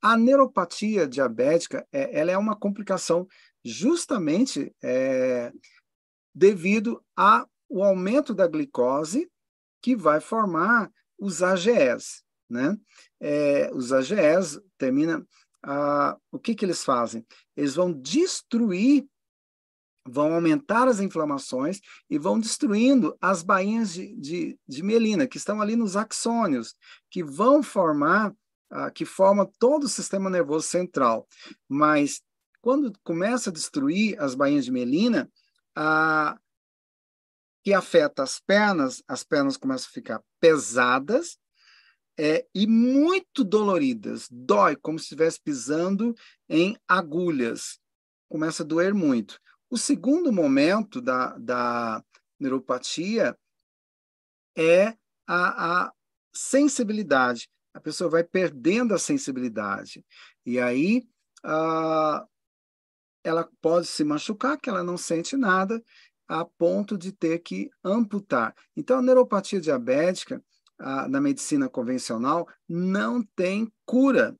[0.01, 3.27] A neuropatia diabética, é, ela é uma complicação
[3.63, 5.51] justamente é,
[6.33, 9.29] devido ao aumento da glicose
[9.81, 12.77] que vai formar os AGEs, né?
[13.19, 15.25] É, os AGEs termina
[15.63, 17.25] ah, o que que eles fazem?
[17.57, 19.05] Eles vão destruir,
[20.07, 25.61] vão aumentar as inflamações e vão destruindo as bainhas de, de, de mielina que estão
[25.61, 26.75] ali nos axônios,
[27.09, 28.33] que vão formar,
[28.69, 31.27] ah, que forma todo o sistema nervoso central.
[31.67, 32.21] Mas
[32.61, 35.29] quando começa a destruir as bainhas de mielina,
[37.63, 41.37] que afeta as pernas, as pernas começam a ficar pesadas
[42.17, 44.27] é, e muito doloridas.
[44.31, 46.15] Dói, como se estivesse pisando
[46.47, 47.79] em agulhas.
[48.29, 49.39] Começa a doer muito.
[49.75, 52.01] O segundo momento da, da
[52.39, 53.37] neuropatia
[54.57, 54.95] é
[55.27, 55.93] a, a
[56.33, 57.49] sensibilidade.
[57.73, 60.01] A pessoa vai perdendo a sensibilidade.
[60.45, 61.05] E aí
[61.43, 62.25] a,
[63.21, 65.83] ela pode se machucar, que ela não sente nada,
[66.25, 68.55] a ponto de ter que amputar.
[68.77, 70.41] Então, a neuropatia diabética
[70.79, 74.37] a, na medicina convencional não tem cura.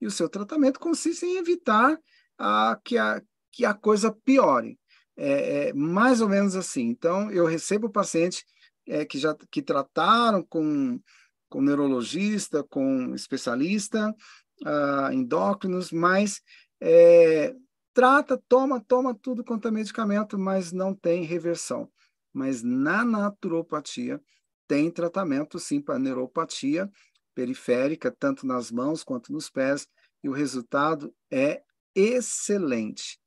[0.00, 2.00] E o seu tratamento consiste em evitar
[2.38, 3.22] a, que, a,
[3.56, 4.78] que a coisa piore.
[5.16, 6.82] É, é mais ou menos assim.
[6.82, 8.44] Então, eu recebo pacientes
[8.86, 11.00] é, que já que trataram com,
[11.48, 14.14] com neurologista, com especialista,
[14.62, 16.42] uh, endócrinos, mas
[16.78, 17.54] é,
[17.94, 21.90] trata, toma, toma tudo quanto é medicamento, mas não tem reversão.
[22.34, 24.20] Mas na naturopatia,
[24.68, 26.90] tem tratamento sim para neuropatia
[27.34, 29.88] periférica, tanto nas mãos quanto nos pés,
[30.22, 31.62] e o resultado é
[31.94, 33.18] excelente.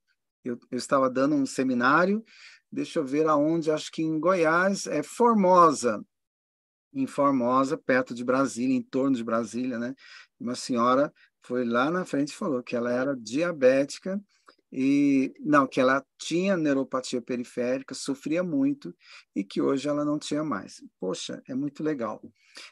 [0.43, 2.23] Eu, eu estava dando um seminário,
[2.71, 6.03] deixa eu ver aonde, acho que em Goiás, é Formosa,
[6.93, 9.93] em Formosa, perto de Brasília, em torno de Brasília, né?
[10.39, 14.21] Uma senhora foi lá na frente e falou que ela era diabética
[14.71, 18.95] e não que ela tinha neuropatia periférica, sofria muito
[19.35, 20.81] e que hoje ela não tinha mais.
[20.99, 22.21] Poxa, é muito legal.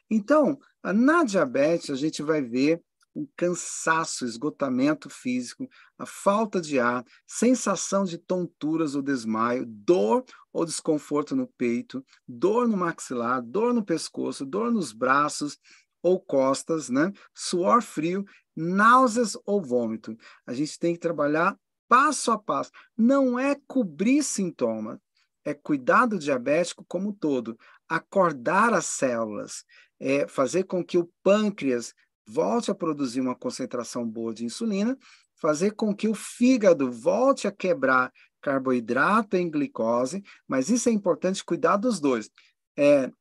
[0.10, 2.82] Então, na diabetes a gente vai ver
[3.18, 10.64] um cansaço, esgotamento físico, a falta de ar, sensação de tonturas ou desmaio, dor ou
[10.64, 15.58] desconforto no peito, dor no maxilar, dor no pescoço, dor nos braços
[16.02, 17.12] ou costas, né?
[17.34, 18.24] Suor frio,
[18.56, 20.16] náuseas ou vômito.
[20.46, 21.58] A gente tem que trabalhar
[21.88, 22.70] passo a passo.
[22.96, 25.02] Não é cobrir sintoma,
[25.44, 27.58] é cuidar do diabético como um todo,
[27.90, 29.64] acordar as células,
[30.00, 31.96] é fazer com que o pâncreas
[32.28, 34.98] volte a produzir uma concentração boa de insulina,
[35.36, 38.12] fazer com que o fígado volte a quebrar
[38.42, 42.30] carboidrato em glicose, mas isso é importante cuidar dos dois.
[42.78, 43.12] É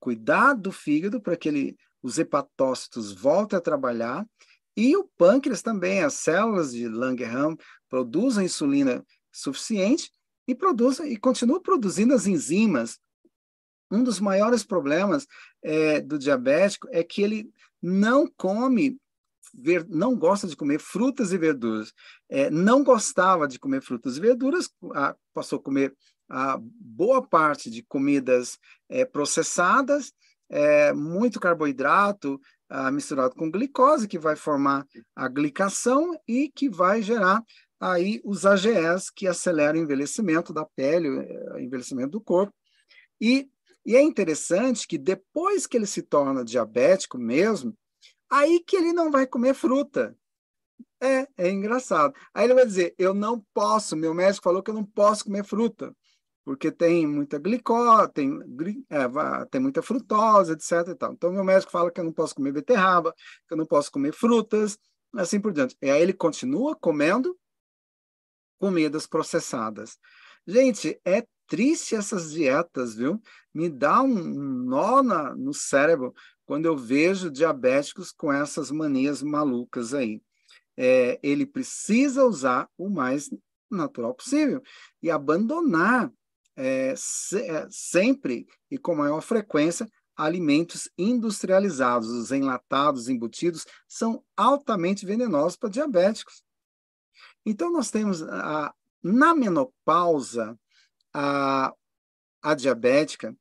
[0.00, 4.26] cuidar do fígado para que ele, os hepatócitos voltem a trabalhar
[4.76, 7.56] e o pâncreas também, as células de Langerhans
[7.88, 10.10] produzem insulina suficiente
[10.46, 12.98] e produzem e continuam produzindo as enzimas.
[13.90, 15.26] Um dos maiores problemas
[15.62, 17.50] é, do diabético é que ele
[17.84, 18.98] não come,
[19.52, 21.92] ver, não gosta de comer frutas e verduras.
[22.30, 25.94] É, não gostava de comer frutas e verduras, a, passou a comer
[26.28, 28.58] a boa parte de comidas
[28.88, 30.12] é, processadas,
[30.48, 37.02] é, muito carboidrato, ah, misturado com glicose, que vai formar a glicação e que vai
[37.02, 37.42] gerar
[37.78, 42.54] aí os AGEs, que aceleram o envelhecimento da pele, o eh, envelhecimento do corpo.
[43.20, 43.48] E,
[43.84, 47.76] e é interessante que depois que ele se torna diabético mesmo,
[48.30, 50.16] aí que ele não vai comer fruta.
[51.00, 52.14] É, é engraçado.
[52.32, 55.44] Aí ele vai dizer: Eu não posso, meu médico falou que eu não posso comer
[55.44, 55.94] fruta
[56.44, 58.38] porque tem muita glicose, tem,
[58.90, 60.88] é, tem muita frutose, etc.
[60.88, 61.12] E tal.
[61.14, 63.14] Então, meu médico fala que eu não posso comer beterraba,
[63.48, 64.78] que eu não posso comer frutas,
[65.14, 65.76] assim por diante.
[65.80, 67.36] E aí ele continua comendo
[68.58, 69.98] comidas processadas.
[70.46, 73.20] Gente, é triste essas dietas, viu?
[73.52, 76.14] Me dá um nó na, no cérebro
[76.44, 80.22] quando eu vejo diabéticos com essas manias malucas aí.
[80.76, 83.30] É, ele precisa usar o mais
[83.70, 84.62] natural possível
[85.02, 86.12] e abandonar
[86.56, 95.04] é, se, é, sempre e com maior frequência alimentos industrializados, os enlatados, embutidos, são altamente
[95.04, 96.44] venenosos para diabéticos.
[97.44, 98.72] Então, nós temos, a,
[99.02, 100.58] na menopausa,
[101.14, 101.72] a,
[102.42, 103.34] a diabética,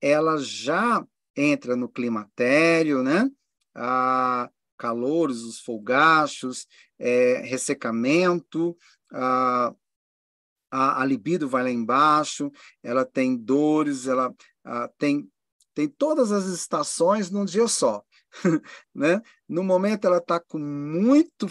[0.00, 1.06] ela já
[1.36, 3.30] entra no climatério, né?
[3.74, 6.66] A calores, os folgachos,
[6.98, 8.76] é, ressecamento,
[9.12, 9.74] a,
[10.70, 12.50] a, a, libido vai lá embaixo,
[12.82, 14.32] ela tem dores, ela
[14.64, 15.28] a, tem,
[15.74, 18.02] tem todas as estações num dia só.
[18.94, 19.20] né?
[19.48, 21.48] No momento ela está com muito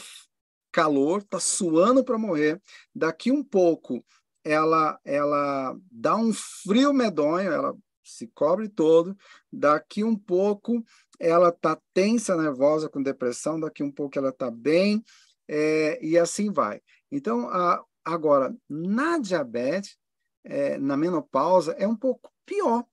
[0.72, 2.62] calor, está suando para morrer.
[2.96, 4.06] Daqui um pouco
[4.48, 9.16] ela ela dá um frio medonho, ela se cobre todo.
[9.52, 10.84] Daqui um pouco
[11.20, 13.60] ela está tensa, nervosa, com depressão.
[13.60, 15.04] Daqui um pouco ela está bem
[15.48, 16.82] é, e assim vai.
[17.12, 19.98] Então, a, agora na diabetes,
[20.44, 22.86] é, na menopausa é um pouco pior,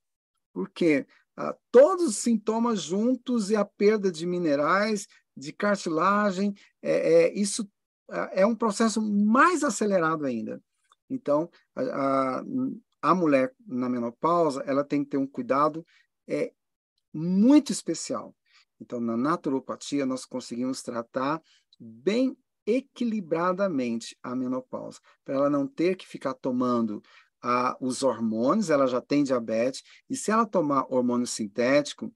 [0.52, 7.34] porque ah, todos os sintomas juntos e a perda de minerais, de cartilagem, é, é
[7.34, 7.68] isso
[8.10, 10.60] ah, é um processo mais acelerado ainda.
[11.08, 12.42] Então, a,
[13.02, 15.86] a, mulher na menopausa, ela tem que ter um cuidado
[16.26, 16.52] é,
[17.12, 18.34] muito especial.
[18.80, 21.40] Então, na naturopatia, nós conseguimos tratar
[21.78, 22.36] bem
[22.66, 27.02] equilibradamente a menopausa, para ela não ter que ficar tomando
[27.42, 32.12] a, os hormônios, ela já tem diabetes, e se ela tomar hormônio sintético,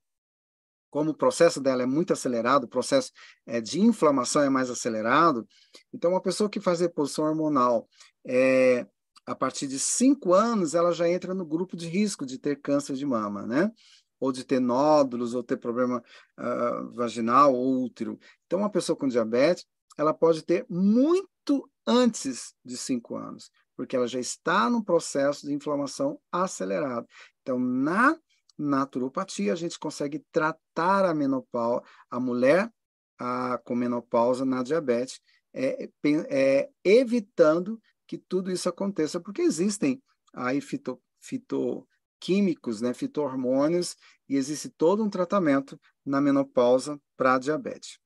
[0.90, 3.12] como o processo dela é muito acelerado, o processo
[3.46, 5.46] é, de inflamação é mais acelerado,
[5.92, 7.88] então uma pessoa que faz reposição hormonal
[8.26, 8.86] é,
[9.26, 12.94] a partir de cinco anos, ela já entra no grupo de risco de ter câncer
[12.94, 13.70] de mama, né?
[14.18, 16.02] Ou de ter nódulos, ou ter problema
[16.38, 18.18] uh, vaginal ou útero.
[18.46, 19.66] Então, uma pessoa com diabetes,
[19.98, 25.54] ela pode ter muito antes de cinco anos porque ela já está no processo de
[25.54, 27.06] inflamação acelerado.
[27.40, 28.18] Então, na
[28.58, 32.72] naturopatia, a gente consegue tratar a menopausa, a mulher
[33.18, 35.20] a, com menopausa na diabetes,
[35.52, 35.88] é,
[36.28, 40.02] é, evitando que tudo isso aconteça, porque existem
[40.32, 43.96] aí fito, fitoquímicos, né, fitohormônios,
[44.28, 47.98] e existe todo um tratamento na menopausa para diabetes.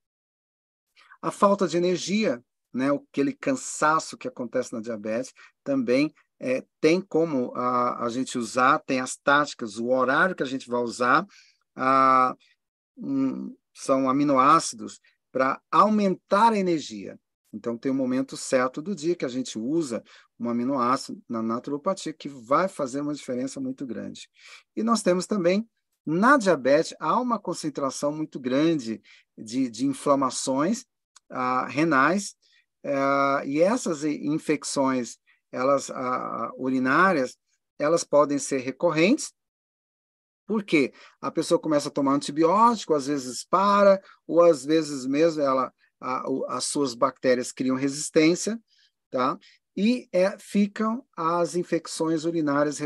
[1.21, 2.43] A falta de energia
[2.73, 5.33] né, aquele cansaço que acontece na diabetes,
[5.63, 10.45] também é, tem como a, a gente usar, tem as táticas, o horário que a
[10.45, 11.25] gente vai usar,
[11.73, 12.35] a,
[12.97, 14.99] um, são aminoácidos
[15.31, 17.17] para aumentar a energia.
[17.53, 20.03] Então, tem um momento certo do dia que a gente usa
[20.37, 24.27] um aminoácido na naturopatia que vai fazer uma diferença muito grande.
[24.75, 25.65] E nós temos também,
[26.05, 29.01] na diabetes, há uma concentração muito grande
[29.37, 30.85] de, de inflamações
[31.29, 32.35] ah, renais
[32.85, 35.17] Uh, e essas infecções,
[35.53, 37.37] elas uh, urinárias,
[37.79, 39.31] elas podem ser recorrentes,
[40.45, 40.91] porque
[41.21, 46.23] a pessoa começa a tomar antibiótico, às vezes para, ou às vezes mesmo ela, a,
[46.49, 48.59] as suas bactérias criam resistência,
[49.09, 49.37] tá?
[49.75, 52.77] E é, ficam as infecções urinárias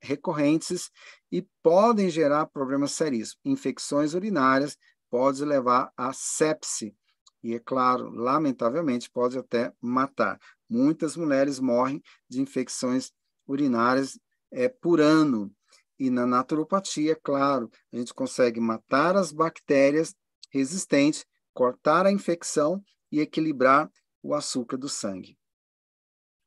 [0.00, 0.90] recorrentes
[1.32, 3.36] e podem gerar problemas sérios.
[3.44, 4.76] Infecções urinárias
[5.10, 6.94] podem levar a sepse,
[7.42, 10.38] e, é claro, lamentavelmente, pode até matar.
[10.70, 13.10] Muitas mulheres morrem de infecções
[13.44, 14.16] urinárias
[14.52, 15.52] é, por ano.
[15.98, 20.14] E na naturopatia, claro, a gente consegue matar as bactérias
[20.48, 23.90] resistentes, cortar a infecção e equilibrar
[24.22, 25.36] o açúcar do sangue.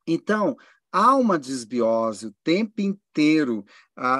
[0.08, 0.56] Então,
[0.92, 3.66] há uma desbiose o tempo inteiro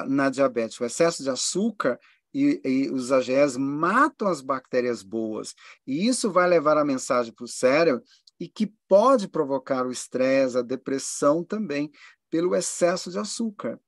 [0.06, 0.78] na diabetes.
[0.78, 1.98] O excesso de açúcar
[2.32, 5.54] e, e os AGEs matam as bactérias boas.
[5.86, 8.02] E isso vai levar a mensagem para o cérebro
[8.38, 11.90] e que pode provocar o estresse, a depressão também,
[12.30, 13.80] pelo excesso de açúcar.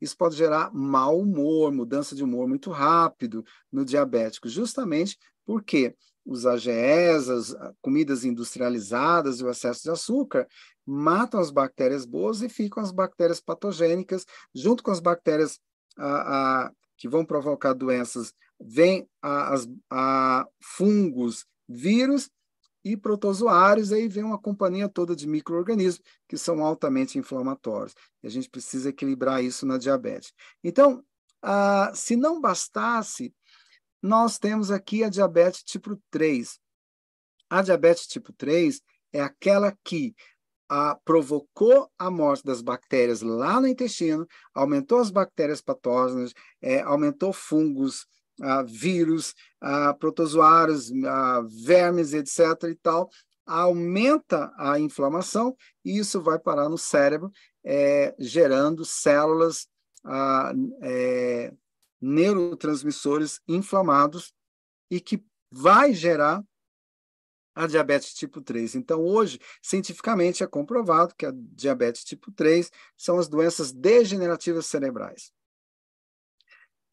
[0.00, 5.94] Isso pode gerar mau humor, mudança de humor muito rápido no diabético, justamente porque
[6.24, 10.46] os AGEs, as comidas industrializadas e o excesso de açúcar
[10.84, 15.60] matam as bactérias boas e ficam as bactérias patogênicas, junto com as bactérias
[15.96, 22.28] a, a, que vão provocar doenças, vem a, fungos, vírus
[22.84, 27.94] e protozoários, aí vem uma companhia toda de micro-organismos que são altamente inflamatórios.
[28.22, 30.32] E a gente precisa equilibrar isso na diabetes.
[30.62, 31.04] Então,
[31.40, 33.34] ah, se não bastasse,
[34.02, 36.58] nós temos aqui a diabetes tipo 3.
[37.48, 38.80] A diabetes tipo 3
[39.12, 40.14] é aquela que
[40.68, 47.32] a, provocou a morte das bactérias lá no intestino, aumentou as bactérias patógenas, é, aumentou
[47.32, 48.06] fungos,
[48.66, 49.34] vírus,
[49.98, 50.90] protozoários,
[51.64, 52.70] vermes, etc.
[52.70, 53.10] e tal,
[53.46, 57.30] aumenta a inflamação e isso vai parar no cérebro,
[57.64, 59.68] é, gerando células
[60.82, 61.52] é,
[62.00, 64.32] neurotransmissores inflamados
[64.90, 66.42] e que vai gerar
[67.54, 68.74] a diabetes tipo 3.
[68.76, 75.32] Então, hoje, cientificamente é comprovado que a diabetes tipo 3 são as doenças degenerativas cerebrais.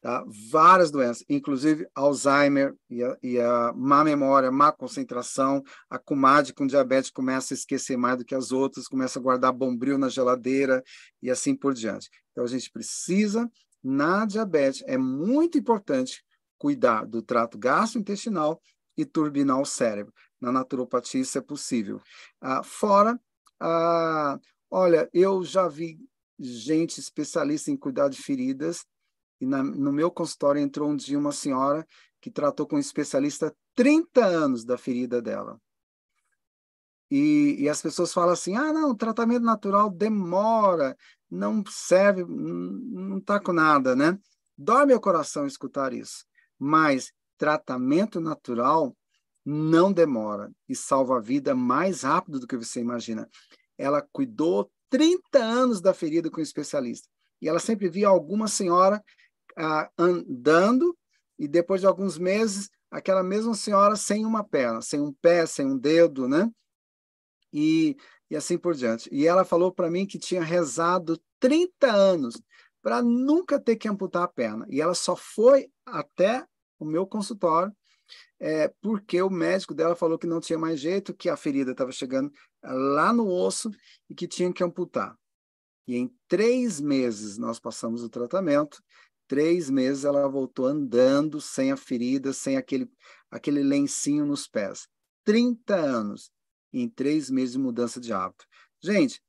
[0.00, 0.24] Tá?
[0.50, 6.66] Várias doenças, inclusive Alzheimer e a, e a, má memória, má concentração, a comadre com
[6.66, 10.82] diabetes começa a esquecer mais do que as outras, começa a guardar bombril na geladeira
[11.22, 12.08] e assim por diante.
[12.32, 13.50] Então, a gente precisa,
[13.84, 16.24] na diabetes, é muito importante
[16.56, 18.62] cuidar do trato gastrointestinal
[18.96, 20.14] e turbinar o cérebro.
[20.40, 22.00] Na naturopatia isso é possível.
[22.40, 23.20] Ah, fora,
[23.60, 24.38] ah,
[24.70, 25.98] olha, eu já vi
[26.38, 28.86] gente especialista em cuidar de feridas
[29.40, 31.86] e na, no meu consultório entrou um dia uma senhora
[32.20, 35.60] que tratou com um especialista 30 anos da ferida dela.
[37.10, 40.96] E, e, as pessoas falam assim: ah, não, tratamento natural demora,
[41.28, 44.18] não serve, não está com nada, né?
[44.56, 46.24] Dói meu coração escutar isso.
[46.58, 48.94] Mas tratamento natural
[49.44, 53.28] não demora e salva a vida mais rápido do que você imagina.
[53.76, 57.08] Ela cuidou 30 anos da ferida com o especialista.
[57.40, 59.02] E ela sempre via alguma senhora
[59.98, 60.96] andando
[61.38, 65.66] e depois de alguns meses aquela mesma senhora sem uma perna, sem um pé, sem
[65.66, 66.50] um dedo, né?
[67.52, 67.96] E,
[68.28, 69.08] e assim por diante.
[69.12, 72.40] E ela falou para mim que tinha rezado 30 anos
[72.82, 74.66] para nunca ter que amputar a perna.
[74.68, 76.46] E ela só foi até
[76.78, 77.74] o meu consultório
[78.38, 81.92] é, porque o médico dela falou que não tinha mais jeito, que a ferida estava
[81.92, 82.32] chegando
[82.62, 83.70] lá no osso
[84.08, 85.16] e que tinha que amputar.
[85.86, 88.82] E em três meses nós passamos o tratamento
[89.30, 92.90] três meses ela voltou andando sem a ferida, sem aquele,
[93.30, 94.88] aquele lencinho nos pés.
[95.24, 96.32] 30 anos
[96.72, 98.44] em três meses de mudança de hábito.
[98.82, 99.22] Gente,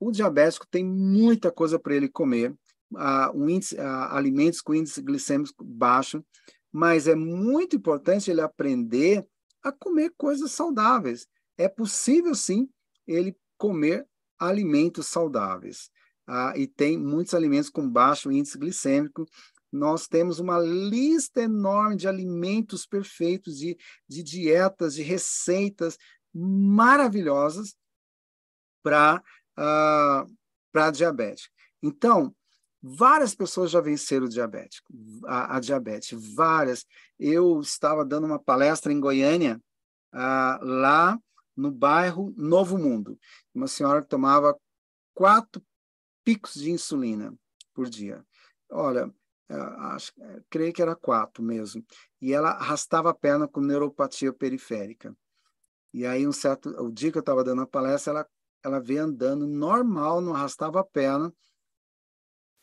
[0.00, 2.50] o diabético tem muita coisa para ele comer,
[2.94, 6.24] uh, um índice, uh, alimentos com índice glicêmico baixo,
[6.72, 9.22] mas é muito importante ele aprender
[9.62, 11.26] a comer coisas saudáveis.
[11.58, 12.70] É possível, sim,
[13.06, 14.08] ele comer
[14.38, 15.90] alimentos saudáveis
[16.26, 19.26] ah, e tem muitos alimentos com baixo índice glicêmico.
[19.70, 23.76] Nós temos uma lista enorme de alimentos perfeitos, de,
[24.08, 25.98] de dietas, de receitas
[26.32, 27.76] maravilhosas
[28.82, 29.22] para
[29.56, 30.26] ah,
[30.76, 31.48] para diabetes.
[31.82, 32.34] Então,
[32.82, 34.92] várias pessoas já venceram o diabético,
[35.24, 36.84] a, a, diabetes, várias.
[37.18, 39.58] Eu estava dando uma palestra em Goiânia,
[40.12, 41.18] ah, lá
[41.56, 43.18] no bairro Novo Mundo.
[43.54, 44.54] Uma senhora que tomava
[45.14, 45.64] quatro
[46.26, 47.32] picos de insulina
[47.72, 48.26] por dia.
[48.68, 49.14] Olha,
[49.48, 51.86] é, acho, é, creio que era quatro mesmo.
[52.20, 55.16] E ela arrastava a perna com neuropatia periférica.
[55.94, 58.28] E aí, um certo, o dia que eu estava dando a palestra, ela,
[58.64, 61.32] ela veio andando normal, não arrastava a perna,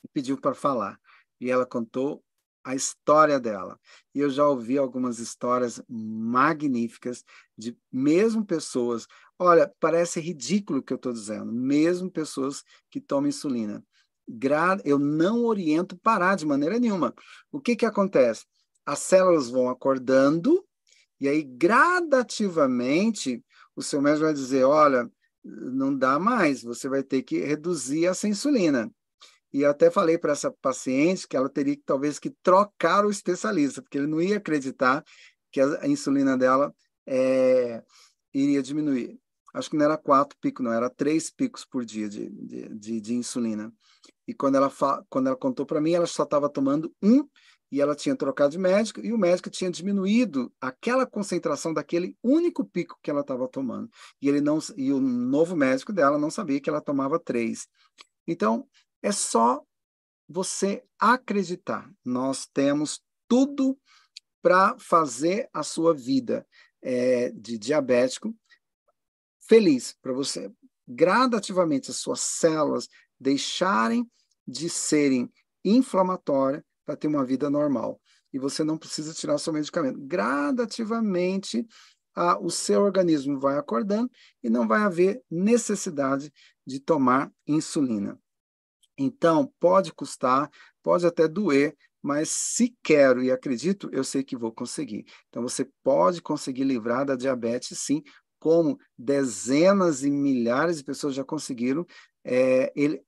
[0.04, 1.00] e pediu para falar.
[1.40, 2.22] E ela contou
[2.66, 3.80] a história dela.
[4.14, 7.24] E eu já ouvi algumas histórias magníficas
[7.58, 9.08] de mesmo pessoas.
[9.38, 13.84] Olha, parece ridículo o que eu estou dizendo, mesmo pessoas que tomam insulina.
[14.86, 17.14] Eu não oriento parar de maneira nenhuma.
[17.52, 18.46] O que, que acontece?
[18.86, 20.64] As células vão acordando,
[21.20, 23.44] e aí gradativamente
[23.76, 25.10] o seu médico vai dizer: olha,
[25.44, 28.92] não dá mais, você vai ter que reduzir essa insulina.
[29.52, 33.82] E até falei para essa paciente que ela teria que talvez que trocar o especialista,
[33.82, 35.04] porque ele não ia acreditar
[35.52, 36.74] que a, insulina dela
[37.06, 37.84] é,
[38.34, 39.20] iria diminuir.
[39.54, 43.02] Acho que não era quatro picos, não, era três picos por dia de, de, de,
[43.02, 43.72] de insulina.
[44.28, 44.72] E quando ela,
[45.10, 47.28] quando ela contou para mim, ela só estava tomando um
[47.72, 52.64] e ela tinha trocado de médico e o médico tinha diminuído aquela concentração daquele único
[52.64, 53.90] pico que ela estava tomando.
[54.22, 57.68] E ele não e o novo médico dela não sabia que ela tomava três.
[58.28, 58.68] Então,
[59.02, 59.64] é só
[60.30, 61.92] você acreditar.
[62.06, 63.78] Nós temos tudo
[64.42, 66.46] para fazer a sua vida
[66.82, 68.36] é, de diabético
[69.48, 70.52] feliz, para você
[70.88, 72.88] gradativamente as suas células
[73.20, 74.10] deixarem
[74.48, 75.32] de serem
[75.64, 78.00] inflamatórias para ter uma vida normal.
[78.34, 80.00] E você não precisa tirar seu medicamento.
[80.02, 81.66] Gradativamente,
[82.16, 84.12] a, o seu organismo vai acordando
[84.44, 86.32] e não vai haver necessidade
[86.66, 88.20] de tomar insulina.
[88.98, 90.50] Então, pode custar,
[90.82, 95.06] pode até doer, mas se quero e acredito, eu sei que vou conseguir.
[95.30, 98.04] Então, você pode conseguir livrar da diabetes, sim,
[98.44, 101.88] como dezenas e milhares de pessoas já conseguiram
[102.26, 103.02] é, ele,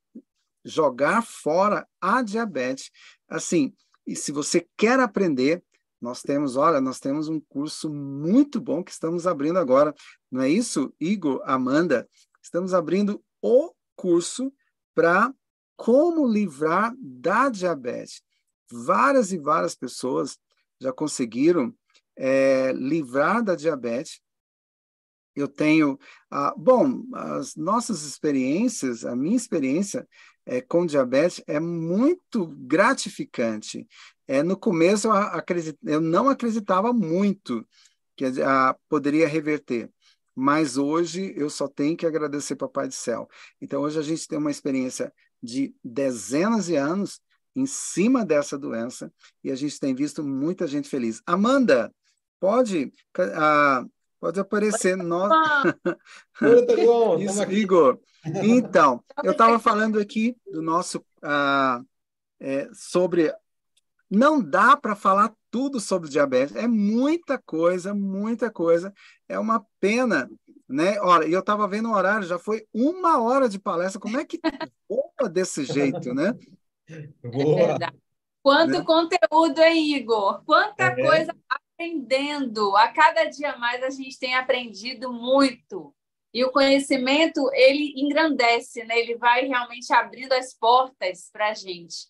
[0.64, 2.90] jogar fora a diabetes.
[3.28, 3.74] Assim,
[4.08, 5.62] e se você quer aprender,
[6.00, 9.94] nós temos, olha, nós temos um curso muito bom que estamos abrindo agora.
[10.32, 12.08] Não é isso, Igor, Amanda?
[12.42, 14.54] Estamos abrindo o curso
[14.94, 15.34] para
[15.76, 18.22] como livrar da diabetes.
[18.72, 20.40] Várias e várias pessoas
[20.80, 21.76] já conseguiram
[22.16, 24.22] é, livrar da diabetes.
[25.36, 26.00] Eu tenho,
[26.32, 30.08] ah, bom, as nossas experiências, a minha experiência
[30.46, 33.88] é, com diabetes é muito gratificante.
[34.28, 37.68] É, no começo eu, acredit, eu não acreditava muito
[38.16, 39.90] que a, poderia reverter,
[40.36, 43.28] mas hoje eu só tenho que agradecer Papai do Céu.
[43.62, 47.20] Então hoje a gente tem uma experiência de dezenas de anos
[47.56, 49.12] em cima dessa doença
[49.44, 51.22] e a gente tem visto muita gente feliz.
[51.26, 51.94] Amanda,
[52.40, 55.32] pode uh, pode aparecer nós.
[57.20, 58.00] Isso, Igor.
[58.44, 61.86] Então, eu estava falando aqui do nosso uh,
[62.40, 63.34] é, sobre
[64.10, 68.94] não dá para falar tudo sobre diabetes, é muita coisa, muita coisa.
[69.28, 70.30] É uma pena,
[70.68, 71.00] né?
[71.02, 74.00] Olha, eu estava vendo o horário, já foi uma hora de palestra.
[74.00, 74.40] Como é que
[74.88, 76.34] voa desse jeito, né?
[77.24, 77.78] Boa.
[77.82, 78.06] É
[78.46, 78.84] Quanto né?
[78.84, 80.44] conteúdo, hein, Igor?
[80.46, 81.04] Quanta é.
[81.04, 81.36] coisa
[81.76, 82.76] aprendendo.
[82.76, 85.94] A cada dia mais a gente tem aprendido muito.
[86.34, 89.00] E o conhecimento, ele engrandece, né?
[89.00, 92.08] Ele vai realmente abrindo as portas para a gente.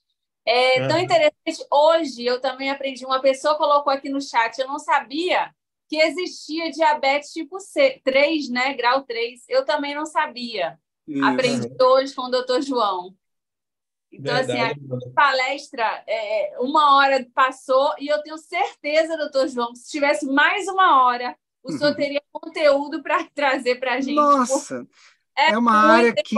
[0.47, 0.87] É uhum.
[0.87, 1.67] tão interessante.
[1.71, 3.05] Hoje eu também aprendi.
[3.05, 5.51] Uma pessoa colocou aqui no chat, eu não sabia
[5.87, 8.73] que existia diabetes tipo C, 3, né?
[8.73, 9.43] Grau 3.
[9.47, 10.79] Eu também não sabia.
[11.07, 11.23] Isso.
[11.23, 13.15] Aprendi hoje com o doutor João.
[14.11, 14.79] Então, assim, Verdade.
[14.79, 19.91] assim, a palestra, é, uma hora passou e eu tenho certeza, doutor João, que se
[19.91, 21.95] tivesse mais uma hora, o senhor uhum.
[21.95, 24.15] teria conteúdo para trazer para a gente.
[24.15, 24.87] Nossa!
[25.37, 26.35] É, é uma área que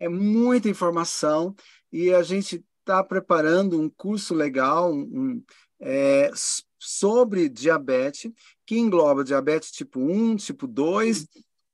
[0.00, 1.54] é muita informação
[1.92, 5.42] e a gente está preparando um curso legal um,
[5.80, 6.30] é,
[6.78, 8.32] sobre diabetes,
[8.66, 11.26] que engloba diabetes tipo 1, tipo 2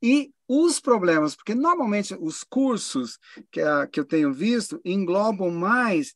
[0.02, 3.18] e os problemas, porque normalmente os cursos
[3.50, 6.14] que, a, que eu tenho visto englobam mais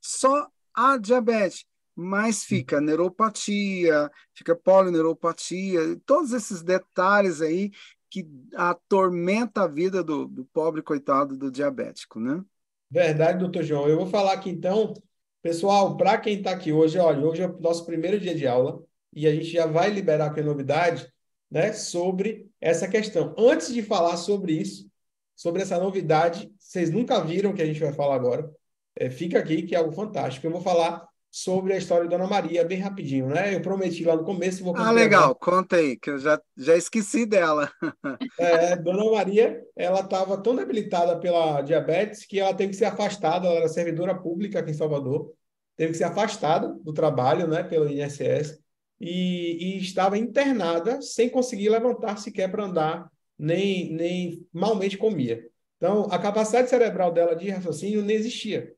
[0.00, 7.70] só a diabetes, mas fica neuropatia, fica polineuropatia, todos esses detalhes aí
[8.10, 12.42] que atormenta a vida do, do pobre coitado do diabético, né?
[12.90, 13.88] Verdade, doutor João.
[13.88, 14.94] Eu vou falar aqui então,
[15.42, 18.82] pessoal, para quem está aqui hoje, olha, hoje é o nosso primeiro dia de aula
[19.12, 21.12] e a gente já vai liberar aqui a novidade
[21.50, 23.34] né, sobre essa questão.
[23.38, 24.88] Antes de falar sobre isso,
[25.36, 28.50] sobre essa novidade, vocês nunca viram o que a gente vai falar agora.
[28.96, 30.46] É, fica aqui que é algo fantástico.
[30.46, 33.52] Eu vou falar sobre a história da Dona Maria, bem rapidinho, né?
[33.52, 34.62] Eu prometi lá no começo.
[34.62, 37.68] Vou ah, legal, conta aí, que eu já, já esqueci dela.
[38.38, 43.48] é, Dona Maria, ela estava tão debilitada pela diabetes que ela teve que ser afastada,
[43.48, 45.32] ela era servidora pública aqui em Salvador,
[45.76, 48.60] teve que ser afastada do trabalho, né, pelo INSS,
[49.00, 55.48] e, e estava internada sem conseguir levantar sequer para andar, nem, nem malmente comia.
[55.76, 58.72] Então, a capacidade cerebral dela de raciocínio não existia,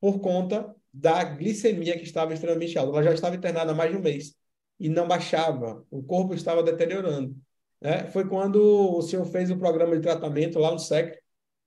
[0.00, 2.92] por conta da glicemia que estava extremamente alta.
[2.92, 4.34] Ela já estava internada há mais de um mês
[4.78, 7.36] e não baixava, o corpo estava deteriorando.
[7.80, 8.06] Né?
[8.06, 8.56] Foi quando
[8.96, 11.18] o senhor fez o programa de tratamento lá no SEC.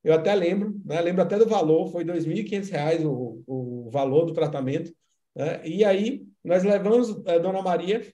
[0.03, 0.99] Eu até lembro, né?
[0.99, 4.93] lembro até do valor, foi R$ 2.500 o, o valor do tratamento.
[5.35, 5.67] Né?
[5.67, 8.05] E aí nós levamos a Dona Maria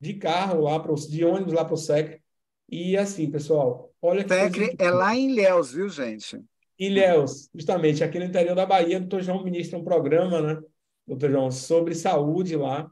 [0.00, 2.20] de carro lá, pro, de ônibus lá para o SEC.
[2.68, 4.34] E assim, pessoal, olha que.
[4.34, 6.42] SEC é lá em Ilhéus, viu, gente?
[6.78, 10.60] Ilhéus, justamente, aqui no interior da Bahia, o doutor João ministra um programa, né,
[11.06, 12.90] doutor João, sobre saúde lá.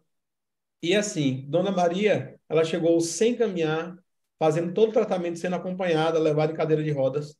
[0.82, 3.98] E assim, Dona Maria, ela chegou sem caminhar,
[4.38, 7.36] fazendo todo o tratamento, sendo acompanhada, levada em cadeira de rodas,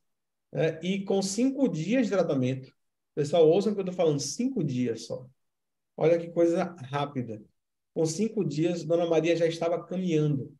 [0.51, 2.71] né, e com cinco dias de tratamento.
[3.15, 5.25] Pessoal, ouçam o que eu estou falando, cinco dias só.
[5.97, 7.41] Olha que coisa rápida.
[7.93, 10.53] Com cinco dias, Dona Maria já estava caminhando.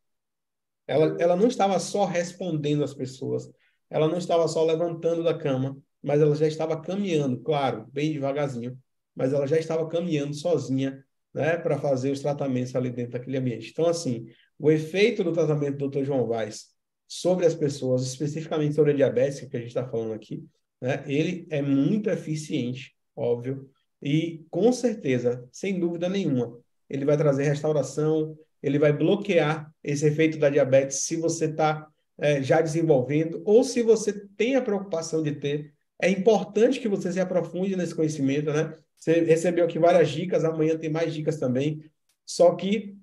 [0.88, 3.52] Ela, ela não estava só respondendo às pessoas,
[3.90, 8.78] ela não estava só levantando da cama, mas ela já estava caminhando, claro, bem devagarzinho,
[9.16, 11.04] mas ela já estava caminhando sozinha,
[11.34, 13.72] né, para fazer os tratamentos ali dentro daquele ambiente.
[13.72, 16.04] Então, assim, o efeito do tratamento do Dr.
[16.04, 16.68] João Vaz
[17.08, 20.46] sobre as pessoas, especificamente sobre a diabetes, que a gente está falando aqui,
[20.80, 23.70] né, ele é muito eficiente, óbvio,
[24.06, 26.56] e com certeza, sem dúvida nenhuma,
[26.88, 31.88] ele vai trazer restauração, ele vai bloquear esse efeito da diabetes se você está
[32.20, 37.12] é, já desenvolvendo, ou se você tem a preocupação de ter, é importante que você
[37.12, 38.76] se aprofunde nesse conhecimento, né?
[38.96, 41.84] Você recebeu aqui várias dicas, amanhã tem mais dicas também.
[42.24, 42.96] Só que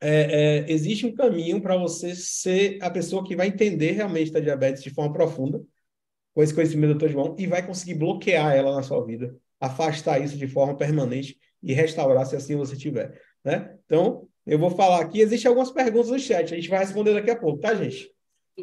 [0.00, 4.40] é, é, existe um caminho para você ser a pessoa que vai entender realmente da
[4.40, 5.62] diabetes de forma profunda,
[6.32, 7.12] com esse conhecimento do Dr.
[7.12, 11.72] João, e vai conseguir bloquear ela na sua vida, afastar isso de forma permanente e
[11.72, 13.20] restaurar se assim você tiver.
[13.44, 13.76] Né?
[13.84, 17.30] Então, eu vou falar aqui, existem algumas perguntas no chat, a gente vai responder daqui
[17.30, 18.10] a pouco, tá, gente?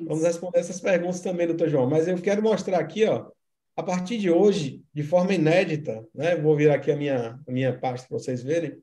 [0.04, 1.90] Vamos responder essas perguntas também, doutor João.
[1.90, 3.30] Mas eu quero mostrar aqui, ó,
[3.76, 6.36] a partir de hoje, de forma inédita, né?
[6.36, 8.76] Vou virar aqui a minha, a minha pasta para vocês verem.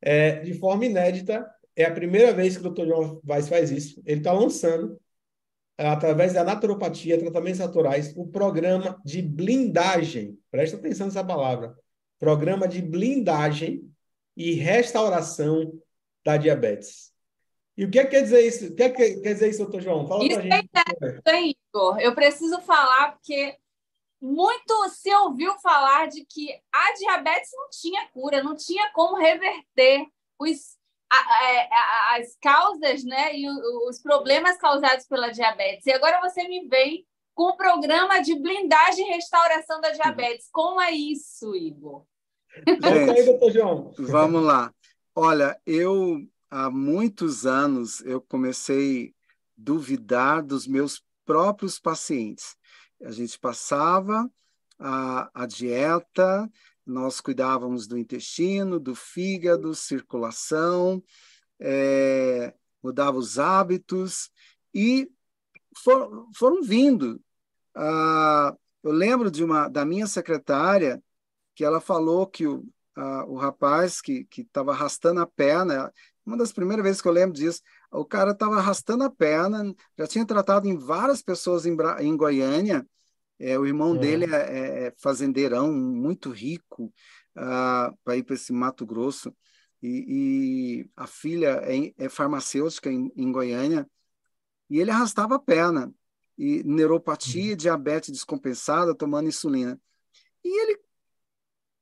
[0.00, 1.46] É, de forma inédita,
[1.76, 4.02] é a primeira vez que o doutor João Vaz faz isso.
[4.04, 4.98] Ele está lançando,
[5.78, 10.38] através da naturopatia, tratamentos naturais, o programa de blindagem.
[10.50, 11.76] Presta atenção nessa palavra.
[12.18, 13.90] Programa de blindagem
[14.36, 15.72] e restauração
[16.24, 17.12] da diabetes.
[17.76, 18.66] E o que, é que quer dizer isso?
[18.66, 20.06] O que, é que quer dizer isso, doutor João?
[20.06, 20.70] Fala isso pra gente.
[21.24, 21.98] É Igor.
[21.98, 23.56] Eu preciso falar porque
[24.20, 30.06] muito se ouviu falar de que a diabetes não tinha cura, não tinha como reverter
[30.38, 30.76] os,
[31.12, 31.68] é,
[32.16, 33.48] as causas né, e
[33.88, 35.86] os problemas causados pela diabetes.
[35.86, 40.48] E agora você me vem com o programa de blindagem e restauração da diabetes.
[40.50, 42.04] Como é isso, Igor?
[43.50, 44.72] Gente, vamos lá.
[45.14, 46.20] Olha, eu
[46.50, 49.12] há muitos anos eu comecei a
[49.56, 52.56] duvidar dos meus próprios pacientes.
[53.02, 54.30] A gente passava
[54.78, 56.50] a, a dieta,
[56.84, 61.02] nós cuidávamos do intestino, do fígado, circulação,
[61.60, 64.30] é, mudava os hábitos
[64.74, 65.08] e
[65.76, 67.20] for, foram vindo.
[67.74, 71.02] Ah, eu lembro de uma da minha secretária
[71.54, 72.64] que ela falou que o,
[72.96, 75.92] ah, o rapaz que estava arrastando a perna,
[76.26, 77.60] uma das primeiras vezes que eu lembro disso,
[77.90, 82.86] o cara estava arrastando a perna, já tinha tratado em várias pessoas em, em Goiânia,
[83.42, 83.98] é, o irmão é.
[83.98, 86.92] dele é, é, é, fazendeirão, muito rico,
[87.34, 89.34] ah, para ir para esse Mato Grosso,
[89.82, 93.88] e, e a filha é, é farmacêutica em, em Goiânia,
[94.70, 95.92] e ele arrastava a perna,
[96.38, 97.56] e neuropatia, uhum.
[97.56, 99.78] diabetes descompensada, tomando insulina.
[100.44, 100.80] E ele.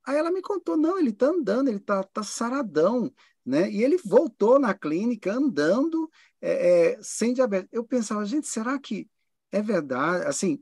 [0.05, 3.13] Aí ela me contou: não, ele está andando, ele está tá saradão,
[3.45, 3.71] né?
[3.71, 6.09] E ele voltou na clínica andando
[6.41, 7.69] é, é, sem diabetes.
[7.71, 9.09] Eu pensava, gente, será que
[9.51, 10.25] é verdade?
[10.25, 10.61] Assim,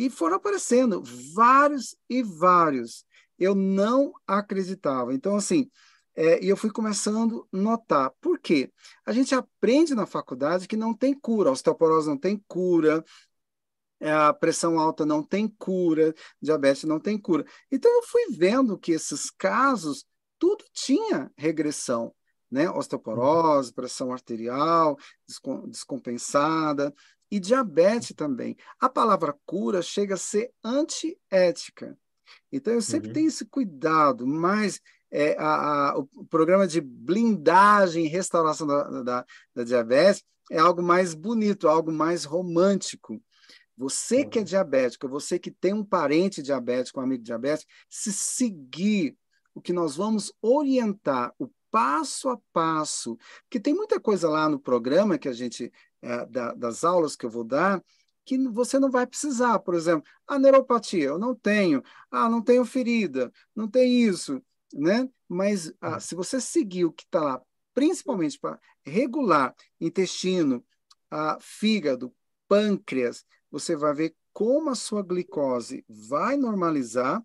[0.00, 1.02] e foram aparecendo
[1.34, 3.04] vários e vários.
[3.38, 5.12] Eu não acreditava.
[5.12, 5.70] Então, assim,
[6.16, 8.10] é, e eu fui começando a notar.
[8.18, 8.72] Por quê?
[9.04, 13.04] A gente aprende na faculdade que não tem cura, a osteoporose não tem cura,
[14.00, 17.44] é, a pressão alta não tem cura, diabetes não tem cura.
[17.70, 20.06] Então eu fui vendo que esses casos
[20.38, 22.14] tudo tinha regressão,
[22.50, 22.70] né?
[22.70, 24.96] Osteoporose, pressão arterial
[25.68, 26.90] descompensada
[27.30, 28.56] e diabetes também.
[28.78, 31.96] A palavra cura chega a ser antiética.
[32.50, 33.14] Então eu sempre uhum.
[33.14, 34.80] tenho esse cuidado, mas
[35.10, 40.82] é, a, a, o programa de blindagem e restauração da, da, da, diabetes é algo
[40.82, 43.22] mais bonito, algo mais romântico.
[43.76, 44.46] Você que é uhum.
[44.46, 49.16] diabético, você que tem um parente diabético, um amigo diabético, se seguir
[49.54, 54.58] o que nós vamos orientar, o passo a passo, porque tem muita coisa lá no
[54.58, 57.82] programa que a gente, é, da, das aulas que eu vou dar,
[58.24, 59.58] que você não vai precisar.
[59.60, 61.82] Por exemplo, a neuropatia, eu não tenho.
[62.10, 65.08] Ah, não tenho ferida, não tem isso né?
[65.28, 66.00] Mas ah, hum.
[66.00, 67.42] se você seguir o que está lá,
[67.74, 70.64] principalmente para regular intestino,
[71.10, 72.14] ah, fígado,
[72.48, 77.18] pâncreas, você vai ver como a sua glicose vai normalizar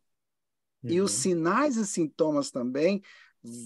[0.84, 0.90] uhum.
[0.90, 1.22] e os uhum.
[1.22, 3.02] sinais e sintomas também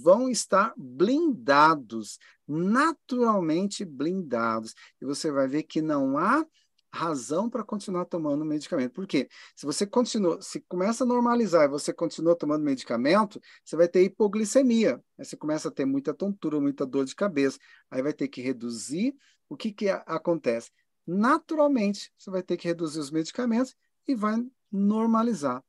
[0.03, 4.73] vão estar blindados, naturalmente blindados.
[5.01, 6.45] E você vai ver que não há
[6.91, 8.93] razão para continuar tomando medicamento.
[8.93, 9.29] Por quê?
[9.55, 14.03] Se você continua, se começa a normalizar e você continua tomando medicamento, você vai ter
[14.03, 15.01] hipoglicemia.
[15.17, 17.59] Aí você começa a ter muita tontura, muita dor de cabeça.
[17.91, 19.15] Aí vai ter que reduzir.
[19.47, 20.71] O que, que acontece?
[21.05, 23.75] Naturalmente, você vai ter que reduzir os medicamentos
[24.07, 25.63] e vai normalizar.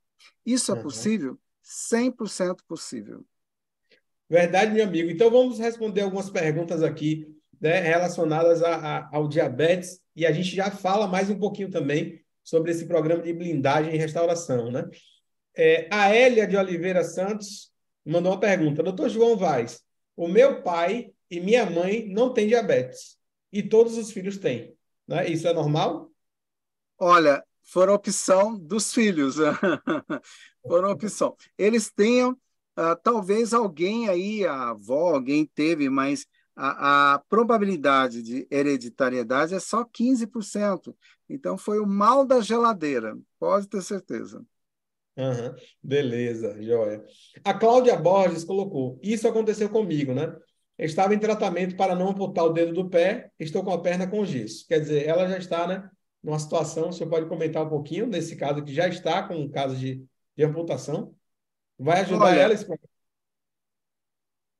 [0.45, 0.83] Isso é uhum.
[0.83, 1.39] possível?
[1.65, 3.25] 100% possível.
[4.31, 5.11] Verdade, meu amigo.
[5.11, 7.27] Então vamos responder algumas perguntas aqui
[7.61, 12.23] né, relacionadas a, a, ao diabetes e a gente já fala mais um pouquinho também
[12.45, 14.89] sobre esse programa de blindagem e restauração, né?
[15.57, 17.73] É, a Hélia de Oliveira Santos
[18.07, 18.85] mandou uma pergunta.
[18.85, 19.83] Doutor João Vaz,
[20.17, 23.19] o meu pai e minha mãe não têm diabetes
[23.53, 24.77] e todos os filhos têm.
[25.09, 25.29] Né?
[25.29, 26.09] Isso é normal?
[26.97, 29.37] Olha, foram opção dos filhos.
[30.63, 31.37] foram opção.
[31.59, 32.37] Eles tenham,
[32.81, 36.27] uh, talvez alguém aí, a avó, alguém teve, mas
[36.57, 40.95] a, a, probabilidade de hereditariedade é só 15%.
[41.29, 44.45] Então, foi o mal da geladeira, pode ter certeza.
[45.17, 47.05] Uhum, beleza, joia.
[47.45, 50.35] A Cláudia Borges colocou: Isso aconteceu comigo, né?
[50.79, 54.25] Estava em tratamento para não amputar o dedo do pé, estou com a perna com
[54.25, 54.67] gesso.
[54.67, 55.91] Quer dizer, ela já está, né?
[56.23, 59.51] Numa situação, o senhor pode comentar um pouquinho desse caso que já está com um
[59.51, 60.03] caso de,
[60.37, 61.15] de amputação?
[61.83, 62.67] Vai ajudar Olha, ela esse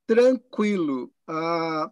[0.07, 1.13] tranquilo.
[1.25, 1.89] Ah,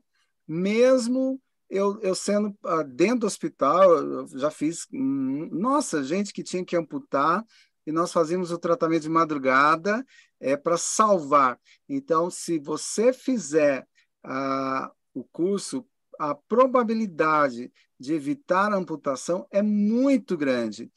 [0.47, 1.41] mesmo
[1.71, 6.65] eu, eu sendo ah, dentro do hospital, eu já fiz, hum, nossa, gente que tinha
[6.65, 7.45] que amputar,
[7.87, 10.05] e nós fazíamos o tratamento de madrugada
[10.41, 11.61] é, para salvar.
[11.89, 13.87] Então, se você fizer
[14.25, 15.87] ah, o curso,
[16.19, 20.91] a probabilidade de evitar a amputação é muito grande.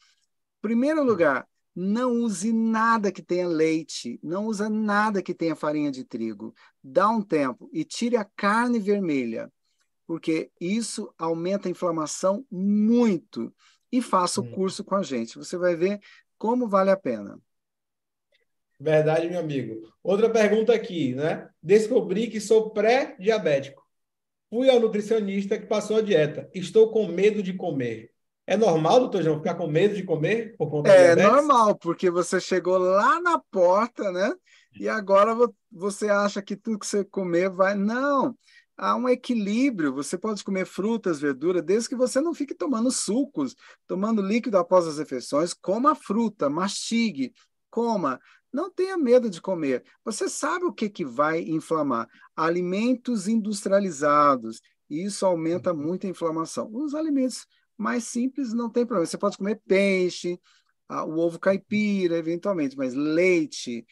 [0.60, 6.04] Primeiro lugar, Não use nada que tenha leite, não usa nada que tenha farinha de
[6.04, 6.54] trigo.
[6.82, 9.50] Dá um tempo e tire a carne vermelha,
[10.06, 13.52] porque isso aumenta a inflamação muito.
[13.90, 14.52] E faça o hum.
[14.52, 15.36] curso com a gente.
[15.36, 16.00] Você vai ver
[16.38, 17.38] como vale a pena.
[18.80, 19.92] Verdade, meu amigo.
[20.02, 21.48] Outra pergunta aqui, né?
[21.62, 23.82] Descobri que sou pré-diabético.
[24.50, 26.50] Fui ao nutricionista que passou a dieta.
[26.52, 28.11] Estou com medo de comer.
[28.46, 32.40] É normal, doutor João, ficar com medo de comer por conta É normal, porque você
[32.40, 34.32] chegou lá na porta, né?
[34.78, 35.36] E agora
[35.70, 37.74] você acha que tudo que você comer vai.
[37.74, 38.36] Não,
[38.76, 39.94] há um equilíbrio.
[39.94, 43.54] Você pode comer frutas, verduras, desde que você não fique tomando sucos,
[43.86, 45.54] tomando líquido após as refeições.
[45.54, 47.32] Coma fruta, mastigue,
[47.70, 48.18] coma.
[48.52, 49.84] Não tenha medo de comer.
[50.04, 52.08] Você sabe o que, que vai inflamar?
[52.36, 54.60] Alimentos industrializados.
[54.90, 55.80] Isso aumenta uhum.
[55.80, 56.68] muito a inflamação.
[56.72, 57.46] Os alimentos
[57.82, 59.06] mais simples não tem problema.
[59.06, 60.38] Você pode comer peixe,
[60.88, 63.84] o ovo caipira, eventualmente, mas leite,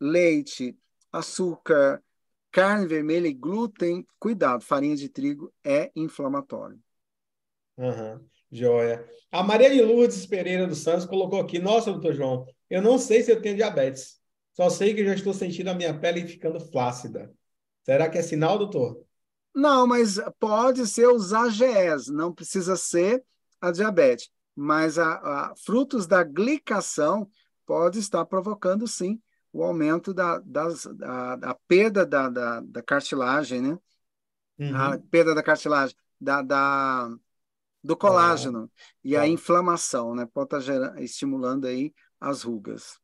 [0.00, 0.76] leite,
[1.12, 2.02] açúcar,
[2.50, 6.78] carne vermelha e glúten, cuidado, farinha de trigo é inflamatório.
[7.76, 8.20] Uhum,
[8.50, 9.08] joia.
[9.30, 13.22] A Maria de Lourdes Pereira dos Santos colocou aqui: Nossa, doutor João, eu não sei
[13.22, 14.20] se eu tenho diabetes.
[14.54, 17.32] Só sei que já estou sentindo a minha pele ficando flácida.
[17.82, 19.02] Será que é sinal, doutor?
[19.54, 23.22] Não, mas pode ser os AGEs, não precisa ser
[23.60, 24.30] a diabetes.
[24.54, 27.28] Mas a, a frutos da glicação
[27.66, 29.20] pode estar provocando, sim,
[29.52, 33.78] o aumento da, das, da, da perda da, da, da, cartilagem, né?
[34.58, 34.76] Uhum.
[34.76, 37.10] A perda da cartilagem, da, da
[37.84, 40.26] do colágeno ah, e a inflamação, né?
[40.32, 42.98] Pode estar estimulando aí as rugas.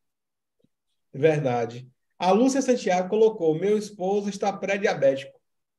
[1.12, 1.90] Verdade.
[2.18, 5.37] A Lúcia Santiago colocou: meu esposo está pré-diabético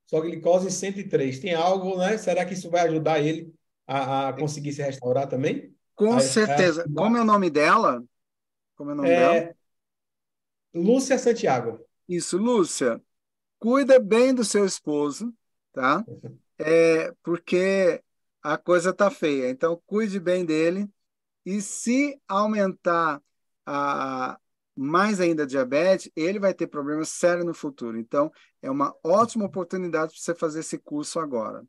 [0.09, 1.39] sua glicose 103.
[1.39, 2.17] Tem algo, né?
[2.17, 3.53] Será que isso vai ajudar ele
[3.85, 5.71] a, a conseguir se restaurar também?
[5.93, 6.81] Com a, certeza.
[6.81, 6.93] A...
[6.95, 8.03] Como é o nome dela?
[8.75, 9.19] Como é o nome é...
[9.19, 9.55] dela?
[10.73, 11.79] Lúcia Santiago.
[12.07, 12.99] Isso, Lúcia.
[13.59, 15.31] Cuida bem do seu esposo,
[15.71, 16.03] tá?
[16.61, 18.03] É, porque
[18.43, 19.49] a coisa tá feia.
[19.49, 20.89] Então, cuide bem dele.
[21.45, 23.21] E se aumentar
[23.65, 24.37] a,
[24.81, 27.99] mais ainda diabetes, ele vai ter problemas sérios no futuro.
[27.99, 28.31] Então,
[28.61, 31.65] é uma ótima oportunidade para você fazer esse curso agora.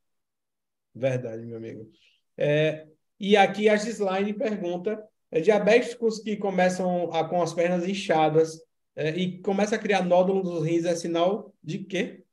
[0.94, 1.90] Verdade, meu amigo.
[2.36, 2.86] É,
[3.18, 8.60] e aqui a Gislaine pergunta: é, diabéticos que começam a, com as pernas inchadas
[8.94, 12.24] é, e começa a criar nódulos dos rins é sinal de quê?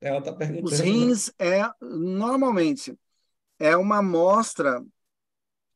[0.00, 0.66] Ela está perguntando.
[0.66, 2.98] Os rins é normalmente
[3.56, 4.84] é uma amostra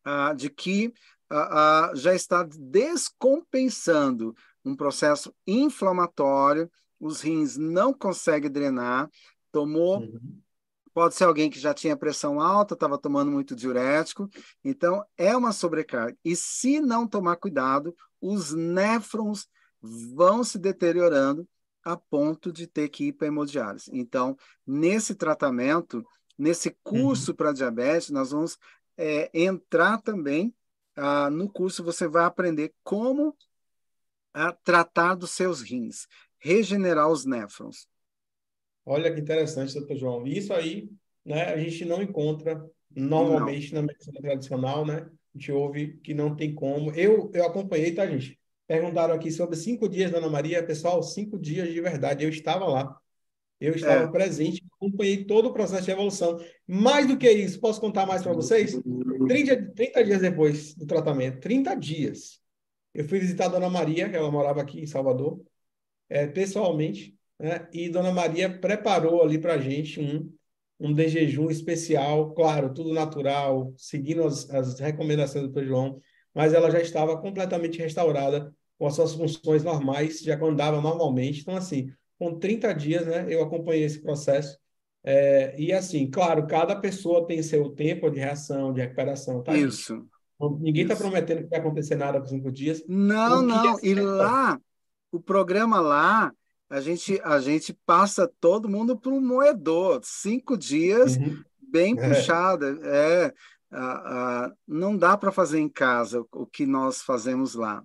[0.05, 0.93] ah, de que
[1.95, 4.35] já está descompensando
[4.65, 9.11] um processo inflamatório, os rins não conseguem drenar,
[9.51, 10.01] tomou.
[10.01, 10.41] Uhum.
[10.95, 14.29] Pode ser alguém que já tinha pressão alta, estava tomando muito diurético,
[14.63, 16.17] então é uma sobrecarga.
[16.23, 19.49] E se não tomar cuidado, os néfrons
[19.81, 21.49] vão se deteriorando
[21.83, 23.91] a ponto de ter que ir para hemodiálise.
[23.93, 24.37] Então,
[24.67, 26.07] nesse tratamento,
[26.39, 27.37] nesse curso uhum.
[27.37, 28.59] para diabetes, nós vamos
[28.97, 30.55] é, entrar também
[30.97, 33.37] ah, no curso você vai aprender como
[34.35, 36.07] ah, tratar dos seus rins,
[36.39, 37.87] regenerar os néfrons.
[38.85, 40.27] Olha que interessante, doutor João.
[40.27, 40.91] Isso aí,
[41.25, 43.83] né, a gente não encontra normalmente não.
[43.83, 45.09] na medicina tradicional, né?
[45.35, 46.91] A gente ouve que não tem como.
[46.93, 48.39] Eu, eu acompanhei, tá, gente?
[48.67, 50.65] Perguntaram aqui sobre cinco dias da Ana Maria.
[50.65, 52.25] Pessoal, cinco dias de verdade.
[52.25, 52.99] Eu estava lá.
[53.63, 54.09] Eu estava é.
[54.09, 56.37] presente, acompanhei todo o processo de evolução.
[56.67, 58.77] Mais do que isso, posso contar mais para vocês?
[59.29, 62.41] 30, 30 dias depois do tratamento, 30 dias,
[62.93, 65.41] eu fui visitar a Dona Maria, que ela morava aqui em Salvador,
[66.09, 67.69] é, pessoalmente, né?
[67.73, 70.29] e Dona Maria preparou ali para a gente um,
[70.81, 75.67] um de jejum especial, claro, tudo natural, seguindo as, as recomendações do Dr.
[75.67, 76.01] João,
[76.35, 81.43] mas ela já estava completamente restaurada com as suas funções normais, já andava normalmente.
[81.43, 84.57] Então, assim, com 30 dias, né, eu acompanhei esse processo.
[85.03, 89.57] É, e assim, claro, cada pessoa tem seu tempo de reação, de recuperação, tá?
[89.57, 90.07] Isso.
[90.37, 92.85] Então, ninguém está prometendo que vai acontecer nada por cinco dias.
[92.87, 93.77] Não, não.
[93.77, 94.57] É e lá,
[95.11, 96.33] o programa lá,
[96.71, 100.01] a gente, a gente passa todo mundo para um moedor.
[100.05, 101.43] Cinco dias, uhum.
[101.61, 102.09] bem é.
[102.09, 102.79] puxada.
[102.85, 103.35] É,
[104.69, 107.85] não dá para fazer em casa o que nós fazemos lá.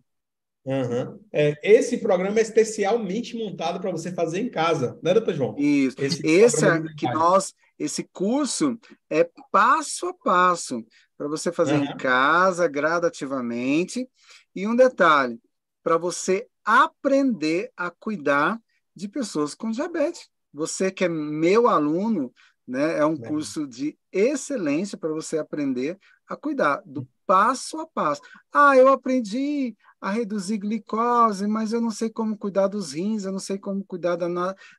[0.68, 1.18] Uhum.
[1.32, 5.56] É, esse programa é especialmente montado para você fazer em casa, né, doutor João?
[5.58, 5.96] Isso.
[5.98, 8.78] Esse, é que nós, esse curso
[9.10, 10.86] é passo a passo
[11.18, 11.86] para você fazer uhum.
[11.86, 14.10] em casa, gradativamente.
[14.54, 15.40] E um detalhe,
[15.82, 18.60] para você aprender a cuidar
[18.94, 20.28] de pessoas com diabetes.
[20.54, 22.34] Você que é meu aluno,
[22.68, 28.22] né, é um curso de excelência para você aprender a cuidar do passo a passo.
[28.52, 33.32] Ah, eu aprendi a reduzir glicose, mas eu não sei como cuidar dos rins, eu
[33.32, 34.28] não sei como cuidar da,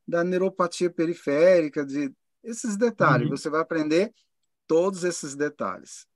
[0.06, 2.12] da neuropatia periférica, de
[2.42, 3.28] esses detalhes.
[3.28, 3.36] Uhum.
[3.36, 4.12] Você vai aprender
[4.66, 6.06] todos esses detalhes,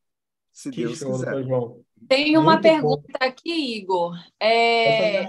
[0.51, 1.35] se que Deus show, quiser.
[2.09, 3.27] Tem uma Muito pergunta bom.
[3.27, 4.17] aqui, Igor.
[4.41, 5.27] É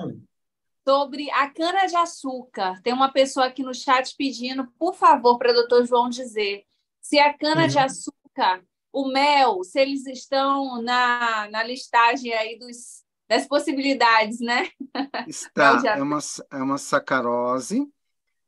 [0.88, 2.82] sobre a cana-de-açúcar.
[2.82, 6.64] Tem uma pessoa aqui no chat pedindo, por favor, para o doutor João dizer
[7.02, 8.64] se a cana-de-açúcar,
[8.94, 14.70] o mel, se eles estão na, na listagem aí dos, das possibilidades, né?
[15.28, 16.20] Está, é uma,
[16.52, 17.92] é uma sacarose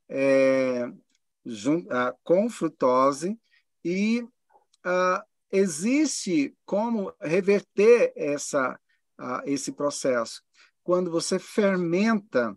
[0.08, 3.38] é, uh, com frutose
[3.84, 8.78] e uh, existe como reverter essa,
[9.20, 10.46] uh, esse processo
[10.86, 12.56] quando você fermenta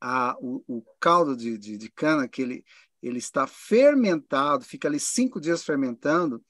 [0.00, 2.64] a, o, o caldo de, de, de, cana, que ele,
[3.02, 6.40] ele está fermentado, fica ali cinco dias fermentando,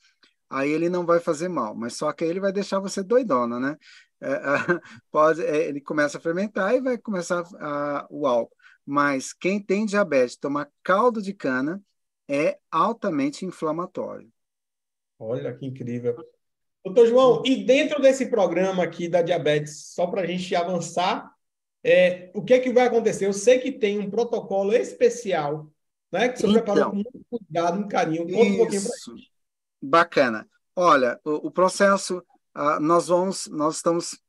[0.53, 3.59] aí ele não vai fazer mal, mas só que aí ele vai deixar você doidona,
[3.59, 3.77] né?
[4.21, 4.29] É,
[5.11, 8.55] pode, é, ele começa a fermentar e vai começar a, o álcool.
[8.85, 11.83] Mas quem tem diabetes, tomar caldo de cana
[12.29, 14.31] é altamente inflamatório.
[15.19, 16.17] Olha que incrível.
[16.85, 21.33] Doutor João, e dentro desse programa aqui da diabetes, só para a gente avançar,
[21.83, 23.27] é, o que é que vai acontecer?
[23.27, 25.73] Eu sei que tem um protocolo especial,
[26.11, 26.29] né?
[26.29, 28.25] Que você então, preparou com muito cuidado, um carinho.
[28.25, 29.32] Conta um pouquinho para gente.
[29.83, 30.49] Bacana.
[30.77, 32.19] Olha, o, o processo,
[32.57, 34.21] uh, nós vamos, nós estamos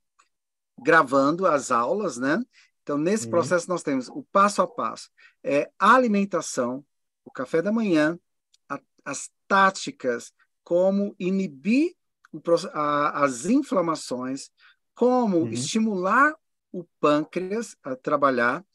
[0.81, 2.41] gravando as aulas, né?
[2.81, 3.31] Então, nesse uhum.
[3.31, 5.09] processo, nós temos o passo a passo.
[5.43, 6.83] É a alimentação,
[7.23, 8.19] o café da manhã,
[8.67, 11.95] a, as táticas, como inibir
[12.31, 12.41] o,
[12.73, 14.49] a, as inflamações,
[14.95, 15.49] como uhum.
[15.49, 16.35] estimular
[16.71, 18.65] o pâncreas a trabalhar.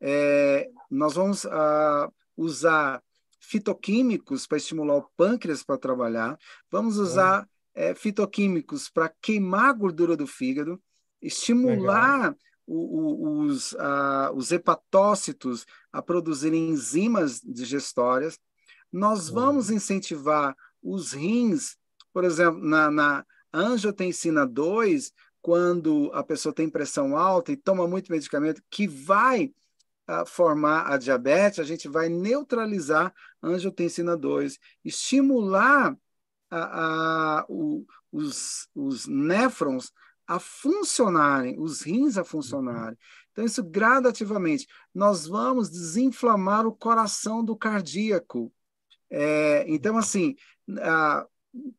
[0.00, 3.02] É, nós vamos a, usar
[3.48, 6.38] fitoquímicos para estimular o pâncreas para trabalhar.
[6.70, 10.80] Vamos usar é, fitoquímicos para queimar a gordura do fígado,
[11.20, 12.36] estimular
[12.66, 18.38] o, o, os, a, os hepatócitos a produzirem enzimas digestórias.
[18.92, 21.76] Nós vamos incentivar os rins
[22.16, 25.12] por exemplo, na, na angiotensina 2,
[25.42, 29.52] quando a pessoa tem pressão alta e toma muito medicamento que vai
[30.26, 33.12] formar a diabetes, a gente vai neutralizar
[33.42, 35.96] angiotensina 2, estimular
[36.50, 39.92] a, a, o, os, os néfrons
[40.26, 42.98] a funcionarem, os rins a funcionarem.
[43.32, 44.66] Então, isso gradativamente.
[44.94, 48.52] Nós vamos desinflamar o coração do cardíaco.
[49.10, 50.34] É, então, assim,
[50.80, 51.26] a,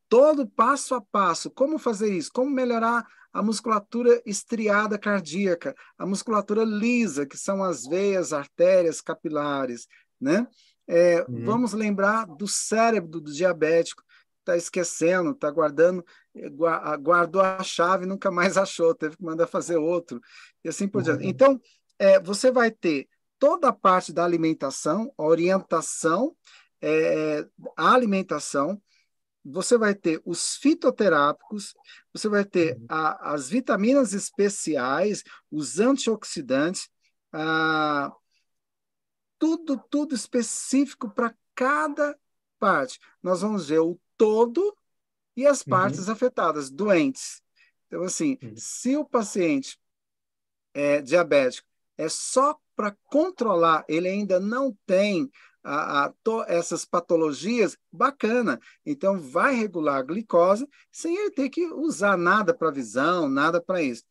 [0.07, 1.49] todo passo a passo.
[1.49, 2.31] Como fazer isso?
[2.31, 3.05] Como melhorar
[3.37, 9.87] a musculatura estriada cardíaca, a musculatura lisa, que são as veias, artérias, capilares,
[10.19, 10.47] né?
[10.87, 11.45] É, uhum.
[11.45, 14.01] Vamos lembrar do cérebro do diabético,
[14.39, 16.03] está esquecendo, está guardando,
[16.33, 16.49] eh,
[16.99, 20.19] guardou a chave, nunca mais achou, teve que mandar fazer outro,
[20.63, 21.23] e assim por diante.
[21.23, 21.29] Uhum.
[21.29, 21.61] Então,
[21.99, 23.07] é, você vai ter
[23.37, 26.35] toda a parte da alimentação, orientação,
[26.81, 27.45] é,
[27.75, 28.81] a alimentação,
[29.49, 31.73] você vai ter os fitoterápicos,
[32.13, 32.85] você vai ter uhum.
[32.89, 36.89] a, as vitaminas especiais, os antioxidantes,
[37.31, 38.11] a,
[39.39, 42.17] tudo, tudo específico para cada
[42.59, 42.99] parte.
[43.21, 44.75] Nós vamos ver o todo
[45.35, 45.69] e as uhum.
[45.69, 46.13] partes uhum.
[46.13, 47.41] afetadas, doentes.
[47.87, 48.53] Então, assim, uhum.
[48.57, 49.79] se o paciente
[50.73, 51.67] é diabético
[51.97, 55.31] é só para controlar, ele ainda não tem
[55.63, 58.59] a, a to, essas patologias, bacana.
[58.85, 63.81] Então, vai regular a glicose sem ele ter que usar nada para visão, nada para
[63.81, 64.03] isso.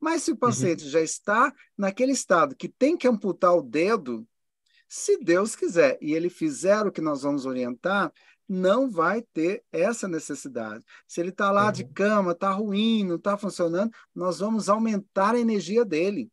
[0.00, 0.40] Mas se o uhum.
[0.40, 0.90] paciente uhum.
[0.90, 4.26] já está naquele estado que tem que amputar o dedo,
[4.88, 8.12] se Deus quiser, e ele fizer o que nós vamos orientar,
[8.48, 10.84] não vai ter essa necessidade.
[11.08, 11.72] Se ele está lá uhum.
[11.72, 16.30] de cama, está ruim, não está funcionando, nós vamos aumentar a energia dele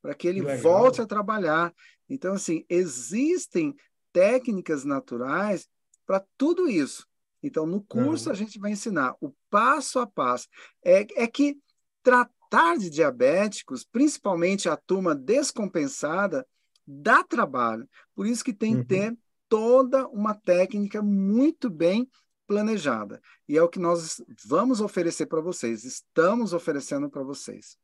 [0.00, 1.72] para que ele volte a trabalhar.
[2.08, 3.74] Então, assim, existem
[4.12, 5.68] técnicas naturais
[6.06, 7.06] para tudo isso.
[7.42, 8.32] Então, no curso, uhum.
[8.32, 10.46] a gente vai ensinar o passo a passo.
[10.84, 11.58] É, é que
[12.02, 16.46] tratar de diabéticos, principalmente a turma descompensada,
[16.86, 17.88] dá trabalho.
[18.14, 18.82] Por isso que tem uhum.
[18.82, 19.18] que ter
[19.48, 22.08] toda uma técnica muito bem
[22.46, 23.20] planejada.
[23.48, 27.76] E é o que nós vamos oferecer para vocês, estamos oferecendo para vocês.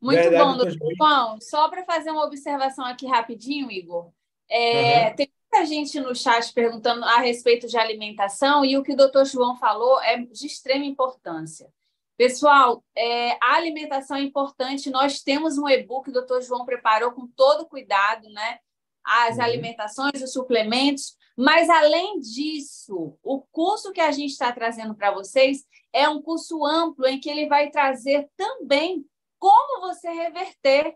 [0.00, 1.40] Muito Verdade, bom, doutor João.
[1.40, 4.10] Só para fazer uma observação aqui rapidinho, Igor.
[4.50, 5.16] É, uhum.
[5.16, 9.24] Tem muita gente no chat perguntando a respeito de alimentação e o que o doutor
[9.24, 11.72] João falou é de extrema importância.
[12.16, 14.90] Pessoal, é, a alimentação é importante.
[14.90, 18.58] Nós temos um e-book que o doutor João preparou com todo cuidado, né?
[19.02, 19.42] As uhum.
[19.44, 21.16] alimentações, os suplementos.
[21.34, 25.64] Mas, além disso, o curso que a gente está trazendo para vocês
[25.94, 29.02] é um curso amplo em que ele vai trazer também
[29.38, 30.94] como você reverter.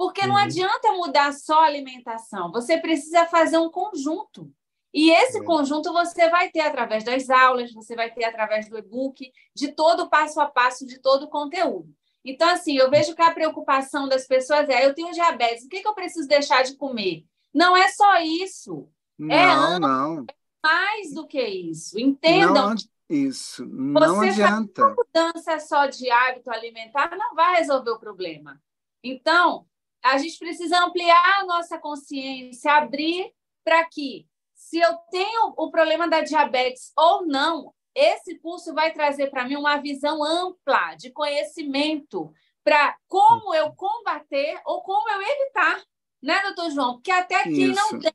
[0.00, 0.40] Porque não uhum.
[0.40, 4.50] adianta mudar só a alimentação, você precisa fazer um conjunto.
[4.94, 5.44] E esse é.
[5.44, 10.04] conjunto você vai ter através das aulas, você vai ter através do e-book, de todo
[10.04, 11.94] o passo a passo, de todo o conteúdo.
[12.24, 15.82] Então, assim, eu vejo que a preocupação das pessoas é: eu tenho diabetes, o que,
[15.82, 17.26] que eu preciso deixar de comer?
[17.52, 18.88] Não é só isso.
[19.20, 20.26] É não, é não.
[20.64, 22.00] mais do que isso.
[22.00, 22.70] Entendam.
[22.70, 22.74] Não,
[23.06, 23.66] isso.
[23.66, 24.82] Não você adianta.
[24.82, 28.58] Uma mudança só de hábito alimentar não vai resolver o problema.
[29.02, 29.66] Então,
[30.02, 33.32] a gente precisa ampliar a nossa consciência, abrir
[33.64, 39.28] para que se eu tenho o problema da diabetes ou não, esse curso vai trazer
[39.28, 42.32] para mim uma visão ampla de conhecimento
[42.62, 45.82] para como eu combater ou como eu evitar,
[46.22, 46.94] né, doutor João?
[46.94, 48.12] Porque até quem não tem,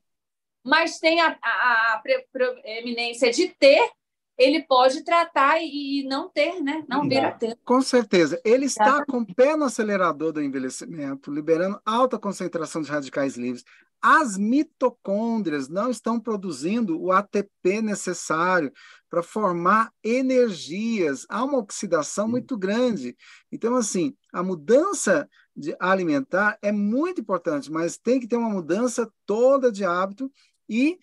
[0.64, 2.02] mas tem a, a, a
[2.32, 3.90] preeminência de ter,
[4.38, 6.84] ele pode tratar e não ter, né?
[6.88, 7.58] Não vir a ter.
[7.64, 8.40] Com certeza.
[8.44, 13.64] Ele está com o pé no acelerador do envelhecimento, liberando alta concentração de radicais livres.
[14.00, 18.70] As mitocôndrias não estão produzindo o ATP necessário
[19.08, 21.24] para formar energias.
[21.30, 23.16] Há uma oxidação muito grande.
[23.50, 29.10] Então, assim, a mudança de alimentar é muito importante, mas tem que ter uma mudança
[29.24, 30.30] toda de hábito
[30.68, 30.98] e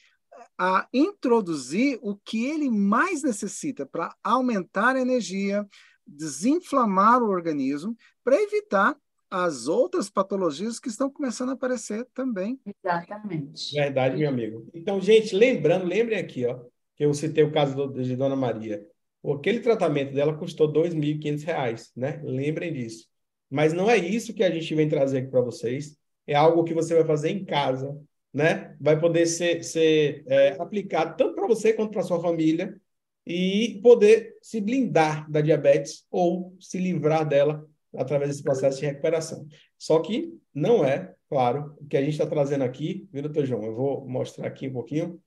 [0.57, 5.67] a introduzir o que ele mais necessita para aumentar a energia,
[6.05, 8.97] desinflamar o organismo, para evitar
[9.29, 12.59] as outras patologias que estão começando a aparecer também.
[12.65, 13.73] Exatamente.
[13.73, 14.67] Verdade, meu amigo.
[14.73, 16.59] Então, gente, lembrando, lembrem aqui, ó,
[16.95, 18.85] que eu citei o caso de Dona Maria.
[19.25, 22.21] Aquele tratamento dela custou R$ 2.500, né?
[22.23, 23.07] Lembrem disso.
[23.49, 25.97] Mas não é isso que a gente vem trazer aqui para vocês.
[26.27, 27.97] É algo que você vai fazer em casa,
[28.33, 28.75] né?
[28.79, 32.75] Vai poder ser, ser é, aplicado tanto para você quanto para sua família
[33.25, 37.65] e poder se blindar da diabetes ou se livrar dela
[37.95, 39.47] através desse processo de recuperação.
[39.77, 43.63] Só que não é, claro, o que a gente está trazendo aqui, viu, doutor João?
[43.63, 45.21] Eu vou mostrar aqui um pouquinho.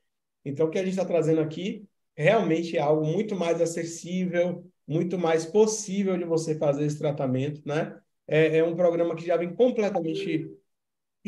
[0.45, 1.85] Então, o que a gente está trazendo aqui
[2.17, 7.97] realmente é algo muito mais acessível, muito mais possível de você fazer esse tratamento, né?
[8.29, 10.51] É, é um programa que já vem completamente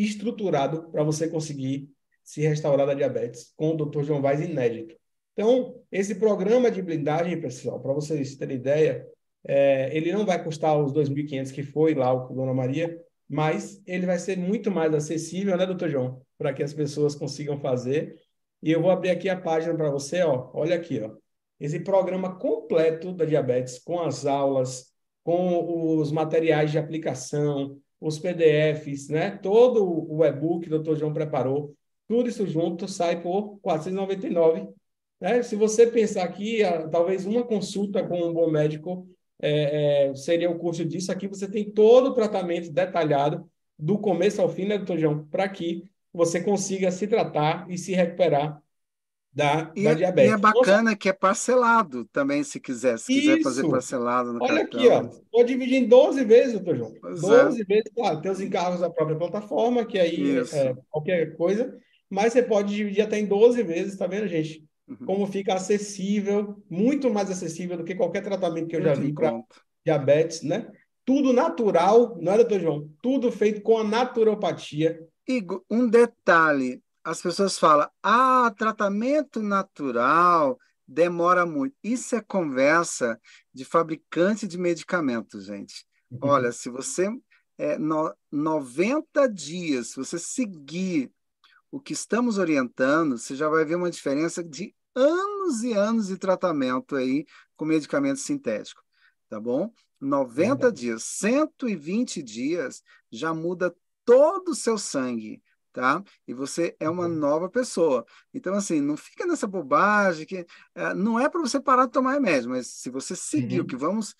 [0.05, 1.91] estruturado para você conseguir
[2.23, 4.03] se restaurar da diabetes com o Dr.
[4.03, 4.95] João Vaz inédito.
[5.33, 9.07] Então, esse programa de blindagem, pessoal, para vocês terem ideia,
[9.47, 14.05] é, ele não vai custar os 2.500 que foi lá o Dona Maria, mas ele
[14.05, 16.21] vai ser muito mais acessível, né, doutor João?
[16.37, 18.17] Para que as pessoas consigam fazer.
[18.63, 20.51] E eu vou abrir aqui a página para você, ó.
[20.55, 21.15] Olha aqui, ó.
[21.61, 24.93] Esse programa completo da diabetes, com as aulas,
[25.23, 29.31] com os materiais de aplicação, os PDFs, né?
[29.31, 31.75] Todo o e-book que o doutor João preparou,
[32.07, 34.69] tudo isso junto sai por R$ 499.
[35.21, 35.43] Né?
[35.43, 36.61] Se você pensar aqui,
[36.91, 39.07] talvez uma consulta com um bom médico
[39.41, 41.13] é, é, seria o curso disso.
[41.13, 43.49] Aqui você tem todo o tratamento detalhado,
[43.79, 45.25] do começo ao fim, né, doutor João?
[45.27, 48.61] Para que você consiga se tratar e se recuperar
[49.39, 50.33] da, e, da diabetes.
[50.33, 52.99] E é bacana que é parcelado também, se quiser.
[52.99, 54.81] Se quiser fazer parcelado no Olha cartão.
[54.81, 55.09] aqui, ó.
[55.31, 56.95] Pode dividir em 12 vezes, doutor João.
[57.01, 57.65] Pois 12 é.
[57.65, 61.73] vezes, claro, tem os encargos da própria plataforma, que aí é qualquer coisa,
[62.11, 64.67] mas você pode dividir até em 12 vezes, tá vendo, gente?
[64.89, 65.07] Uhum.
[65.07, 69.13] Como fica acessível, muito mais acessível do que qualquer tratamento que eu muito já vi
[69.13, 69.41] para
[69.85, 70.67] diabetes, né?
[71.05, 72.91] Tudo natural, não é, doutor João?
[73.01, 74.99] Tudo feito com a naturopatia.
[75.29, 81.75] Igor, um detalhe: as pessoas falam, ah, tratamento natural demora muito.
[81.83, 83.19] Isso é conversa
[83.53, 85.87] de fabricante de medicamentos, gente.
[86.11, 86.19] Uhum.
[86.23, 87.09] Olha, se você.
[87.57, 91.11] É, no, 90 dias, se você seguir
[91.73, 96.19] o que estamos orientando, você já vai ver uma diferença de anos e anos de
[96.19, 97.27] tratamento aí
[97.57, 98.81] com medicamento sintético,
[99.29, 99.73] tá bom?
[100.01, 103.75] 90 dias, 120 dias já muda
[104.05, 105.43] todo o seu sangue,
[105.73, 106.03] tá?
[106.27, 107.15] E você é uma uhum.
[107.15, 108.05] nova pessoa.
[108.33, 112.13] Então, assim, não fica nessa bobagem que é, não é para você parar de tomar
[112.13, 113.65] remédio, mas se você seguir uhum.
[113.65, 114.15] o que vamos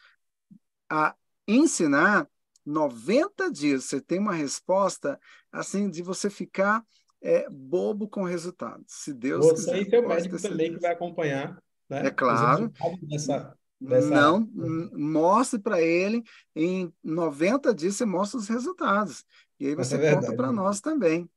[0.91, 1.15] a
[1.47, 2.29] ensinar,
[2.65, 5.19] 90 dias você tem uma resposta
[5.51, 6.85] assim de você ficar
[7.21, 8.85] é bobo com resultados.
[8.87, 9.73] Se Deus Você quiser.
[9.73, 11.61] Você e seu médico também que vai acompanhar.
[11.89, 12.07] Né?
[12.07, 12.73] É claro.
[13.03, 14.09] Dessa, dessa...
[14.09, 14.49] Não,
[14.93, 16.23] mostre para ele,
[16.55, 19.25] em 90 dias você mostra os resultados.
[19.59, 21.29] E aí você é conta para nós também.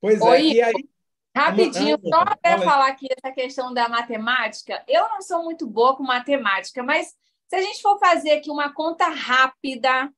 [0.00, 0.88] Pois é, Oi, aí.
[1.36, 4.84] Rapidinho, só para falar aqui essa questão da matemática.
[4.86, 7.08] Eu não sou muito boa com matemática, mas
[7.48, 10.12] se a gente for fazer aqui uma conta rápida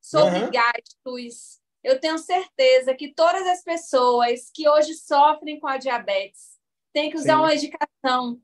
[0.00, 0.50] sobre uhum.
[0.50, 6.56] gastos, eu tenho certeza que todas as pessoas que hoje sofrem com a diabetes
[6.92, 7.38] tem que usar Sim.
[7.38, 8.40] uma medicação,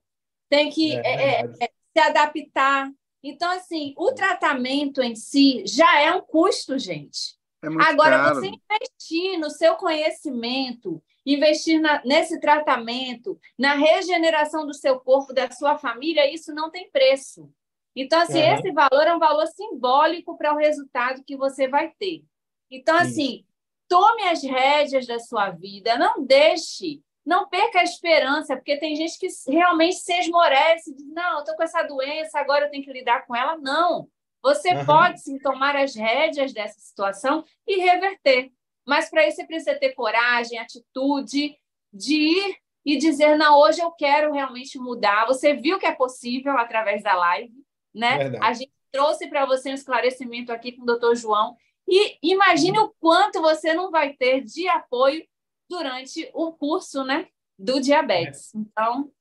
[0.48, 2.88] tem que é, é, é, se adaptar.
[3.22, 7.36] Então, assim, o tratamento em si já é um custo, gente.
[7.62, 8.34] É Agora, caro.
[8.34, 15.48] você investir no seu conhecimento, investir na, nesse tratamento, na regeneração do seu corpo, da
[15.52, 17.48] sua família, isso não tem preço.
[17.94, 18.54] Então, assim, uhum.
[18.54, 22.24] esse valor é um valor simbólico para o resultado que você vai ter.
[22.70, 23.44] Então, assim,
[23.86, 29.18] tome as rédeas da sua vida, não deixe, não perca a esperança, porque tem gente
[29.18, 32.92] que realmente se esmorece, diz, não, eu estou com essa doença, agora eu tenho que
[32.92, 33.56] lidar com ela.
[33.58, 34.08] Não,
[34.42, 34.84] você uhum.
[34.84, 38.50] pode sim tomar as rédeas dessa situação e reverter.
[38.86, 41.56] Mas para isso você precisa ter coragem, atitude
[41.92, 45.26] de ir e dizer: não, hoje eu quero realmente mudar.
[45.26, 47.54] Você viu que é possível através da live,
[47.94, 48.18] né?
[48.18, 48.44] Verdade.
[48.44, 51.56] A gente trouxe para você um esclarecimento aqui com o doutor João.
[51.88, 55.24] E imagine o quanto você não vai ter de apoio
[55.68, 57.28] durante o curso, né?
[57.58, 58.54] Do diabetes.
[58.54, 58.58] É.
[58.58, 59.12] Então.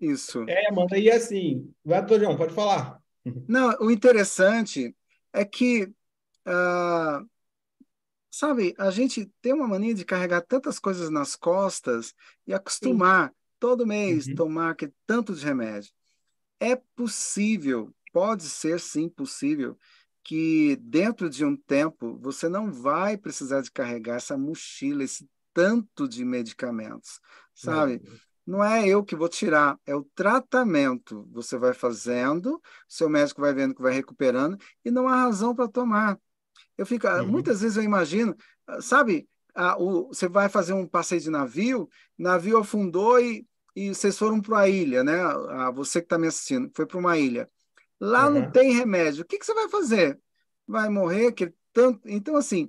[0.00, 0.44] Isso.
[0.48, 2.99] É, Amanda, e assim, vai, doutor João, pode falar.
[3.48, 4.94] Não, o interessante
[5.32, 5.84] é que,
[6.46, 7.28] uh,
[8.30, 12.14] sabe, a gente tem uma mania de carregar tantas coisas nas costas
[12.46, 13.34] e acostumar Sim.
[13.58, 14.34] todo mês uhum.
[14.34, 15.92] tomar que, tanto de remédio.
[16.58, 19.78] É possível, pode ser sim possível,
[20.22, 26.06] que dentro de um tempo você não vai precisar de carregar essa mochila, esse tanto
[26.06, 27.20] de medicamentos,
[27.54, 28.00] sabe?
[28.50, 31.24] Não é eu que vou tirar, é o tratamento.
[31.30, 35.68] Você vai fazendo, seu médico vai vendo que vai recuperando e não há razão para
[35.68, 36.18] tomar.
[36.76, 37.28] Eu fico, uhum.
[37.28, 38.36] muitas vezes eu imagino,
[38.80, 43.46] sabe, a, o, você vai fazer um passeio de navio, navio afundou e,
[43.76, 45.20] e vocês foram para a ilha, né?
[45.22, 47.48] A, você que está me assistindo, foi para uma ilha.
[48.00, 48.34] Lá uhum.
[48.34, 49.22] não tem remédio.
[49.22, 50.18] O que, que você vai fazer?
[50.66, 51.30] Vai morrer?
[51.32, 52.00] Que tanto...
[52.04, 52.68] Então, assim,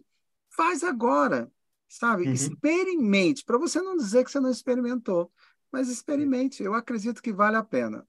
[0.56, 1.52] faz agora,
[1.90, 2.28] sabe?
[2.28, 2.34] Uhum.
[2.34, 5.32] Experimente, para você não dizer que você não experimentou
[5.72, 8.06] mas experimente, eu acredito que vale a pena.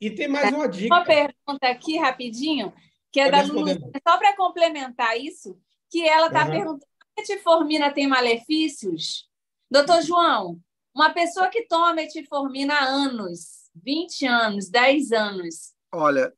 [0.00, 0.94] E tem mais uma dica.
[0.94, 2.72] Uma pergunta aqui rapidinho,
[3.12, 5.58] que é Pode da Lúcia, só para complementar isso,
[5.90, 6.50] que ela está uhum.
[6.50, 6.86] perguntando:
[7.16, 9.28] metformina tem malefícios?
[9.70, 10.60] Doutor João,
[10.94, 15.74] uma pessoa que toma metformina há anos, 20 anos, 10 anos.
[15.92, 16.32] Olha,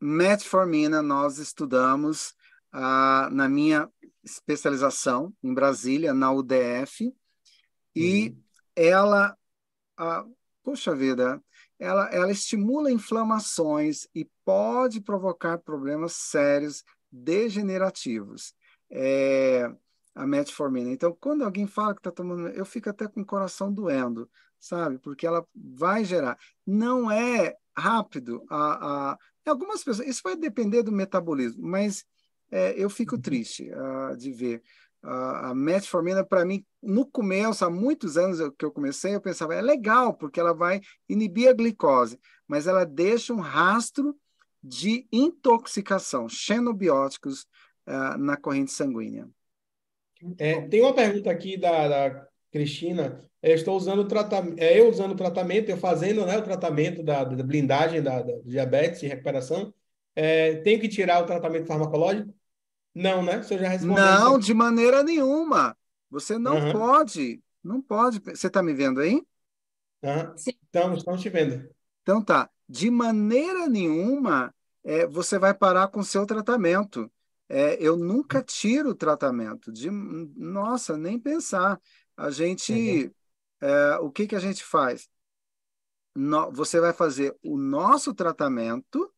[0.00, 2.34] metformina nós estudamos
[2.72, 3.88] ah, na minha
[4.22, 7.14] especialização em Brasília, na UDF,
[7.94, 8.42] e uhum.
[8.74, 9.36] ela
[9.96, 10.24] a,
[10.62, 11.42] puxa vida,
[11.78, 18.54] ela, ela estimula inflamações e pode provocar problemas sérios degenerativos.
[18.90, 19.70] É,
[20.14, 20.90] a metformina.
[20.90, 24.30] Então, quando alguém fala que está tomando, eu fico até com o coração doendo,
[24.60, 24.98] sabe?
[24.98, 26.38] Porque ela vai gerar.
[26.64, 28.44] Não é rápido.
[28.48, 32.04] A, a, algumas pessoas, isso vai depender do metabolismo, mas
[32.50, 33.20] é, eu fico uhum.
[33.20, 34.62] triste uh, de ver
[35.04, 39.60] a metformina, para mim, no começo, há muitos anos que eu comecei, eu pensava, é
[39.60, 42.18] legal, porque ela vai inibir a glicose,
[42.48, 44.16] mas ela deixa um rastro
[44.62, 47.42] de intoxicação, xenobióticos
[47.86, 49.28] uh, na corrente sanguínea.
[50.38, 53.20] É, tem uma pergunta aqui da, da Cristina.
[53.42, 57.24] Eu estou usando tratamento, é, eu usando o tratamento, eu fazendo né, o tratamento da,
[57.24, 59.74] da blindagem da, da diabetes e recuperação.
[60.16, 62.32] É, tenho que tirar o tratamento farmacológico?
[62.94, 63.42] Não, né?
[63.42, 64.04] Você já respondeu.
[64.04, 65.76] Não, de maneira nenhuma.
[66.10, 66.72] Você não uhum.
[66.72, 67.42] pode.
[67.62, 68.20] Não pode.
[68.20, 69.22] Você está me vendo aí?
[70.02, 70.34] Uhum.
[70.36, 71.68] Estamos, estamos te vendo.
[72.02, 72.48] Então tá.
[72.68, 74.54] De maneira nenhuma
[74.84, 77.10] é, você vai parar com o seu tratamento.
[77.48, 79.72] É, eu nunca tiro o tratamento.
[79.72, 81.80] De, nossa, nem pensar.
[82.16, 82.72] A gente.
[82.72, 83.10] Uhum.
[83.60, 85.08] É, o que, que a gente faz?
[86.14, 89.10] No, você vai fazer o nosso tratamento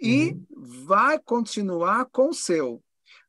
[0.00, 0.46] e uhum.
[0.86, 2.82] vai continuar com o seu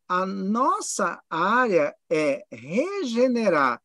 [0.07, 3.81] a nossa área é regenerar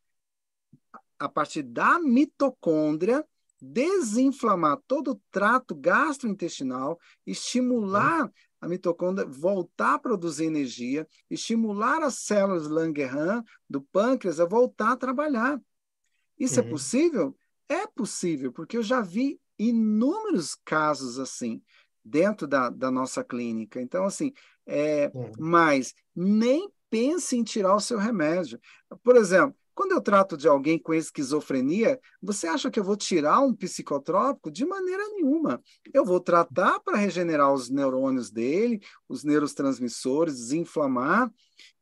[1.19, 3.24] a partir da mitocôndria,
[3.61, 8.31] desinflamar todo o trato gastrointestinal, estimular
[8.61, 14.97] a mitocôndria voltar a produzir energia, estimular as células Langerhans do pâncreas a voltar a
[14.97, 15.61] trabalhar.
[16.39, 16.69] Isso é uhum.
[16.69, 17.36] é possível?
[17.69, 21.62] É possível, porque eu já vi inúmeros casos assim
[22.05, 23.81] dentro da, da nossa clínica.
[23.81, 24.32] Então, assim,
[24.66, 25.32] é, uhum.
[25.39, 28.60] mas nem pense em tirar o seu remédio.
[29.02, 33.40] Por exemplo, quando eu trato de alguém com esquizofrenia, você acha que eu vou tirar
[33.40, 34.51] um psicotrópico?
[34.51, 35.62] De maneira nenhuma.
[35.93, 41.32] Eu vou tratar para regenerar os neurônios dele, os neurotransmissores, desinflamar,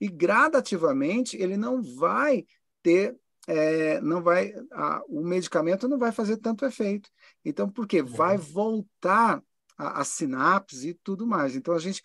[0.01, 2.47] e gradativamente ele não vai
[2.83, 3.17] ter,
[3.49, 7.11] é, não vai, a, o medicamento não vai fazer tanto efeito.
[7.45, 8.03] Então, por quê?
[8.03, 8.43] Vai uhum.
[8.43, 9.43] voltar
[9.77, 11.57] a, a sinapse e tudo mais.
[11.57, 12.03] Então, a gente,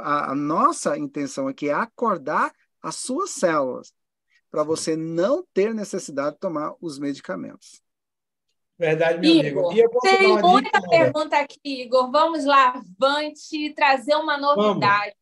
[0.00, 2.52] a, a nossa intenção aqui é acordar
[2.82, 3.92] as suas células
[4.50, 7.82] para você não ter necessidade de tomar os medicamentos.
[8.78, 10.00] Verdade, meu Igor, amigo.
[10.00, 12.10] tem muita dica, pergunta aqui, Igor.
[12.10, 15.14] Vamos lá, avante, trazer uma novidade.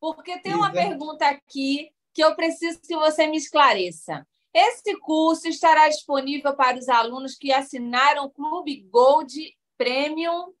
[0.00, 0.16] Vamos.
[0.16, 4.26] Porque tem uma pergunta aqui que eu preciso que você me esclareça.
[4.52, 9.34] Esse curso estará disponível para os alunos que assinaram o Clube Gold
[9.76, 10.52] Premium?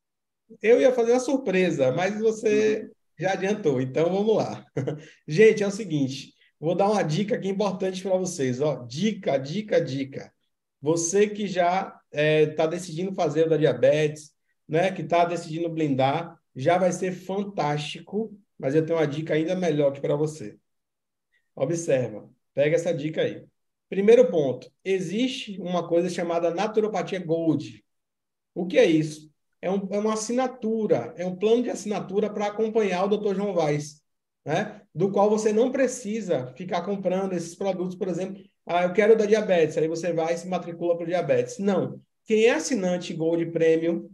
[0.60, 4.66] Eu ia fazer uma surpresa, mas você já adiantou, então vamos lá.
[5.26, 8.60] Gente, é o seguinte, vou dar uma dica aqui importante para vocês.
[8.60, 8.84] Ó.
[8.84, 10.32] Dica, dica, dica.
[10.80, 14.32] Você que já está é, tá decidindo fazer o da diabetes,
[14.68, 19.56] né, que está decidindo blindar, já vai ser fantástico, mas eu tenho uma dica ainda
[19.56, 20.56] melhor aqui para você.
[21.54, 23.44] Observa, pega essa dica aí.
[23.88, 27.84] Primeiro ponto, existe uma coisa chamada naturopatia Gold.
[28.54, 29.32] O que é isso?
[29.64, 33.34] É, um, é uma assinatura, é um plano de assinatura para acompanhar o Dr.
[33.34, 34.02] João Vaz,
[34.44, 34.82] né?
[34.94, 39.24] do qual você não precisa ficar comprando esses produtos, por exemplo, ah, eu quero da
[39.24, 41.58] diabetes, aí você vai e se matricula para diabetes.
[41.58, 41.98] Não.
[42.26, 44.10] Quem é assinante Gold Premium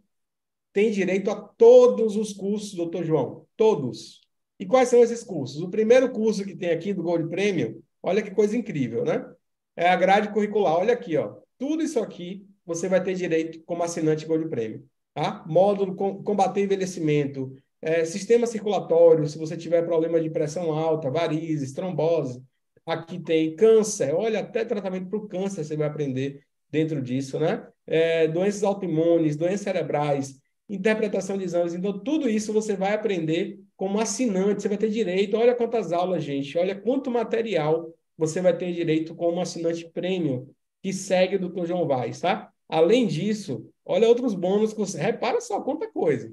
[0.72, 3.44] tem direito a todos os cursos, doutor João.
[3.56, 4.20] Todos.
[4.56, 5.60] E quais são esses cursos?
[5.60, 9.28] O primeiro curso que tem aqui do Gold Premium, olha que coisa incrível, né?
[9.74, 10.74] É a grade curricular.
[10.74, 11.38] Olha aqui, ó.
[11.58, 14.84] Tudo isso aqui você vai ter direito como assinante Gold Premium.
[15.14, 15.44] Tá?
[15.46, 22.42] Módulo combater envelhecimento, é, sistema circulatório, se você tiver problema de pressão alta, varizes, trombose,
[22.90, 27.66] Aqui tem câncer, olha, até tratamento para o câncer você vai aprender dentro disso, né?
[27.86, 31.74] É, doenças autoimunes, doenças cerebrais, interpretação de exames.
[31.74, 35.36] Então, tudo isso você vai aprender como assinante, você vai ter direito.
[35.36, 40.48] Olha quantas aulas, gente, olha quanto material você vai ter direito como assinante prêmio
[40.82, 41.66] que segue o Dr.
[41.66, 42.50] João Vaz, tá?
[42.68, 44.98] Além disso, olha outros bônus que você.
[44.98, 46.32] Repara só quanta coisa.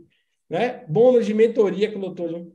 [0.49, 0.85] Né?
[0.87, 2.47] Bônus de mentoria que o doutor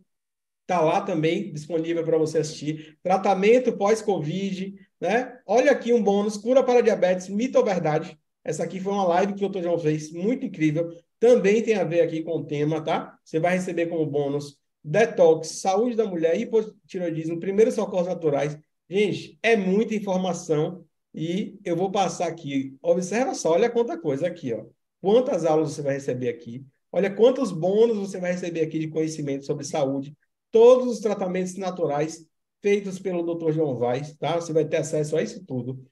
[0.62, 2.96] Está lá também disponível para você assistir.
[3.02, 5.38] Tratamento pós-Covid, né?
[5.44, 8.16] Olha aqui um bônus, cura para diabetes, mito ou verdade.
[8.44, 9.62] Essa aqui foi uma live que o Dr.
[9.62, 10.88] João fez, muito incrível.
[11.18, 13.18] Também tem a ver aqui com o tema, tá?
[13.24, 18.58] Você vai receber como bônus detox, saúde da mulher, hipotiroidismo, primeiros socorros naturais.
[18.88, 20.84] Gente, é muita informação
[21.14, 22.76] e eu vou passar aqui.
[22.82, 24.64] Observa só, olha quanta coisa aqui, ó.
[25.02, 26.64] Quantas aulas você vai receber aqui?
[26.92, 30.16] Olha quantos bônus você vai receber aqui de conhecimento sobre saúde,
[30.52, 32.24] todos os tratamentos naturais
[32.62, 33.50] feitos pelo Dr.
[33.50, 34.36] João Vaz, tá?
[34.36, 35.84] Você vai ter acesso a isso tudo.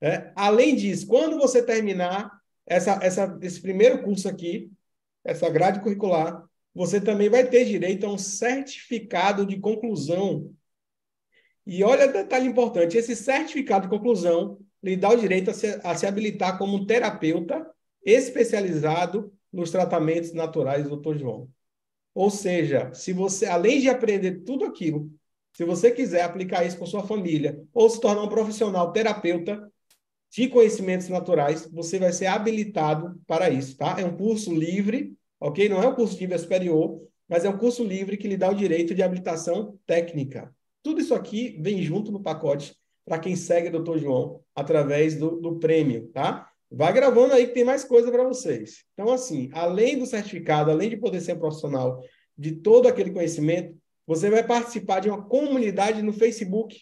[0.00, 2.32] É, além disso, quando você terminar
[2.66, 4.72] essa, essa, esse primeiro curso aqui,
[5.24, 6.44] essa grade curricular,
[6.74, 10.52] você também vai ter direito a um certificado de conclusão.
[11.64, 15.94] E olha detalhe importante: esse certificado de conclusão lhe dá o direito a se, a
[15.94, 17.64] se habilitar como terapeuta
[18.10, 21.16] especializado nos tratamentos naturais do Dr.
[21.16, 21.48] João.
[22.14, 25.10] Ou seja, se você, além de aprender tudo aquilo,
[25.52, 29.70] se você quiser aplicar isso com sua família ou se tornar um profissional terapeuta
[30.30, 33.96] de conhecimentos naturais, você vai ser habilitado para isso, tá?
[33.98, 35.68] É um curso livre, ok?
[35.68, 38.50] Não é um curso de nível superior, mas é um curso livre que lhe dá
[38.50, 40.54] o direito de habilitação técnica.
[40.82, 43.98] Tudo isso aqui vem junto no pacote para quem segue o Dr.
[43.98, 46.50] João através do, do prêmio, tá?
[46.70, 48.84] Vai gravando aí que tem mais coisa para vocês.
[48.92, 52.02] Então, assim, além do certificado, além de poder ser um profissional
[52.36, 53.74] de todo aquele conhecimento,
[54.06, 56.78] você vai participar de uma comunidade no Facebook,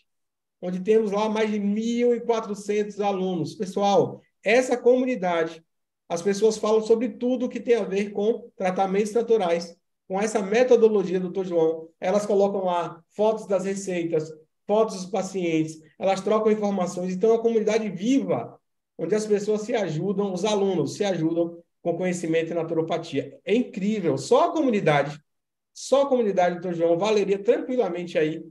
[0.61, 3.55] onde temos lá mais de 1.400 alunos.
[3.55, 5.63] Pessoal, essa comunidade,
[6.09, 9.77] as pessoas falam sobre tudo que tem a ver com tratamentos naturais.
[10.09, 11.45] Com essa metodologia do Dr.
[11.45, 14.33] João, elas colocam lá fotos das receitas,
[14.67, 17.15] fotos dos pacientes, elas trocam informações.
[17.15, 18.57] Então, é uma comunidade viva
[18.99, 23.39] onde as pessoas se ajudam, os alunos se ajudam com conhecimento em naturopatia.
[23.45, 24.19] É incrível.
[24.19, 25.21] Só a comunidade,
[25.73, 28.45] só a comunidade do João valeria tranquilamente aí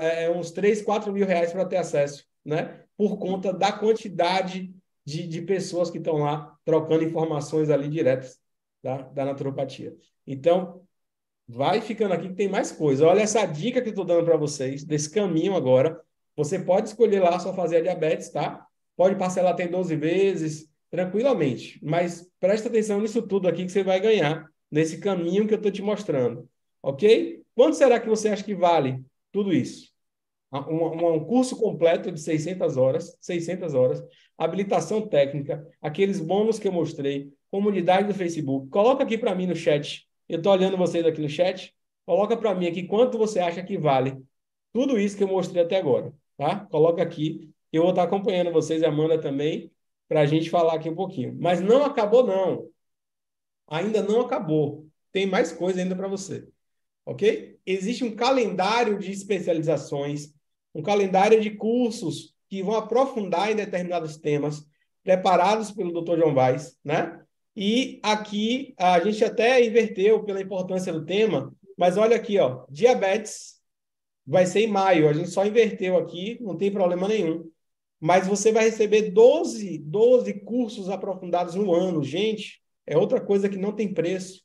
[0.00, 2.82] é, é uns 3, 4 mil reais para ter acesso, né?
[2.96, 4.74] Por conta da quantidade
[5.04, 8.38] de, de pessoas que estão lá trocando informações ali diretas
[8.82, 9.96] da, da naturopatia.
[10.26, 10.82] Então,
[11.46, 13.06] vai ficando aqui que tem mais coisa.
[13.06, 16.00] Olha essa dica que eu estou dando para vocês, desse caminho agora.
[16.36, 18.65] Você pode escolher lá só fazer a diabetes, tá?
[18.96, 21.78] Pode parcelar até 12 vezes, tranquilamente.
[21.82, 25.70] Mas presta atenção nisso tudo aqui que você vai ganhar, nesse caminho que eu estou
[25.70, 26.48] te mostrando.
[26.82, 27.42] Ok?
[27.54, 29.02] Quanto será que você acha que vale
[29.32, 29.92] tudo isso?
[30.52, 34.02] Um, um, curso completo de 600 horas, 600 horas,
[34.38, 38.68] habilitação técnica, aqueles bônus que eu mostrei, comunidade do Facebook.
[38.68, 40.06] Coloca aqui para mim no chat.
[40.28, 41.74] Eu estou olhando vocês aqui no chat.
[42.06, 44.16] Coloca para mim aqui quanto você acha que vale
[44.72, 46.60] tudo isso que eu mostrei até agora, tá?
[46.66, 49.72] Coloca aqui eu vou estar acompanhando vocês, a Amanda também,
[50.08, 51.36] para a gente falar aqui um pouquinho.
[51.38, 52.68] Mas não acabou, não.
[53.68, 54.86] Ainda não acabou.
[55.12, 56.48] Tem mais coisa ainda para você.
[57.04, 57.58] Ok?
[57.66, 60.34] Existe um calendário de especializações,
[60.74, 64.66] um calendário de cursos que vão aprofundar em determinados temas.
[65.06, 66.18] preparados pelo Dr.
[66.18, 67.22] João Vaz, né?
[67.54, 73.54] E aqui a gente até inverteu pela importância do tema, mas olha aqui, ó, diabetes
[74.26, 77.48] vai ser em maio, a gente só inverteu aqui, não tem problema nenhum.
[78.00, 82.02] Mas você vai receber 12, 12 cursos aprofundados no ano.
[82.02, 84.42] Gente, é outra coisa que não tem preço.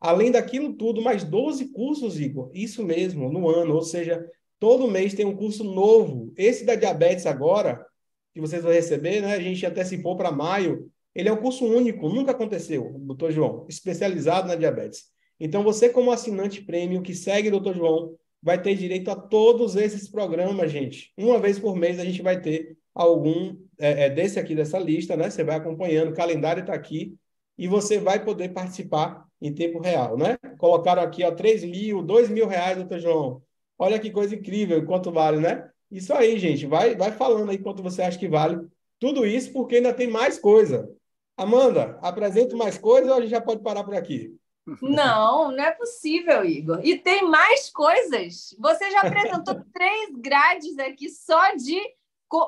[0.00, 2.50] Além daquilo tudo, mais 12 cursos, Igor.
[2.52, 3.74] Isso mesmo, no ano.
[3.74, 4.28] Ou seja,
[4.58, 6.32] todo mês tem um curso novo.
[6.36, 7.86] Esse da diabetes agora,
[8.34, 9.34] que vocês vão receber, né?
[9.34, 10.90] A gente antecipou para maio.
[11.14, 15.04] Ele é um curso único, nunca aconteceu, doutor João, especializado na diabetes.
[15.38, 19.76] Então, você, como assinante prêmio que segue o doutor João, vai ter direito a todos
[19.76, 21.12] esses programas, gente.
[21.16, 25.16] Uma vez por mês a gente vai ter algum é, é desse aqui dessa lista,
[25.16, 25.30] né?
[25.30, 27.14] Você vai acompanhando, o calendário está aqui
[27.56, 30.36] e você vai poder participar em tempo real, né?
[30.58, 33.42] Colocaram aqui, ó, 3 mil, 2 mil reais, doutor João.
[33.78, 35.68] Olha que coisa incrível, quanto vale, né?
[35.90, 36.66] Isso aí, gente.
[36.66, 38.58] Vai, vai falando aí quanto você acha que vale.
[38.98, 40.88] Tudo isso porque ainda tem mais coisa.
[41.36, 44.34] Amanda, apresenta mais coisa ou a gente já pode parar por aqui?
[44.80, 46.80] Não, não é possível, Igor.
[46.84, 48.54] E tem mais coisas.
[48.58, 51.80] Você já apresentou três grades aqui só de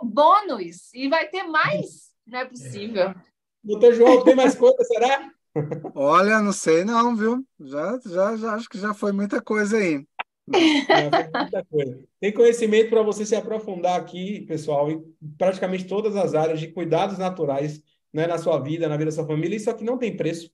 [0.02, 2.10] bônus e vai ter mais.
[2.26, 3.14] Não é possível.
[3.62, 5.30] Doutor João, tem mais coisa, será?
[5.94, 7.44] Olha, não sei não, viu?
[7.60, 10.06] Já, já, já acho que já foi muita coisa aí.
[10.46, 12.04] muita coisa.
[12.20, 15.02] Tem conhecimento para você se aprofundar aqui, pessoal, em
[15.36, 17.82] praticamente todas as áreas de cuidados naturais
[18.12, 19.56] né, na sua vida, na vida da sua família.
[19.56, 20.50] Isso aqui não tem preço.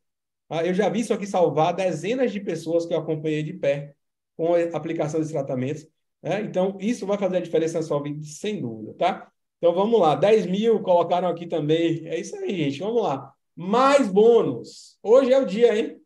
[0.51, 3.94] Ah, eu já vi isso aqui salvar dezenas de pessoas que eu acompanhei de pé
[4.36, 5.86] com a aplicação desses tratamentos.
[6.20, 6.40] Né?
[6.43, 9.31] Então, isso vai fazer a diferença na sua vida, sem dúvida, tá?
[9.59, 10.14] Então, vamos lá.
[10.16, 12.06] 10 mil colocaram aqui também.
[12.06, 12.81] É isso aí, gente.
[12.81, 13.32] Vamos lá.
[13.55, 14.98] Mais bônus.
[15.02, 16.01] Hoje é o dia, hein?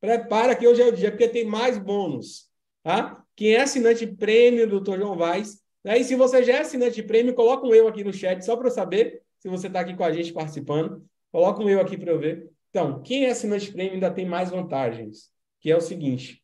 [0.00, 2.48] Prepara que hoje é o dia, porque tem mais bônus.
[2.82, 3.22] Tá?
[3.36, 4.98] Quem é assinante prêmio do Dr.
[4.98, 5.98] João Vaz, né?
[5.98, 8.68] e se você já é assinante prêmio, coloca um eu aqui no chat, só para
[8.68, 11.04] eu saber se você está aqui com a gente participando.
[11.30, 12.51] Coloca um eu aqui para eu ver.
[12.72, 15.30] Então, quem é assinante prêmio ainda tem mais vantagens,
[15.60, 16.42] que é o seguinte: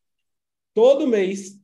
[0.75, 1.59] todo mês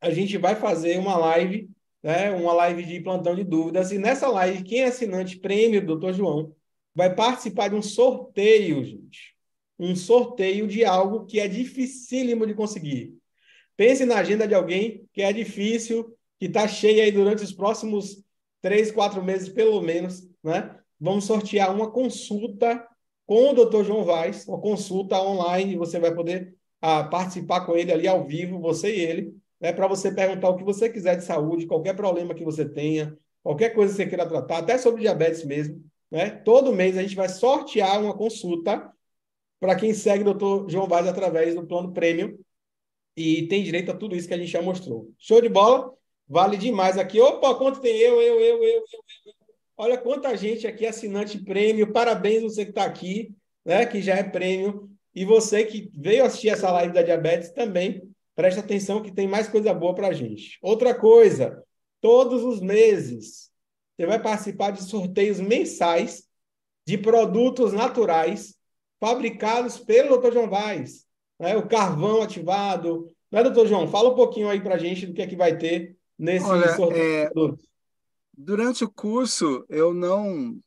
[0.00, 1.68] a gente vai fazer uma live,
[2.00, 5.96] né, uma live de plantão de dúvidas, e nessa live, quem é assinante prêmio do
[5.98, 6.12] Dr.
[6.12, 6.54] João
[6.94, 9.34] vai participar de um sorteio, gente.
[9.76, 13.18] Um sorteio de algo que é dificílimo de conseguir.
[13.76, 18.22] Pense na agenda de alguém que é difícil, que está cheia aí durante os próximos
[18.62, 20.78] três, quatro meses, pelo menos, né?
[21.00, 22.86] Vamos sortear uma consulta
[23.30, 23.84] com o Dr.
[23.84, 28.58] João Vaz, uma consulta online, você vai poder ah, participar com ele ali ao vivo,
[28.58, 32.34] você e ele, né, para você perguntar o que você quiser de saúde, qualquer problema
[32.34, 35.80] que você tenha, qualquer coisa que você queira tratar, até sobre diabetes mesmo.
[36.10, 36.28] Né?
[36.28, 38.92] Todo mês a gente vai sortear uma consulta
[39.60, 40.68] para quem segue o Dr.
[40.68, 42.36] João Vaz através do plano Premium
[43.16, 45.08] e tem direito a tudo isso que a gente já mostrou.
[45.16, 45.94] Show de bola?
[46.26, 47.20] Vale demais aqui.
[47.20, 48.84] Opa, quanto tem eu, eu, eu, eu, eu,
[49.26, 49.39] eu.
[49.80, 51.90] Olha quanta gente aqui, assinante prêmio.
[51.90, 53.34] Parabéns você que está aqui,
[53.64, 53.86] né?
[53.86, 54.90] Que já é prêmio.
[55.14, 58.02] E você que veio assistir essa live da diabetes também,
[58.36, 60.58] presta atenção que tem mais coisa boa para a gente.
[60.60, 61.64] Outra coisa,
[61.98, 63.50] todos os meses
[63.96, 66.24] você vai participar de sorteios mensais
[66.86, 68.54] de produtos naturais
[69.00, 70.32] fabricados pelo Dr.
[70.32, 71.06] João Vaz.
[71.38, 71.56] Né?
[71.56, 73.10] O carvão ativado.
[73.32, 73.88] Né, doutor João?
[73.88, 76.76] Fala um pouquinho aí para a gente do que é que vai ter nesse Olha,
[76.76, 77.69] sorteio é...
[78.42, 80.58] Durante o curso, eu não.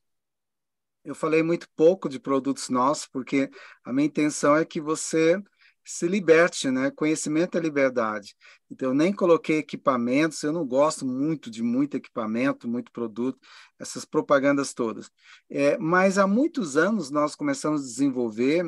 [1.04, 3.50] Eu falei muito pouco de produtos nossos, porque
[3.84, 5.42] a minha intenção é que você
[5.84, 6.92] se liberte, né?
[6.92, 8.36] Conhecimento é liberdade.
[8.70, 13.40] Então, eu nem coloquei equipamentos, eu não gosto muito de muito equipamento, muito produto,
[13.80, 15.10] essas propagandas todas.
[15.50, 18.64] É, mas há muitos anos nós começamos a desenvolver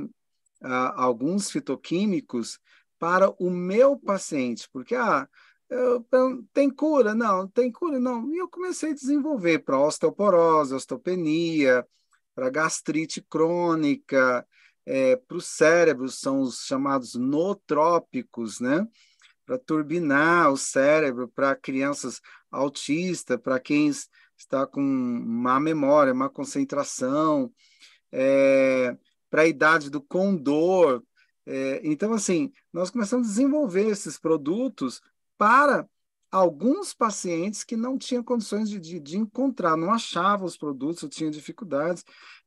[0.63, 2.59] ah, alguns fitoquímicos
[2.97, 5.29] para o meu paciente, porque ah,
[5.69, 6.05] eu,
[6.53, 7.15] tem cura?
[7.15, 7.99] Não, tem cura?
[7.99, 8.31] Não.
[8.33, 11.85] E eu comecei a desenvolver para osteoporose, osteopenia,
[12.33, 14.45] para gastrite crônica,
[14.85, 18.87] é, para o cérebro, são os chamados nootrópicos, né?
[19.45, 22.21] Para turbinar o cérebro, para crianças
[22.51, 23.91] autistas, para quem
[24.37, 27.51] está com má memória, má concentração,
[28.11, 28.95] é,
[29.29, 31.03] para a idade do condor.
[31.45, 35.01] É, então, assim, nós começamos a desenvolver esses produtos
[35.37, 35.87] para
[36.31, 41.31] alguns pacientes que não tinham condições de, de, de encontrar, não achavam os produtos, tinha
[41.31, 42.03] dificuldades,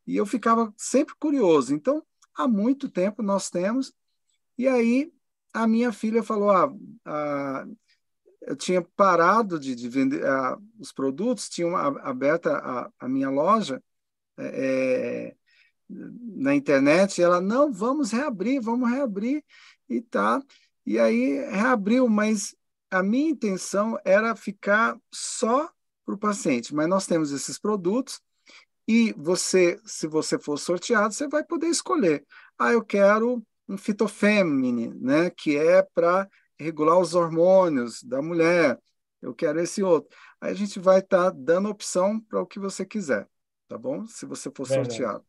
[0.06, 1.74] e eu ficava sempre curioso.
[1.74, 2.02] Então,
[2.34, 3.92] há muito tempo nós temos,
[4.56, 5.12] e aí
[5.54, 6.72] a minha filha falou: ah,
[7.04, 7.66] ah
[8.42, 13.28] eu tinha parado de, de vender ah, os produtos, tinha uma, aberta a, a, minha
[13.28, 13.82] loja
[14.38, 15.34] é,
[15.88, 19.44] na internet, ela, não, vamos reabrir, vamos reabrir,
[19.88, 20.42] e tá.
[20.86, 22.54] E aí reabriu, mas
[22.90, 25.70] a minha intenção era ficar só
[26.04, 28.20] para o paciente, mas nós temos esses produtos
[28.86, 32.26] E você, se você for sorteado, você vai poder escolher.
[32.58, 36.28] Ah, eu quero um fitofêmine, né, que é para
[36.58, 38.78] regular os hormônios da mulher.
[39.22, 40.16] Eu quero esse outro.
[40.40, 43.28] Aí a gente vai estar tá dando opção para o que você quiser,
[43.68, 44.06] tá bom?
[44.06, 44.88] Se você for Verdade.
[44.88, 45.24] sorteado.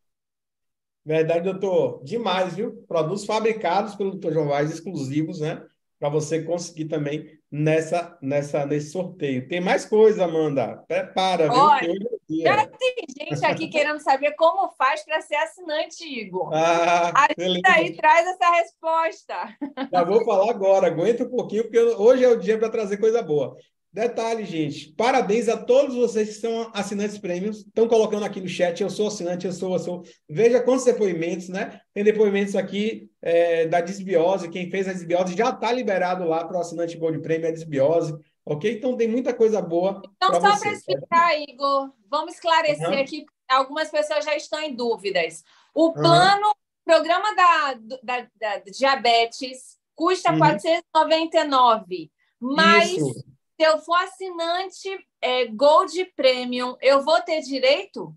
[1.06, 2.04] Verdade, doutor.
[2.04, 2.84] Demais, viu?
[2.88, 5.66] Produtos fabricados pelo doutor João Vaz, exclusivos, né?
[6.00, 9.48] Para você conseguir também nessa, nessa, nesse sorteio.
[9.48, 10.84] Tem mais coisa, Amanda.
[10.88, 11.60] Prepara, viu?
[11.60, 11.94] Olha,
[12.30, 12.96] já tem
[13.28, 16.54] gente aqui querendo saber como faz para ser assinante, Igor.
[16.54, 19.58] Ah, a gente aí traz essa resposta.
[19.92, 23.22] Já vou falar agora, aguenta um pouquinho, porque hoje é o dia para trazer coisa
[23.22, 23.58] boa.
[23.92, 27.66] Detalhe, gente, parabéns a todos vocês que são assinantes prêmios.
[27.66, 30.04] Estão colocando aqui no chat, eu sou assinante, eu sou, eu sou.
[30.30, 31.82] Veja quantos depoimentos, né?
[31.92, 36.58] Tem depoimentos aqui é, da desbiose, quem fez a desbiose já está liberado lá para
[36.58, 38.72] o assinante Gold Prêmio, a desbiose, ok?
[38.72, 40.04] Então tem muita coisa boa.
[40.18, 43.02] Então, só para explicar, Igor, vamos esclarecer uhum.
[43.02, 45.44] aqui, algumas pessoas já estão em dúvidas.
[45.74, 46.54] O plano, uhum.
[46.86, 50.38] programa da, da, da, diabetes custa uhum.
[50.38, 52.92] 499, mas.
[52.92, 53.29] Isso
[53.60, 54.88] se eu for assinante
[55.22, 58.16] é, Gold Premium, eu vou ter direito?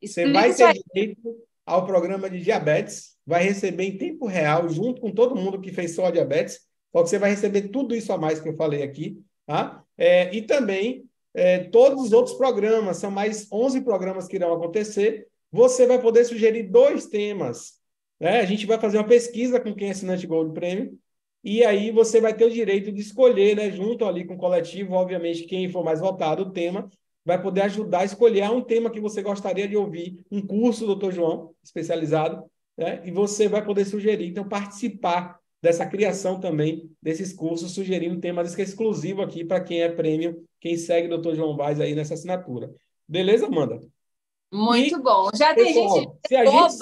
[0.00, 0.82] Explica Você vai ter aí.
[0.94, 5.72] direito ao programa de diabetes, vai receber em tempo real, junto com todo mundo que
[5.72, 6.60] fez só diabetes,
[6.92, 9.82] só que você vai receber tudo isso a mais que eu falei aqui, tá?
[9.96, 15.28] É, e também é, todos os outros programas, são mais 11 programas que irão acontecer,
[15.50, 17.78] você vai poder sugerir dois temas.
[18.20, 18.40] Né?
[18.40, 20.94] A gente vai fazer uma pesquisa com quem é assinante Gold Premium,
[21.48, 24.92] e aí você vai ter o direito de escolher, né, junto ali com o coletivo,
[24.92, 26.90] obviamente, quem for mais votado, o tema,
[27.24, 31.10] vai poder ajudar a escolher um tema que você gostaria de ouvir, um curso, doutor
[31.10, 32.44] João, especializado,
[32.76, 38.54] né, e você vai poder sugerir, então, participar dessa criação também desses cursos, sugerindo temas
[38.54, 41.94] que é exclusivo aqui para quem é prêmio, quem segue o doutor João Vaz aí
[41.94, 42.70] nessa assinatura.
[43.08, 43.80] Beleza, Amanda?
[44.52, 45.30] Muito e, bom.
[45.34, 46.10] Já tem gente...
[46.28, 46.44] Se a!
[46.44, 46.78] Gente...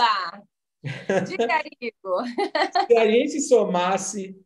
[1.26, 1.48] Diga,
[2.86, 4.36] Se a gente somasse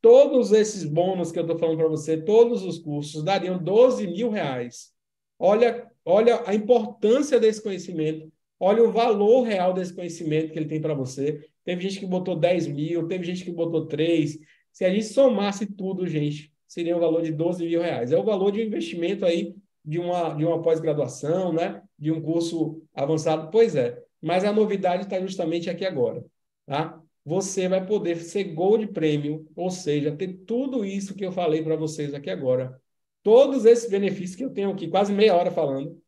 [0.00, 4.30] todos esses bônus que eu estou falando para você, todos os cursos, dariam 12 mil
[4.30, 4.92] reais.
[5.38, 10.80] Olha, olha a importância desse conhecimento, olha o valor real desse conhecimento que ele tem
[10.80, 11.48] para você.
[11.64, 14.38] Teve gente que botou 10 mil, teve gente que botou 3.
[14.72, 18.10] Se a gente somasse tudo, gente, seria o um valor de 12 mil reais.
[18.10, 21.82] É o valor de um investimento aí de uma, de uma pós-graduação, né?
[21.98, 23.50] de um curso avançado.
[23.50, 26.24] Pois é, mas a novidade está justamente aqui agora.
[26.66, 27.00] Tá?
[27.28, 31.76] Você vai poder ser Gold Premium, ou seja, ter tudo isso que eu falei para
[31.76, 32.80] vocês aqui agora.
[33.22, 36.02] Todos esses benefícios que eu tenho aqui, quase meia hora falando,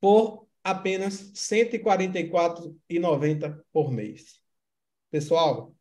[0.00, 4.40] por apenas R$ 144,90 por mês.
[5.10, 5.74] Pessoal,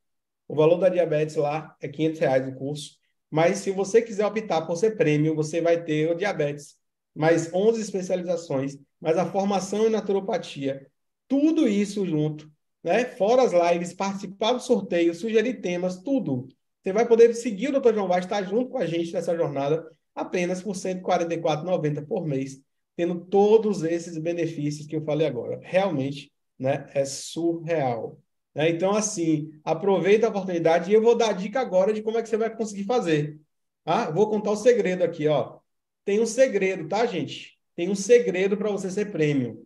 [0.47, 2.97] o valor da diabetes lá é 500 reais o curso,
[3.30, 6.76] mas se você quiser optar por ser prêmio, você vai ter o diabetes,
[7.14, 10.89] mais 11 especializações, mais a formação em naturopatia,
[11.27, 12.51] tudo isso junto
[12.84, 13.05] né?
[13.05, 16.47] Fora as lives, participar do sorteio, sugerir temas, tudo.
[16.81, 17.93] Você vai poder seguir o Dr.
[17.93, 22.61] João Vaz, estar junto com a gente nessa jornada, apenas por R$ 144,90 por mês,
[22.95, 25.60] tendo todos esses benefícios que eu falei agora.
[25.64, 26.89] Realmente, né?
[26.93, 28.19] É surreal.
[28.53, 28.69] Né?
[28.69, 32.22] Então, assim, aproveita a oportunidade e eu vou dar a dica agora de como é
[32.22, 33.39] que você vai conseguir fazer.
[33.85, 35.60] Ah, vou contar o segredo aqui, ó.
[36.05, 37.57] Tem um segredo, tá, gente?
[37.76, 39.65] Tem um segredo para você ser prêmio.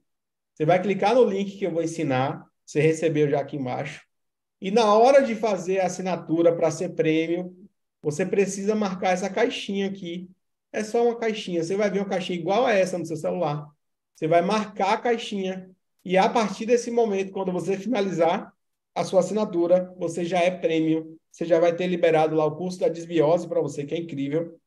[0.53, 4.05] Você vai clicar no link que eu vou ensinar, você recebeu já aqui embaixo.
[4.59, 7.55] E na hora de fazer a assinatura para ser prêmio,
[8.01, 10.29] você precisa marcar essa caixinha aqui.
[10.73, 11.63] É só uma caixinha.
[11.63, 13.65] Você vai ver uma caixinha igual a essa no seu celular.
[14.13, 15.71] Você vai marcar a caixinha.
[16.03, 18.51] E a partir desse momento, quando você finalizar
[18.93, 21.17] a sua assinatura, você já é prêmio.
[21.31, 24.59] Você já vai ter liberado lá o curso da desbiose para você, que é incrível.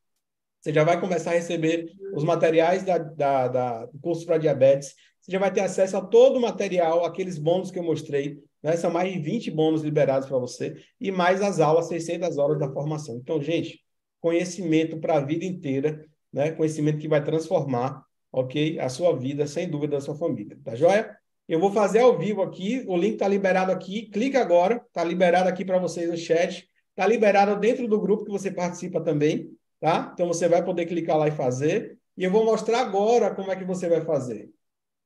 [0.61, 4.95] Você já vai começar a receber os materiais da, da, da do curso para diabetes
[5.31, 8.43] você já vai ter acesso a todo o material, aqueles bônus que eu mostrei.
[8.61, 8.77] Né?
[8.77, 10.77] São mais de 20 bônus liberados para você.
[11.01, 13.17] E mais as aulas, 600 horas da formação.
[13.17, 13.81] Então, gente,
[14.21, 16.51] conhecimento para a vida inteira, né?
[16.51, 18.03] conhecimento que vai transformar
[18.33, 20.59] ok, a sua vida, sem dúvida, da sua família.
[20.65, 21.17] Tá joia?
[21.49, 25.49] Eu vou fazer ao vivo aqui, o link está liberado aqui, clica agora, está liberado
[25.49, 29.51] aqui para vocês no chat, está liberado dentro do grupo que você participa também,
[29.81, 30.11] tá?
[30.13, 33.57] Então você vai poder clicar lá e fazer, e eu vou mostrar agora como é
[33.57, 34.49] que você vai fazer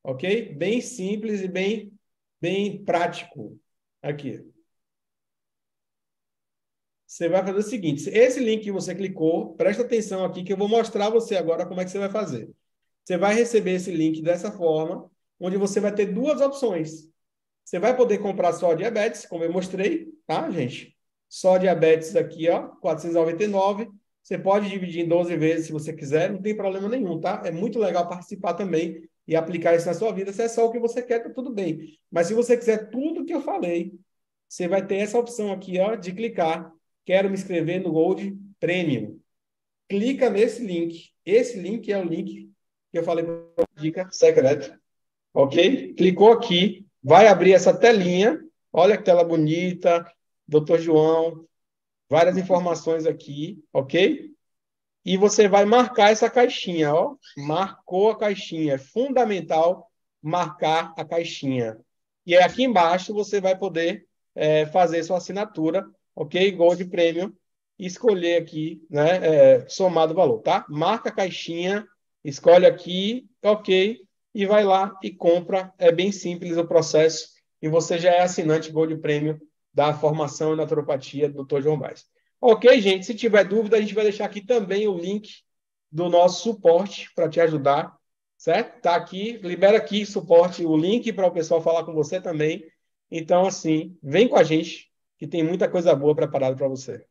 [0.05, 0.55] ok?
[0.55, 1.93] Bem simples e bem,
[2.41, 3.59] bem prático.
[4.03, 4.45] Aqui.
[7.07, 10.57] Você vai fazer o seguinte: esse link que você clicou, presta atenção aqui que eu
[10.57, 12.51] vou mostrar você agora como é que você vai fazer.
[13.03, 15.11] Você vai receber esse link dessa forma,
[15.41, 17.09] onde você vai ter duas opções.
[17.65, 20.95] Você vai poder comprar só diabetes, como eu mostrei, tá, gente?
[21.29, 23.91] Só diabetes aqui, ó, 499.
[24.23, 27.43] Você pode dividir em 12 vezes se você quiser, não tem problema nenhum, tá?
[27.45, 30.33] É muito legal participar também e aplicar isso na sua vida.
[30.33, 31.99] Se é só o que você quer, tá tudo bem.
[32.11, 33.93] Mas se você quiser tudo que eu falei,
[34.49, 36.73] você vai ter essa opção aqui, ó, de clicar.
[37.05, 39.19] Quero me inscrever no Gold Premium.
[39.89, 41.11] Clica nesse link.
[41.25, 42.51] Esse link é o link
[42.91, 44.81] que eu falei para dica secreta.
[45.33, 45.95] Ok?
[45.95, 48.41] Clicou aqui, vai abrir essa telinha.
[48.73, 50.07] Olha que tela bonita,
[50.47, 51.47] Doutor João,
[52.09, 54.31] várias informações aqui, ok?
[55.05, 57.17] E você vai marcar essa caixinha, ó.
[57.37, 58.75] Marcou a caixinha.
[58.75, 59.91] É fundamental
[60.23, 61.79] marcar a caixinha.
[62.27, 65.85] E aqui embaixo você vai poder é, fazer sua assinatura,
[66.17, 66.51] ok?
[66.53, 67.33] Gold Premium.
[67.79, 69.17] Escolher aqui, né?
[69.17, 70.65] É, somado valor, tá?
[70.69, 71.87] Marca a caixinha,
[72.25, 74.01] escolhe aqui, ok,
[74.35, 75.73] e vai lá e compra.
[75.77, 77.29] É bem simples o processo.
[77.61, 79.39] E você já é assinante Gold Premium
[79.73, 81.63] da formação em naturopatia do Dr.
[81.63, 82.07] João Baez.
[82.47, 83.07] Ok, gente?
[83.07, 85.31] Se tiver dúvida, a gente vai deixar aqui também o link
[85.91, 87.97] do nosso suporte para te ajudar,
[88.37, 88.83] certo?
[88.83, 92.63] Tá aqui, libera aqui suporte, o link para o pessoal falar com você também.
[93.11, 97.07] Então, assim, vem com a gente, que tem muita coisa boa preparada para você.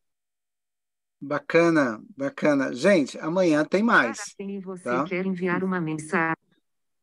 [1.20, 2.72] Bacana, bacana.
[2.72, 4.36] Gente, amanhã tem mais.
[4.40, 5.04] Sim, você tá?
[5.06, 6.38] quer enviar uma mensagem.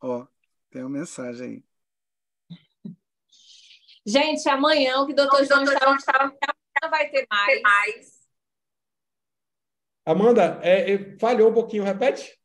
[0.01, 0.24] Ó,
[0.70, 1.65] tem uma mensagem
[2.85, 2.94] aí.
[4.07, 6.32] Gente, amanhã o que o doutor João estava
[6.89, 8.20] vai ter mais.
[10.11, 12.37] Amanda, é, é, falhou um pouquinho, repete?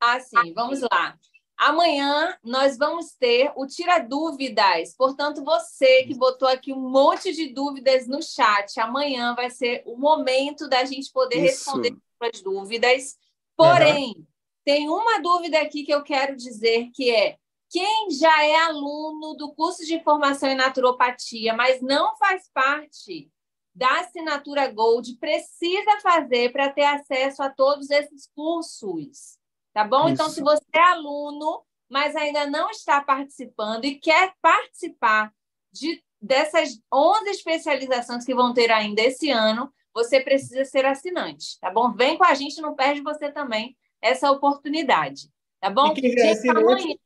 [0.00, 1.18] Ah, sim, vamos lá.
[1.56, 4.94] Amanhã nós vamos ter o Tira Dúvidas.
[4.94, 9.96] Portanto, você que botou aqui um monte de dúvidas no chat, amanhã vai ser o
[9.96, 11.64] momento da gente poder Isso.
[11.64, 13.16] responder as dúvidas.
[13.56, 14.24] Porém, uhum.
[14.64, 17.36] tem uma dúvida aqui que eu quero dizer que é
[17.70, 23.30] quem já é aluno do curso de formação em naturopatia, mas não faz parte
[23.76, 29.38] da assinatura Gold, precisa fazer para ter acesso a todos esses cursos.
[29.74, 30.04] Tá bom?
[30.04, 30.14] Isso.
[30.14, 35.30] Então, se você é aluno, mas ainda não está participando e quer participar
[35.70, 41.70] de dessas 11 especializações que vão ter ainda esse ano, você precisa ser assinante, tá
[41.70, 41.92] bom?
[41.92, 45.28] Vem com a gente, não perde você também essa oportunidade,
[45.60, 45.92] tá bom?
[45.92, 46.96] E quem assinante, amanhã...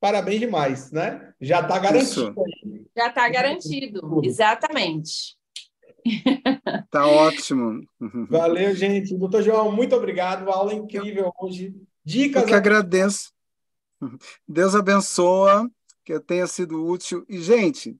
[0.00, 1.34] parabéns demais, né?
[1.38, 2.34] Já está garantido.
[2.46, 2.90] Isso.
[2.96, 5.36] Já está garantido, exatamente.
[6.90, 7.86] Tá ótimo.
[8.28, 9.16] Valeu, gente.
[9.16, 10.50] Doutor João, muito obrigado.
[10.50, 11.74] Aula incrível hoje.
[12.04, 12.42] Dicas.
[12.42, 13.32] Eu que agradeço.
[14.48, 15.70] Deus abençoa,
[16.04, 17.24] que eu tenha sido útil.
[17.28, 17.96] E, gente,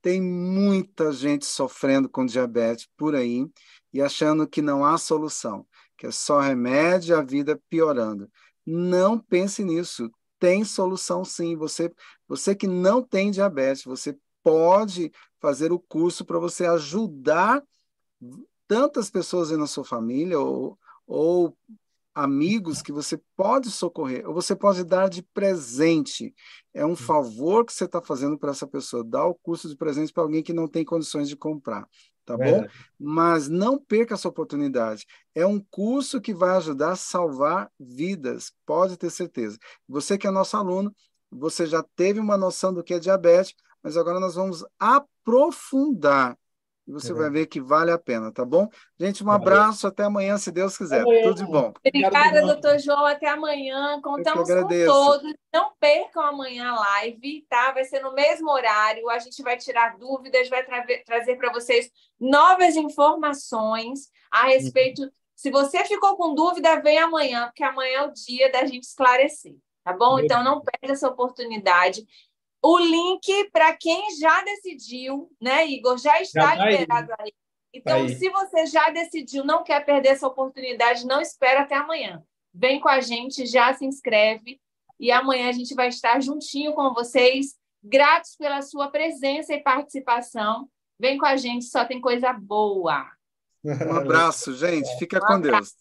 [0.00, 3.46] tem muita gente sofrendo com diabetes por aí
[3.92, 5.66] e achando que não há solução,
[5.96, 8.30] que é só remédio a vida piorando.
[8.64, 10.10] Não pense nisso.
[10.38, 11.56] Tem solução sim.
[11.56, 11.92] Você,
[12.26, 17.62] você que não tem diabetes, você pode fazer o curso para você ajudar
[18.68, 21.56] tantas pessoas na sua família ou, ou
[22.14, 26.34] amigos que você pode socorrer, ou você pode dar de presente.
[26.74, 30.12] É um favor que você está fazendo para essa pessoa, dar o curso de presente
[30.12, 31.88] para alguém que não tem condições de comprar,
[32.24, 32.66] tá bom?
[32.98, 35.06] Mas não perca essa oportunidade.
[35.34, 39.58] É um curso que vai ajudar a salvar vidas, pode ter certeza.
[39.88, 40.94] Você que é nosso aluno,
[41.30, 46.36] você já teve uma noção do que é diabetes, mas agora nós vamos aprofundar.
[46.90, 48.68] E você é vai ver que vale a pena, tá bom?
[48.98, 51.02] Gente, um abraço, até amanhã, se Deus quiser.
[51.02, 51.22] Amanhã.
[51.22, 51.72] Tudo de bom.
[51.86, 53.06] Obrigada, doutor João.
[53.06, 54.00] Até amanhã.
[54.02, 55.32] Contamos com todos.
[55.52, 57.70] Não percam amanhã a live, tá?
[57.70, 59.08] Vai ser no mesmo horário.
[59.08, 61.88] A gente vai tirar dúvidas, vai tra trazer para vocês
[62.18, 65.02] novas informações a respeito.
[65.02, 65.10] Uhum.
[65.36, 69.54] Se você ficou com dúvida, vem amanhã, porque amanhã é o dia da gente esclarecer,
[69.84, 70.18] tá bom?
[70.18, 72.04] Então não perde essa oportunidade.
[72.62, 77.26] O link para quem já decidiu, né, Igor, já está já tá liberado aí.
[77.26, 77.32] aí.
[77.72, 78.16] Então, tá aí.
[78.16, 82.22] se você já decidiu, não quer perder essa oportunidade, não espera até amanhã.
[82.52, 84.60] Vem com a gente, já se inscreve
[84.98, 87.54] e amanhã a gente vai estar juntinho com vocês.
[87.82, 90.68] Gratos pela sua presença e participação.
[90.98, 93.10] Vem com a gente, só tem coisa boa.
[93.64, 94.88] Um abraço, gente.
[94.98, 95.74] Fica um com Deus.